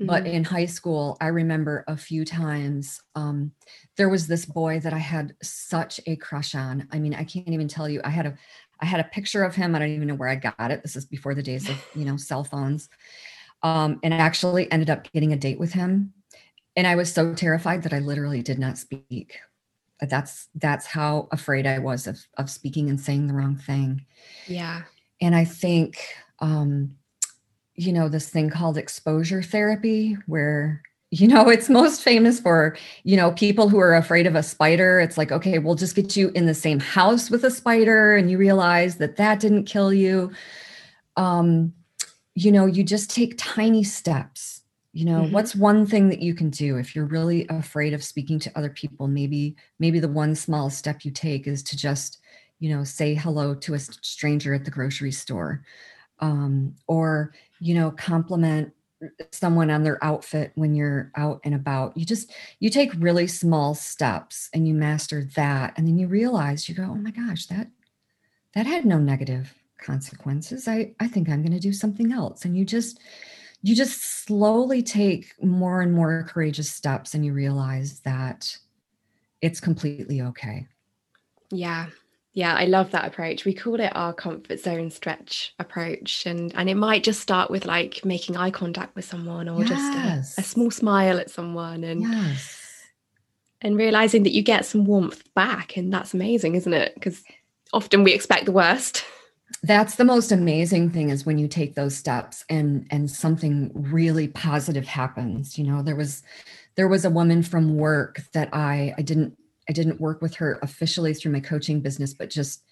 Mm-hmm. 0.00 0.06
But 0.06 0.26
in 0.26 0.44
high 0.44 0.66
school, 0.66 1.16
I 1.20 1.26
remember 1.26 1.84
a 1.88 1.96
few 1.96 2.24
times 2.24 3.00
um, 3.16 3.52
there 3.96 4.08
was 4.08 4.26
this 4.26 4.44
boy 4.44 4.78
that 4.80 4.92
I 4.92 4.98
had 4.98 5.34
such 5.42 6.00
a 6.06 6.16
crush 6.16 6.54
on. 6.54 6.86
I 6.92 7.00
mean, 7.00 7.14
I 7.14 7.24
can't 7.24 7.48
even 7.48 7.68
tell 7.68 7.88
you. 7.88 8.00
I 8.04 8.10
had 8.10 8.26
a 8.26 8.36
I 8.80 8.86
had 8.86 9.00
a 9.00 9.04
picture 9.04 9.44
of 9.44 9.54
him. 9.54 9.74
I 9.74 9.78
don't 9.78 9.90
even 9.90 10.08
know 10.08 10.14
where 10.14 10.28
I 10.28 10.36
got 10.36 10.70
it. 10.70 10.82
This 10.82 10.96
is 10.96 11.04
before 11.04 11.34
the 11.34 11.42
days 11.42 11.68
of 11.68 11.76
you 11.94 12.04
know 12.04 12.16
cell 12.16 12.44
phones. 12.44 12.88
Um, 13.62 14.00
and 14.02 14.14
I 14.14 14.18
actually 14.18 14.70
ended 14.72 14.88
up 14.88 15.10
getting 15.12 15.32
a 15.32 15.36
date 15.36 15.58
with 15.58 15.72
him 15.72 16.14
and 16.76 16.86
i 16.86 16.94
was 16.94 17.12
so 17.12 17.34
terrified 17.34 17.82
that 17.82 17.92
i 17.92 17.98
literally 17.98 18.42
did 18.42 18.58
not 18.58 18.78
speak 18.78 19.38
that's 20.08 20.48
that's 20.54 20.86
how 20.86 21.28
afraid 21.30 21.66
i 21.66 21.78
was 21.78 22.06
of 22.06 22.18
of 22.38 22.50
speaking 22.50 22.88
and 22.88 23.00
saying 23.00 23.26
the 23.26 23.34
wrong 23.34 23.56
thing 23.56 24.04
yeah 24.46 24.82
and 25.20 25.34
i 25.34 25.44
think 25.44 25.98
um 26.40 26.96
you 27.74 27.92
know 27.92 28.08
this 28.08 28.28
thing 28.28 28.50
called 28.50 28.78
exposure 28.78 29.42
therapy 29.42 30.16
where 30.26 30.82
you 31.10 31.26
know 31.26 31.48
it's 31.48 31.68
most 31.68 32.02
famous 32.02 32.40
for 32.40 32.76
you 33.02 33.16
know 33.16 33.32
people 33.32 33.68
who 33.68 33.78
are 33.78 33.96
afraid 33.96 34.26
of 34.26 34.36
a 34.36 34.42
spider. 34.42 35.00
It's 35.00 35.18
like 35.18 35.32
okay 35.32 35.58
we'll 35.58 35.74
just 35.74 35.96
get 35.96 36.16
you 36.16 36.30
in 36.34 36.46
the 36.46 36.54
same 36.54 36.80
house 36.80 37.30
with 37.30 37.44
a 37.44 37.50
spider 37.50 38.16
and 38.16 38.30
you 38.30 38.38
realize 38.38 38.96
that 38.96 39.16
that 39.16 39.40
didn't 39.40 39.64
kill 39.64 39.92
you. 39.92 40.32
Um 41.16 41.72
you 42.34 42.52
know 42.52 42.66
you 42.66 42.84
just 42.84 43.10
take 43.10 43.34
tiny 43.36 43.82
steps. 43.82 44.62
You 44.92 45.04
know 45.04 45.22
mm-hmm. 45.22 45.32
what's 45.32 45.54
one 45.54 45.84
thing 45.84 46.08
that 46.10 46.22
you 46.22 46.34
can 46.34 46.50
do 46.50 46.76
if 46.76 46.94
you're 46.94 47.06
really 47.06 47.46
afraid 47.48 47.92
of 47.92 48.04
speaking 48.04 48.38
to 48.40 48.52
other 48.56 48.70
people? 48.70 49.08
Maybe 49.08 49.56
maybe 49.80 49.98
the 49.98 50.08
one 50.08 50.34
small 50.34 50.70
step 50.70 51.04
you 51.04 51.10
take 51.10 51.48
is 51.48 51.62
to 51.64 51.76
just 51.76 52.18
you 52.60 52.70
know 52.70 52.84
say 52.84 53.14
hello 53.14 53.54
to 53.54 53.74
a 53.74 53.78
stranger 53.80 54.54
at 54.54 54.64
the 54.64 54.70
grocery 54.70 55.12
store. 55.12 55.64
Um, 56.20 56.76
or 56.86 57.32
you 57.60 57.74
know 57.74 57.90
compliment 57.90 58.74
someone 59.32 59.70
on 59.70 59.82
their 59.82 60.02
outfit 60.04 60.52
when 60.54 60.74
you're 60.74 61.10
out 61.16 61.40
and 61.44 61.54
about 61.54 61.96
you 61.96 62.04
just 62.04 62.32
you 62.58 62.68
take 62.68 62.92
really 62.98 63.26
small 63.26 63.74
steps 63.74 64.50
and 64.52 64.68
you 64.68 64.74
master 64.74 65.24
that 65.34 65.72
and 65.76 65.86
then 65.86 65.98
you 65.98 66.06
realize 66.06 66.68
you 66.68 66.74
go 66.74 66.82
oh 66.82 66.94
my 66.94 67.10
gosh 67.10 67.46
that 67.46 67.68
that 68.54 68.66
had 68.66 68.84
no 68.84 68.98
negative 68.98 69.54
consequences 69.78 70.68
i 70.68 70.92
i 71.00 71.08
think 71.08 71.28
i'm 71.28 71.42
going 71.42 71.52
to 71.52 71.58
do 71.58 71.72
something 71.72 72.12
else 72.12 72.44
and 72.44 72.56
you 72.56 72.64
just 72.64 73.00
you 73.62 73.74
just 73.74 74.24
slowly 74.24 74.82
take 74.82 75.34
more 75.42 75.82
and 75.82 75.92
more 75.92 76.24
courageous 76.28 76.70
steps 76.70 77.14
and 77.14 77.24
you 77.24 77.32
realize 77.32 78.00
that 78.00 78.56
it's 79.42 79.60
completely 79.60 80.22
okay. 80.22 80.66
Yeah. 81.50 81.86
Yeah, 82.32 82.54
I 82.54 82.66
love 82.66 82.92
that 82.92 83.06
approach. 83.06 83.44
We 83.44 83.54
call 83.54 83.80
it 83.80 83.90
our 83.94 84.12
comfort 84.12 84.60
zone 84.60 84.90
stretch 84.90 85.52
approach 85.58 86.26
and 86.26 86.52
and 86.54 86.70
it 86.70 86.76
might 86.76 87.02
just 87.02 87.20
start 87.20 87.50
with 87.50 87.64
like 87.64 88.04
making 88.04 88.36
eye 88.36 88.50
contact 88.50 88.94
with 88.94 89.04
someone 89.04 89.48
or 89.48 89.60
yes. 89.64 89.68
just 89.68 90.38
a, 90.38 90.40
a, 90.40 90.44
small 90.44 90.70
smile 90.70 91.18
at 91.18 91.30
someone 91.30 91.82
and 91.82 92.02
yes. 92.02 92.56
and 93.62 93.76
realizing 93.76 94.22
that 94.22 94.32
you 94.32 94.42
get 94.42 94.64
some 94.64 94.84
warmth 94.84 95.22
back 95.34 95.76
and 95.76 95.92
that's 95.92 96.14
amazing, 96.14 96.54
isn't 96.54 96.72
it? 96.72 96.94
Because 96.94 97.24
often 97.72 98.04
we 98.04 98.12
expect 98.12 98.46
the 98.46 98.52
worst. 98.52 99.04
that's 99.64 99.96
the 99.96 100.04
most 100.04 100.30
amazing 100.30 100.90
thing 100.90 101.10
is 101.10 101.26
when 101.26 101.36
you 101.36 101.48
take 101.48 101.74
those 101.74 101.96
steps 101.96 102.44
and 102.48 102.86
and 102.90 103.10
something 103.10 103.70
really 103.74 104.28
positive 104.28 104.86
happens 104.86 105.58
you 105.58 105.64
know 105.64 105.82
there 105.82 105.96
was 105.96 106.22
there 106.76 106.86
was 106.86 107.04
a 107.04 107.10
woman 107.10 107.42
from 107.42 107.76
work 107.76 108.20
that 108.32 108.48
i 108.52 108.94
i 108.96 109.02
didn't 109.02 109.36
i 109.70 109.72
didn't 109.72 110.00
work 110.00 110.20
with 110.20 110.34
her 110.34 110.58
officially 110.62 111.14
through 111.14 111.32
my 111.32 111.40
coaching 111.40 111.80
business 111.80 112.12
but 112.12 112.28
just 112.28 112.64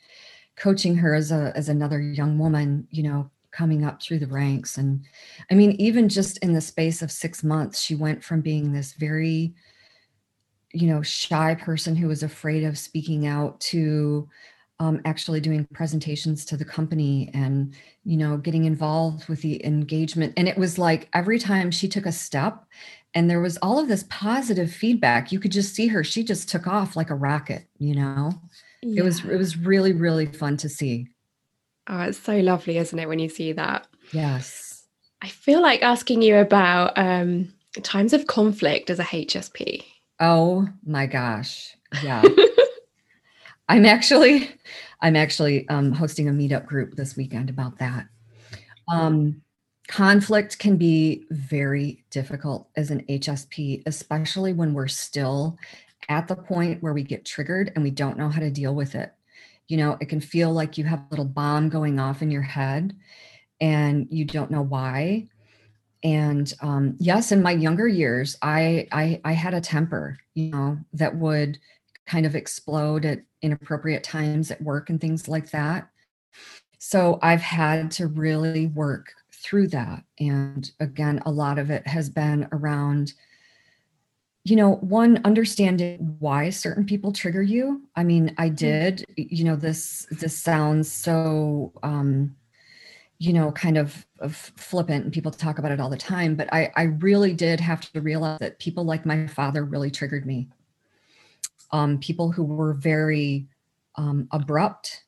coaching 0.56 0.96
her 0.96 1.14
as 1.14 1.30
a 1.30 1.52
as 1.54 1.68
another 1.68 2.00
young 2.00 2.38
woman 2.38 2.86
you 2.90 3.02
know 3.02 3.30
coming 3.50 3.82
up 3.82 4.02
through 4.02 4.18
the 4.18 4.26
ranks. 4.26 4.76
And 4.76 5.04
i 5.50 5.54
mean 5.54 5.72
even 5.78 6.08
just 6.08 6.38
in 6.38 6.52
the 6.52 6.60
space 6.60 7.00
of 7.00 7.10
6 7.10 7.42
months 7.44 7.80
she 7.80 7.94
went 7.94 8.22
from 8.22 8.40
being 8.40 8.72
this 8.72 8.92
very 8.92 9.54
you 10.72 10.86
know 10.86 11.02
shy 11.02 11.54
person 11.54 11.96
who 11.96 12.08
was 12.08 12.22
afraid 12.22 12.64
of 12.64 12.76
speaking 12.76 13.26
out 13.26 13.58
to 13.60 14.28
um, 14.80 15.00
actually 15.04 15.40
doing 15.40 15.66
presentations 15.72 16.44
to 16.44 16.56
the 16.56 16.64
company 16.64 17.30
and 17.34 17.74
you 18.04 18.16
know 18.16 18.36
getting 18.36 18.64
involved 18.64 19.28
with 19.28 19.42
the 19.42 19.64
engagement. 19.64 20.34
And 20.36 20.48
it 20.48 20.56
was 20.56 20.78
like 20.78 21.08
every 21.12 21.38
time 21.38 21.70
she 21.70 21.88
took 21.88 22.06
a 22.06 22.12
step 22.12 22.64
and 23.14 23.28
there 23.28 23.40
was 23.40 23.56
all 23.58 23.78
of 23.78 23.88
this 23.88 24.04
positive 24.10 24.72
feedback. 24.72 25.32
You 25.32 25.40
could 25.40 25.52
just 25.52 25.74
see 25.74 25.86
her. 25.88 26.04
She 26.04 26.22
just 26.22 26.48
took 26.48 26.66
off 26.66 26.96
like 26.96 27.10
a 27.10 27.14
rocket 27.14 27.66
you 27.78 27.94
know? 27.94 28.32
Yeah. 28.82 29.02
it 29.02 29.04
was 29.04 29.24
it 29.24 29.36
was 29.36 29.56
really 29.56 29.92
really 29.92 30.26
fun 30.26 30.56
to 30.58 30.68
see. 30.68 31.08
Oh 31.88 32.00
it's 32.00 32.18
so 32.18 32.36
lovely 32.38 32.78
isn't 32.78 32.98
it 32.98 33.08
when 33.08 33.18
you 33.18 33.28
see 33.28 33.52
that? 33.52 33.86
Yes. 34.12 34.84
I 35.20 35.28
feel 35.28 35.60
like 35.60 35.82
asking 35.82 36.22
you 36.22 36.36
about 36.36 36.96
um 36.96 37.52
times 37.82 38.12
of 38.12 38.26
conflict 38.26 38.90
as 38.90 38.98
a 38.98 39.04
hsp 39.04 39.84
oh 40.20 40.68
my 40.84 41.06
gosh. 41.06 41.76
Yeah. 42.02 42.22
I'm 43.68 43.84
actually, 43.84 44.50
I'm 45.00 45.16
actually 45.16 45.68
um, 45.68 45.92
hosting 45.92 46.28
a 46.28 46.32
meetup 46.32 46.66
group 46.66 46.94
this 46.94 47.16
weekend 47.16 47.50
about 47.50 47.78
that. 47.78 48.06
Um, 48.90 49.42
conflict 49.88 50.58
can 50.58 50.76
be 50.76 51.26
very 51.30 52.04
difficult 52.10 52.68
as 52.76 52.90
an 52.90 53.04
HSP, 53.08 53.82
especially 53.86 54.52
when 54.52 54.74
we're 54.74 54.86
still 54.86 55.58
at 56.08 56.28
the 56.28 56.36
point 56.36 56.82
where 56.82 56.92
we 56.92 57.02
get 57.02 57.24
triggered 57.24 57.72
and 57.74 57.82
we 57.82 57.90
don't 57.90 58.18
know 58.18 58.28
how 58.28 58.40
to 58.40 58.50
deal 58.50 58.74
with 58.74 58.94
it. 58.94 59.12
You 59.66 59.78
know, 59.78 59.96
it 60.00 60.08
can 60.08 60.20
feel 60.20 60.52
like 60.52 60.78
you 60.78 60.84
have 60.84 61.00
a 61.00 61.06
little 61.10 61.24
bomb 61.24 61.68
going 61.68 61.98
off 61.98 62.22
in 62.22 62.30
your 62.30 62.42
head 62.42 62.94
and 63.60 64.06
you 64.10 64.24
don't 64.24 64.50
know 64.50 64.62
why. 64.62 65.28
And 66.02 66.52
um, 66.60 66.94
yes, 66.98 67.32
in 67.32 67.42
my 67.42 67.50
younger 67.50 67.88
years, 67.88 68.36
I, 68.40 68.86
I 68.92 69.20
I 69.24 69.32
had 69.32 69.52
a 69.52 69.60
temper, 69.60 70.16
you 70.34 70.50
know, 70.50 70.78
that 70.92 71.16
would 71.16 71.58
kind 72.06 72.24
of 72.24 72.36
explode 72.36 73.04
at 73.04 73.22
inappropriate 73.42 74.04
times 74.04 74.50
at 74.50 74.62
work 74.62 74.90
and 74.90 75.00
things 75.00 75.28
like 75.28 75.50
that. 75.50 75.88
So 76.78 77.18
I've 77.20 77.40
had 77.40 77.90
to 77.92 78.06
really 78.06 78.66
work 78.66 79.12
through 79.42 79.68
that. 79.68 80.04
And 80.18 80.70
again, 80.80 81.20
a 81.26 81.30
lot 81.30 81.58
of 81.58 81.70
it 81.70 81.86
has 81.86 82.08
been 82.08 82.48
around, 82.52 83.12
you 84.44 84.56
know, 84.56 84.76
one, 84.76 85.20
understanding 85.24 86.16
why 86.18 86.50
certain 86.50 86.84
people 86.84 87.12
trigger 87.12 87.42
you. 87.42 87.82
I 87.96 88.04
mean, 88.04 88.34
I 88.38 88.50
mm. 88.50 88.56
did, 88.56 89.04
you 89.16 89.44
know, 89.44 89.56
this 89.56 90.06
this 90.10 90.36
sounds 90.36 90.90
so 90.90 91.72
um, 91.82 92.34
you 93.20 93.32
know, 93.32 93.50
kind 93.50 93.76
of, 93.76 94.06
of 94.20 94.36
flippant 94.36 95.02
and 95.02 95.12
people 95.12 95.32
talk 95.32 95.58
about 95.58 95.72
it 95.72 95.80
all 95.80 95.90
the 95.90 95.96
time, 95.96 96.36
but 96.36 96.48
I, 96.52 96.70
I 96.76 96.82
really 96.84 97.32
did 97.32 97.58
have 97.58 97.80
to 97.92 98.00
realize 98.00 98.38
that 98.38 98.60
people 98.60 98.84
like 98.84 99.04
my 99.04 99.26
father 99.26 99.64
really 99.64 99.90
triggered 99.90 100.24
me 100.24 100.46
um, 101.70 101.98
people 101.98 102.32
who 102.32 102.44
were 102.44 102.74
very 102.74 103.46
um, 103.96 104.28
abrupt 104.30 105.04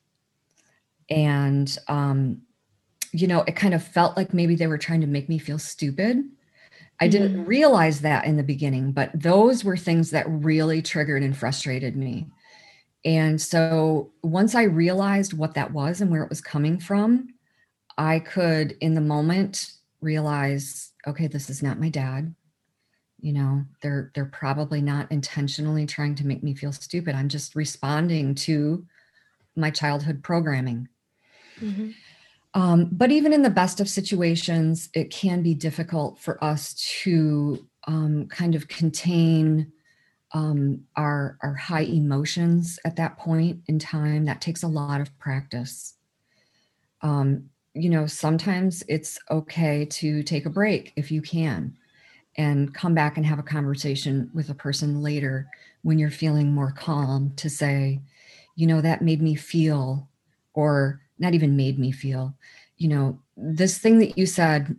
and 1.09 1.77
um, 1.89 2.43
you 3.13 3.27
know 3.27 3.43
it 3.43 3.57
kind 3.57 3.75
of 3.75 3.83
felt 3.83 4.17
like 4.17 4.35
maybe 4.35 4.55
they 4.55 4.67
were 4.67 4.79
trying 4.79 5.01
to 5.01 5.07
make 5.07 5.29
me 5.29 5.39
feel 5.39 5.59
stupid. 5.59 6.25
I 7.03 7.09
didn't 7.09 7.33
mm-hmm. 7.33 7.47
realize 7.47 8.03
that 8.03 8.27
in 8.27 8.37
the 8.37 8.43
beginning 8.43 8.93
but 8.93 9.11
those 9.15 9.65
were 9.65 9.77
things 9.77 10.11
that 10.11 10.27
really 10.29 10.83
triggered 10.83 11.23
and 11.23 11.37
frustrated 11.37 11.97
me. 11.97 12.27
And 13.05 13.41
so 13.41 14.11
once 14.23 14.55
i 14.55 14.63
realized 14.63 15.33
what 15.33 15.55
that 15.55 15.73
was 15.73 16.01
and 16.01 16.11
where 16.11 16.23
it 16.23 16.29
was 16.29 16.41
coming 16.41 16.79
from 16.79 17.29
i 17.97 18.19
could 18.19 18.77
in 18.81 18.95
the 18.95 19.01
moment 19.01 19.73
realize 20.01 20.93
okay 21.07 21.27
this 21.27 21.51
is 21.51 21.63
not 21.63 21.81
my 21.81 21.89
dad. 21.89 22.35
You 23.21 23.33
know 23.35 23.65
they're 23.83 24.11
they're 24.15 24.25
probably 24.25 24.81
not 24.81 25.11
intentionally 25.13 25.87
trying 25.87 26.15
to 26.17 26.27
make 26.27 26.43
me 26.43 26.55
feel 26.55 26.73
stupid. 26.73 27.15
I'm 27.15 27.29
just 27.29 27.55
responding 27.55 28.35
to 28.37 28.87
my 29.57 29.71
childhood 29.71 30.23
programming. 30.23 30.89
Mm-hmm. 31.61 31.91
Um, 32.55 32.89
but 32.91 33.11
even 33.11 33.33
in 33.33 33.43
the 33.43 33.51
best 33.51 33.81
of 33.81 33.89
situations 33.89 34.89
it 34.95 35.11
can 35.11 35.43
be 35.43 35.55
difficult 35.55 36.19
for 36.19 36.43
us 36.43 36.75
to 37.03 37.67
um, 37.87 38.27
kind 38.29 38.55
of 38.55 38.69
contain 38.69 39.73
um, 40.33 40.83
our 40.97 41.37
our 41.43 41.55
high 41.55 41.83
emotions 41.83 42.79
at 42.85 42.97
that 42.97 43.19
point 43.19 43.61
in 43.67 43.79
time. 43.81 44.25
That 44.27 44.41
takes 44.41 44.63
a 44.63 44.69
lot 44.69 45.01
of 45.01 45.17
practice. 45.19 45.95
Um, 47.03 47.51
you 47.75 47.89
know 47.89 48.07
sometimes 48.07 48.83
it's 48.89 49.19
okay 49.31 49.85
to 49.85 50.23
take 50.23 50.45
a 50.45 50.51
break 50.51 50.93
if 50.97 51.11
you 51.11 51.23
can 51.23 51.77
and 52.37 52.75
come 52.75 52.95
back 52.95 53.17
and 53.17 53.27
have 53.27 53.39
a 53.39 53.45
conversation 53.45 54.31
with 54.35 54.51
a 54.51 54.55
person 54.55 55.03
later 55.03 55.49
when 55.83 55.99
you're 55.99 56.11
feeling 56.11 56.53
more 56.53 56.73
calm 56.73 57.33
to 57.37 57.51
say, 57.51 58.01
you 58.55 58.67
know, 58.67 58.81
that 58.81 59.03
made 59.03 59.21
me 59.21 59.35
feel, 59.35 60.09
or 60.55 61.01
not 61.21 61.35
even 61.35 61.57
made 61.57 61.79
me 61.79 61.93
feel, 61.93 62.35
you 62.77 62.89
know, 62.89 63.19
this 63.37 63.79
thing 63.79 63.99
that 63.99 64.19
you 64.19 64.27
said, 64.27 64.77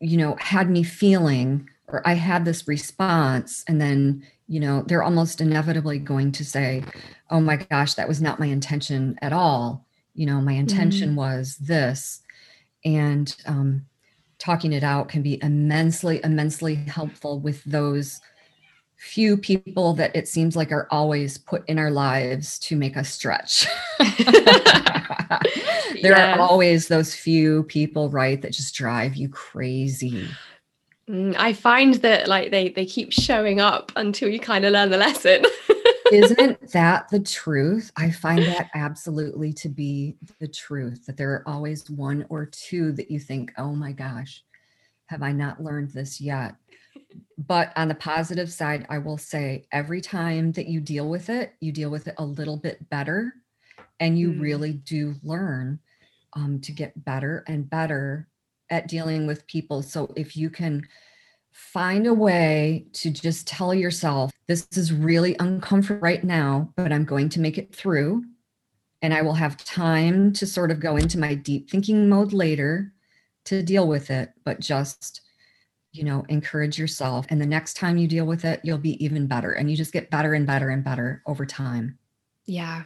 you 0.00 0.16
know, 0.16 0.36
had 0.40 0.70
me 0.70 0.82
feeling, 0.82 1.68
or 1.88 2.06
I 2.06 2.14
had 2.14 2.44
this 2.44 2.66
response. 2.66 3.64
And 3.68 3.80
then, 3.80 4.26
you 4.48 4.60
know, 4.60 4.82
they're 4.86 5.02
almost 5.02 5.40
inevitably 5.40 5.98
going 5.98 6.32
to 6.32 6.44
say, 6.44 6.84
oh 7.30 7.40
my 7.40 7.56
gosh, 7.56 7.94
that 7.94 8.08
was 8.08 8.22
not 8.22 8.40
my 8.40 8.46
intention 8.46 9.18
at 9.22 9.32
all. 9.32 9.86
You 10.14 10.26
know, 10.26 10.40
my 10.40 10.52
intention 10.52 11.10
mm-hmm. 11.10 11.18
was 11.18 11.56
this. 11.56 12.20
And, 12.84 13.34
um, 13.46 13.86
talking 14.38 14.72
it 14.72 14.82
out 14.82 15.08
can 15.08 15.22
be 15.22 15.40
immensely, 15.40 16.20
immensely 16.24 16.74
helpful 16.74 17.38
with 17.38 17.62
those 17.62 18.20
few 19.02 19.36
people 19.36 19.94
that 19.94 20.14
it 20.14 20.28
seems 20.28 20.54
like 20.54 20.70
are 20.70 20.86
always 20.92 21.36
put 21.36 21.68
in 21.68 21.76
our 21.76 21.90
lives 21.90 22.56
to 22.60 22.76
make 22.76 22.96
us 22.96 23.10
stretch. 23.10 23.66
there 23.98 24.06
yes. 26.00 26.38
are 26.38 26.40
always 26.40 26.86
those 26.86 27.12
few 27.12 27.64
people, 27.64 28.10
right, 28.10 28.40
that 28.40 28.52
just 28.52 28.76
drive 28.76 29.16
you 29.16 29.28
crazy. 29.28 30.28
Mm, 31.10 31.34
I 31.36 31.52
find 31.52 31.94
that 31.96 32.28
like 32.28 32.52
they 32.52 32.68
they 32.68 32.86
keep 32.86 33.12
showing 33.12 33.60
up 33.60 33.90
until 33.96 34.28
you 34.28 34.38
kind 34.38 34.64
of 34.64 34.72
learn 34.72 34.90
the 34.90 34.98
lesson. 34.98 35.46
Isn't 36.12 36.70
that 36.70 37.08
the 37.08 37.20
truth? 37.20 37.90
I 37.96 38.08
find 38.08 38.44
that 38.44 38.70
absolutely 38.76 39.52
to 39.54 39.68
be 39.68 40.14
the 40.38 40.48
truth 40.48 41.06
that 41.06 41.16
there 41.16 41.32
are 41.32 41.42
always 41.48 41.90
one 41.90 42.24
or 42.28 42.46
two 42.46 42.92
that 42.92 43.10
you 43.10 43.18
think, 43.18 43.52
oh 43.58 43.74
my 43.74 43.90
gosh, 43.90 44.44
have 45.06 45.24
I 45.24 45.32
not 45.32 45.60
learned 45.60 45.90
this 45.90 46.20
yet? 46.20 46.54
But 47.38 47.72
on 47.76 47.88
the 47.88 47.94
positive 47.94 48.52
side, 48.52 48.86
I 48.88 48.98
will 48.98 49.18
say 49.18 49.66
every 49.72 50.00
time 50.00 50.52
that 50.52 50.66
you 50.66 50.80
deal 50.80 51.08
with 51.08 51.28
it, 51.28 51.54
you 51.60 51.72
deal 51.72 51.90
with 51.90 52.08
it 52.08 52.14
a 52.18 52.24
little 52.24 52.56
bit 52.56 52.88
better 52.90 53.32
and 54.00 54.18
you 54.18 54.32
mm. 54.32 54.40
really 54.40 54.72
do 54.72 55.14
learn 55.22 55.78
um, 56.34 56.60
to 56.60 56.72
get 56.72 57.04
better 57.04 57.44
and 57.46 57.68
better 57.68 58.28
at 58.70 58.88
dealing 58.88 59.26
with 59.26 59.46
people. 59.46 59.82
So 59.82 60.12
if 60.16 60.36
you 60.36 60.50
can 60.50 60.86
find 61.52 62.06
a 62.06 62.14
way 62.14 62.86
to 62.94 63.10
just 63.10 63.46
tell 63.46 63.74
yourself, 63.74 64.32
this 64.46 64.66
is 64.72 64.92
really 64.92 65.36
uncomfortable 65.38 66.00
right 66.00 66.24
now, 66.24 66.72
but 66.76 66.92
I'm 66.92 67.04
going 67.04 67.28
to 67.30 67.40
make 67.40 67.58
it 67.58 67.74
through. 67.74 68.24
And 69.02 69.12
I 69.12 69.22
will 69.22 69.34
have 69.34 69.62
time 69.62 70.32
to 70.34 70.46
sort 70.46 70.70
of 70.70 70.80
go 70.80 70.96
into 70.96 71.18
my 71.18 71.34
deep 71.34 71.70
thinking 71.70 72.08
mode 72.08 72.32
later 72.32 72.92
to 73.44 73.62
deal 73.62 73.86
with 73.86 74.10
it, 74.10 74.30
but 74.44 74.60
just, 74.60 75.20
you 75.92 76.04
know, 76.04 76.24
encourage 76.28 76.78
yourself. 76.78 77.26
And 77.28 77.40
the 77.40 77.46
next 77.46 77.74
time 77.74 77.98
you 77.98 78.08
deal 78.08 78.24
with 78.24 78.44
it, 78.44 78.60
you'll 78.64 78.78
be 78.78 79.02
even 79.04 79.26
better. 79.26 79.52
And 79.52 79.70
you 79.70 79.76
just 79.76 79.92
get 79.92 80.10
better 80.10 80.34
and 80.34 80.46
better 80.46 80.70
and 80.70 80.82
better 80.82 81.22
over 81.26 81.44
time. 81.44 81.98
Yeah. 82.46 82.84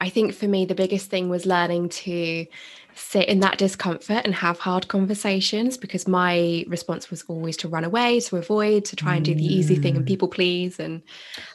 I 0.00 0.08
think 0.08 0.34
for 0.34 0.48
me, 0.48 0.64
the 0.64 0.74
biggest 0.74 1.08
thing 1.10 1.28
was 1.28 1.46
learning 1.46 1.90
to 1.90 2.46
sit 2.94 3.28
in 3.28 3.40
that 3.40 3.58
discomfort 3.58 4.22
and 4.24 4.34
have 4.34 4.58
hard 4.58 4.88
conversations 4.88 5.76
because 5.76 6.08
my 6.08 6.64
response 6.68 7.10
was 7.10 7.22
always 7.28 7.56
to 7.58 7.68
run 7.68 7.84
away 7.84 8.20
to 8.20 8.36
avoid 8.36 8.84
to 8.84 8.96
try 8.96 9.16
and 9.16 9.24
do 9.24 9.34
the 9.34 9.44
easy 9.44 9.76
thing 9.76 9.96
and 9.96 10.04
mm. 10.04 10.08
people 10.08 10.28
please 10.28 10.78
and 10.78 11.02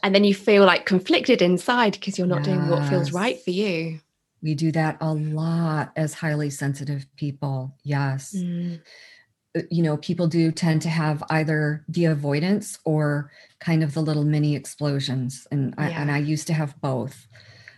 and 0.01 0.15
then 0.15 0.23
you 0.23 0.33
feel 0.33 0.65
like 0.65 0.85
conflicted 0.85 1.41
inside 1.41 1.93
because 1.93 2.17
you're 2.17 2.25
not 2.25 2.45
yes. 2.45 2.45
doing 2.45 2.69
what 2.69 2.89
feels 2.89 3.11
right 3.11 3.39
for 3.43 3.51
you 3.51 3.99
we 4.41 4.55
do 4.55 4.71
that 4.71 4.97
a 4.99 5.13
lot 5.13 5.91
as 5.95 6.13
highly 6.13 6.49
sensitive 6.49 7.05
people 7.17 7.71
yes 7.83 8.35
mm. 8.35 8.79
Uh, 9.57 9.61
you 9.69 9.83
know 9.83 9.97
people 9.97 10.27
do 10.27 10.51
tend 10.51 10.81
to 10.81 10.89
have 10.89 11.23
either 11.29 11.83
the 11.87 12.05
avoidance 12.05 12.79
or 12.85 13.31
kind 13.59 13.83
of 13.83 13.93
the 13.93 14.01
little 14.01 14.23
mini 14.23 14.55
explosions 14.55 15.47
and 15.51 15.73
yeah. 15.77 15.85
I, 15.85 15.89
and 15.89 16.11
I 16.11 16.19
used 16.19 16.47
to 16.47 16.53
have 16.53 16.79
both 16.81 17.27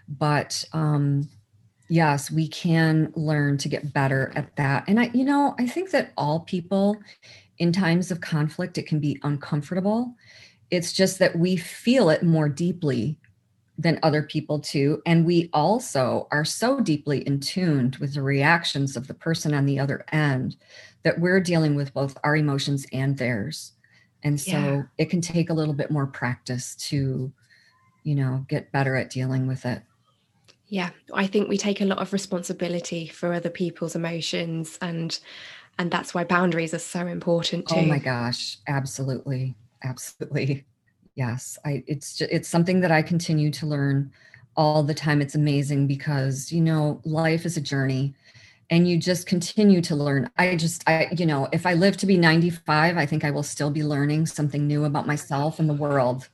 but 0.07 0.65
um 0.73 1.30
yes, 1.89 2.32
we 2.32 2.47
can 2.47 3.11
learn 3.15 3.57
to 3.57 3.67
get 3.67 3.93
better 3.93 4.32
at 4.36 4.55
that. 4.55 4.86
And 4.88 4.99
I, 4.99 5.09
you 5.13 5.25
know, 5.25 5.55
I 5.59 5.67
think 5.67 5.89
that 5.91 6.13
all 6.15 6.41
people 6.41 6.97
in 7.57 7.73
times 7.73 8.11
of 8.11 8.21
conflict, 8.21 8.77
it 8.77 8.88
can 8.88 8.99
be 8.99 9.19
uncomfortable. 9.23 10.15
It's 10.71 10.93
just 10.93 11.19
that 11.19 11.38
we 11.38 11.57
feel 11.57 12.09
it 12.09 12.23
more 12.23 12.47
deeply 12.47 13.17
than 13.77 13.99
other 14.03 14.21
people 14.21 14.59
too. 14.59 15.01
And 15.05 15.25
we 15.25 15.49
also 15.51 16.27
are 16.32 16.45
so 16.45 16.80
deeply 16.80 17.25
in 17.25 17.39
tuned 17.39 17.95
with 17.97 18.13
the 18.13 18.21
reactions 18.21 18.95
of 18.95 19.07
the 19.07 19.13
person 19.13 19.53
on 19.53 19.65
the 19.65 19.80
other 19.80 20.05
end 20.11 20.57
that 21.03 21.19
we're 21.19 21.39
dealing 21.39 21.75
with 21.75 21.93
both 21.93 22.17
our 22.23 22.35
emotions 22.35 22.85
and 22.91 23.17
theirs. 23.17 23.73
And 24.23 24.39
so 24.39 24.51
yeah. 24.51 24.83
it 24.97 25.09
can 25.09 25.21
take 25.21 25.49
a 25.49 25.53
little 25.53 25.73
bit 25.73 25.91
more 25.91 26.07
practice 26.07 26.75
to, 26.75 27.31
you 28.03 28.15
know, 28.15 28.45
get 28.49 28.71
better 28.71 28.95
at 28.95 29.09
dealing 29.09 29.47
with 29.47 29.65
it. 29.65 29.81
Yeah, 30.67 30.89
I 31.13 31.25
think 31.25 31.49
we 31.49 31.57
take 31.57 31.81
a 31.81 31.85
lot 31.85 31.99
of 31.99 32.13
responsibility 32.13 33.07
for 33.07 33.33
other 33.33 33.49
people's 33.49 33.95
emotions 33.95 34.77
and 34.81 35.17
and 35.79 35.89
that's 35.89 36.13
why 36.13 36.25
boundaries 36.25 36.73
are 36.73 36.79
so 36.79 37.07
important 37.07 37.67
too. 37.67 37.75
Oh 37.77 37.85
my 37.85 37.99
gosh, 37.99 38.57
absolutely. 38.67 39.55
Absolutely. 39.83 40.65
Yes, 41.15 41.57
I 41.65 41.83
it's 41.87 42.17
just, 42.17 42.31
it's 42.31 42.49
something 42.49 42.81
that 42.81 42.91
I 42.91 43.01
continue 43.01 43.49
to 43.51 43.65
learn 43.65 44.11
all 44.57 44.83
the 44.83 44.93
time. 44.93 45.21
It's 45.21 45.35
amazing 45.35 45.87
because, 45.87 46.51
you 46.51 46.61
know, 46.61 47.01
life 47.05 47.45
is 47.45 47.55
a 47.55 47.61
journey 47.61 48.13
and 48.70 48.88
you 48.88 48.97
just 48.97 49.26
continue 49.26 49.82
to 49.82 49.95
learn. 49.95 50.30
I 50.38 50.55
just 50.55 50.84
I 50.88 51.09
you 51.17 51.26
know, 51.26 51.47
if 51.51 51.65
I 51.65 51.74
live 51.74 51.97
to 51.97 52.05
be 52.05 52.17
95, 52.17 52.97
I 52.97 53.05
think 53.05 53.24
I 53.24 53.32
will 53.32 53.43
still 53.43 53.72
be 53.72 53.84
learning 53.84 54.26
something 54.28 54.67
new 54.67 54.86
about 54.86 55.07
myself 55.07 55.59
and 55.59 55.70
the 55.70 55.74
world. 55.74 56.30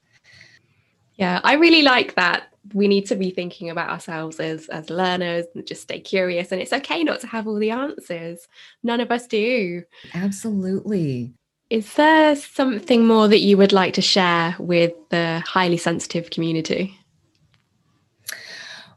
Yeah, 1.16 1.40
I 1.44 1.54
really 1.54 1.82
like 1.82 2.16
that 2.16 2.50
we 2.74 2.88
need 2.88 3.06
to 3.06 3.16
be 3.16 3.30
thinking 3.30 3.70
about 3.70 3.90
ourselves 3.90 4.40
as 4.40 4.68
as 4.70 4.90
learners 4.90 5.46
and 5.54 5.66
just 5.66 5.84
stay 5.84 6.00
curious. 6.00 6.52
And 6.52 6.62
it's 6.62 6.74
okay 6.74 7.04
not 7.04 7.22
to 7.22 7.28
have 7.28 7.48
all 7.48 7.60
the 7.60 7.72
answers. 7.72 8.48
None 8.84 9.00
of 9.00 9.12
us 9.12 9.28
do. 9.28 9.84
Absolutely. 10.14 11.34
Is 11.70 11.94
there 11.94 12.36
something 12.36 13.06
more 13.06 13.28
that 13.28 13.40
you 13.40 13.58
would 13.58 13.74
like 13.74 13.94
to 13.96 14.02
share 14.02 14.56
with 14.60 14.94
the 15.10 15.42
highly 15.46 15.78
sensitive 15.78 16.30
community? 16.30 16.98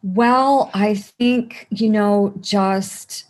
Well 0.03 0.70
i 0.74 0.95
think 0.95 1.66
you 1.70 1.91
know 1.91 2.32
just 2.41 3.24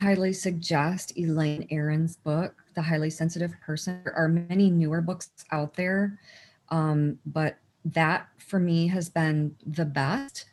highly 0.00 0.32
suggest 0.32 1.12
elaine 1.16 1.66
aron's 1.70 2.16
book 2.16 2.54
the 2.74 2.82
highly 2.82 3.10
sensitive 3.10 3.52
person 3.60 4.00
there 4.04 4.14
are 4.14 4.28
many 4.28 4.70
newer 4.70 5.00
books 5.00 5.30
out 5.52 5.74
there 5.74 6.18
um, 6.70 7.18
but 7.26 7.58
that 7.84 8.28
for 8.38 8.58
me 8.58 8.88
has 8.88 9.08
been 9.08 9.56
the 9.66 9.84
best. 9.84 10.46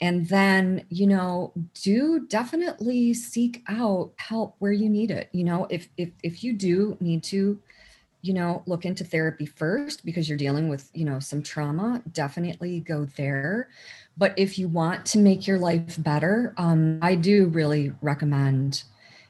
And 0.00 0.28
then, 0.28 0.84
you 0.90 1.06
know, 1.06 1.52
do 1.82 2.26
definitely 2.28 3.14
seek 3.14 3.62
out 3.68 4.12
help 4.16 4.56
where 4.58 4.72
you 4.72 4.88
need 4.88 5.10
it. 5.10 5.28
You 5.32 5.44
know, 5.44 5.66
if 5.70 5.88
if 5.96 6.10
if 6.22 6.44
you 6.44 6.52
do 6.52 6.96
need 7.00 7.22
to, 7.24 7.58
you 8.22 8.34
know, 8.34 8.62
look 8.66 8.84
into 8.84 9.04
therapy 9.04 9.46
first 9.46 10.04
because 10.04 10.28
you're 10.28 10.38
dealing 10.38 10.68
with, 10.68 10.90
you 10.94 11.04
know, 11.04 11.18
some 11.18 11.42
trauma, 11.42 12.02
definitely 12.12 12.80
go 12.80 13.06
there. 13.16 13.68
But 14.18 14.34
if 14.36 14.58
you 14.58 14.68
want 14.68 15.06
to 15.06 15.18
make 15.18 15.46
your 15.46 15.58
life 15.58 15.94
better, 16.02 16.52
um, 16.56 16.98
I 17.00 17.14
do 17.14 17.46
really 17.46 17.92
recommend, 18.02 18.82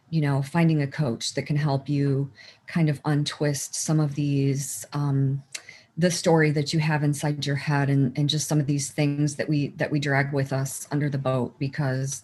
you 0.08 0.22
know, 0.22 0.40
finding 0.40 0.80
a 0.80 0.86
coach 0.86 1.34
that 1.34 1.42
can 1.42 1.56
help 1.56 1.88
you 1.88 2.32
kind 2.66 2.88
of 2.88 3.00
untwist 3.04 3.74
some 3.74 4.00
of 4.00 4.14
these 4.14 4.86
um, 4.94 5.42
the 5.98 6.10
story 6.10 6.52
that 6.52 6.72
you 6.72 6.78
have 6.78 7.02
inside 7.02 7.44
your 7.44 7.56
head 7.56 7.90
and, 7.90 8.16
and 8.16 8.28
just 8.28 8.48
some 8.48 8.60
of 8.60 8.66
these 8.66 8.90
things 8.90 9.36
that 9.36 9.48
we 9.48 9.68
that 9.76 9.90
we 9.90 10.00
drag 10.00 10.32
with 10.32 10.52
us 10.52 10.88
under 10.90 11.10
the 11.10 11.18
boat 11.18 11.58
because 11.58 12.22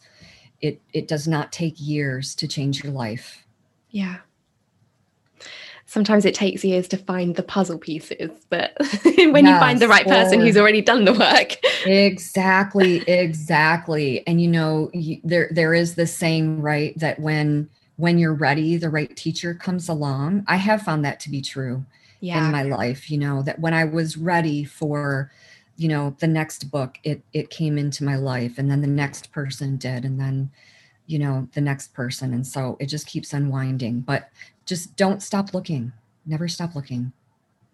it 0.62 0.80
it 0.94 1.06
does 1.06 1.28
not 1.28 1.52
take 1.52 1.74
years 1.76 2.34
to 2.36 2.48
change 2.48 2.82
your 2.82 2.92
life. 2.92 3.46
Yeah 3.90 4.18
sometimes 5.86 6.24
it 6.24 6.34
takes 6.34 6.64
years 6.64 6.88
to 6.88 6.96
find 6.96 7.36
the 7.36 7.42
puzzle 7.42 7.78
pieces 7.78 8.30
but 8.48 8.72
when 9.04 9.44
yes, 9.44 9.54
you 9.54 9.58
find 9.58 9.80
the 9.80 9.88
right 9.88 10.06
person 10.06 10.40
who's 10.40 10.56
already 10.56 10.82
done 10.82 11.04
the 11.04 11.12
work. 11.12 11.56
Exactly 11.86 12.96
exactly. 13.08 14.26
And 14.26 14.40
you 14.40 14.48
know 14.48 14.90
you, 14.92 15.20
there 15.24 15.48
there 15.50 15.74
is 15.74 15.94
this 15.94 16.14
saying 16.14 16.62
right 16.62 16.98
that 16.98 17.18
when 17.20 17.68
when 17.96 18.18
you're 18.18 18.34
ready 18.34 18.76
the 18.76 18.90
right 18.90 19.14
teacher 19.16 19.54
comes 19.54 19.88
along. 19.88 20.44
I 20.48 20.56
have 20.56 20.82
found 20.82 21.04
that 21.04 21.20
to 21.20 21.30
be 21.30 21.40
true 21.40 21.84
yeah. 22.24 22.46
in 22.46 22.50
my 22.50 22.62
life 22.62 23.10
you 23.10 23.18
know 23.18 23.42
that 23.42 23.58
when 23.58 23.74
i 23.74 23.84
was 23.84 24.16
ready 24.16 24.64
for 24.64 25.30
you 25.76 25.88
know 25.88 26.16
the 26.20 26.26
next 26.26 26.70
book 26.70 26.98
it 27.04 27.22
it 27.34 27.50
came 27.50 27.76
into 27.76 28.02
my 28.02 28.16
life 28.16 28.56
and 28.56 28.70
then 28.70 28.80
the 28.80 28.86
next 28.86 29.30
person 29.30 29.76
did 29.76 30.04
and 30.04 30.18
then 30.18 30.50
you 31.06 31.18
know 31.18 31.48
the 31.52 31.60
next 31.60 31.92
person. 31.94 32.32
And 32.34 32.46
so 32.46 32.76
it 32.80 32.86
just 32.86 33.06
keeps 33.06 33.32
unwinding 33.32 34.00
but 34.00 34.30
just 34.66 34.96
don't 34.96 35.22
stop 35.22 35.54
looking. 35.54 35.92
Never 36.26 36.48
stop 36.48 36.74
looking. 36.74 37.12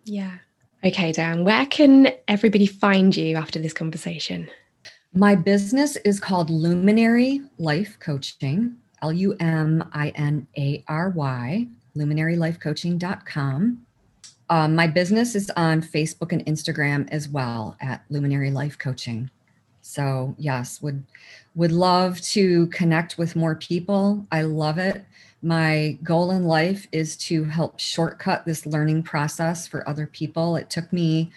Yeah. 0.05 0.39
Okay 0.85 1.13
dan 1.13 1.45
where 1.45 1.67
can 1.67 2.09
everybody 2.29 2.67
find 2.67 3.17
you 3.17 3.37
after 3.37 3.59
this 3.59 3.73
conversation? 3.73 4.49
My 5.13 5.35
business 5.35 5.97
is 5.97 6.21
called 6.21 6.51
luminary 6.51 7.43
life 7.59 7.99
coaching 8.01 8.77
l-u-m-i-n-a-r-y 9.03 9.87
luminarylifecoaching.com 11.97 13.87
um, 14.51 14.75
my 14.75 14.89
business 14.89 15.37
is 15.37 15.49
on 15.57 15.81
Facebook 15.81 16.33
and 16.33 16.45
Instagram 16.45 17.09
as 17.11 17.29
well 17.29 17.77
at 17.81 18.05
Luminary 18.11 18.51
Life 18.51 18.77
Coaching. 18.77 19.31
So 19.81 20.35
yes, 20.39 20.83
would 20.83 21.05
would 21.55 21.73
love 21.73 22.21
to 22.21 22.67
connect 22.69 23.19
with 23.19 23.37
more 23.37 23.55
people. 23.55 24.27
I 24.31 24.43
love 24.43 24.79
it. 24.79 25.05
My 25.43 25.99
goal 26.03 26.31
in 26.31 26.45
life 26.45 26.87
is 26.93 27.17
to 27.17 27.45
help 27.45 27.81
shortcut 27.81 28.45
this 28.45 28.67
learning 28.67 29.03
process 29.03 29.67
for 29.67 29.89
other 29.89 30.07
people. 30.07 30.57
It 30.57 30.71
took 30.71 30.93
me, 30.93 31.33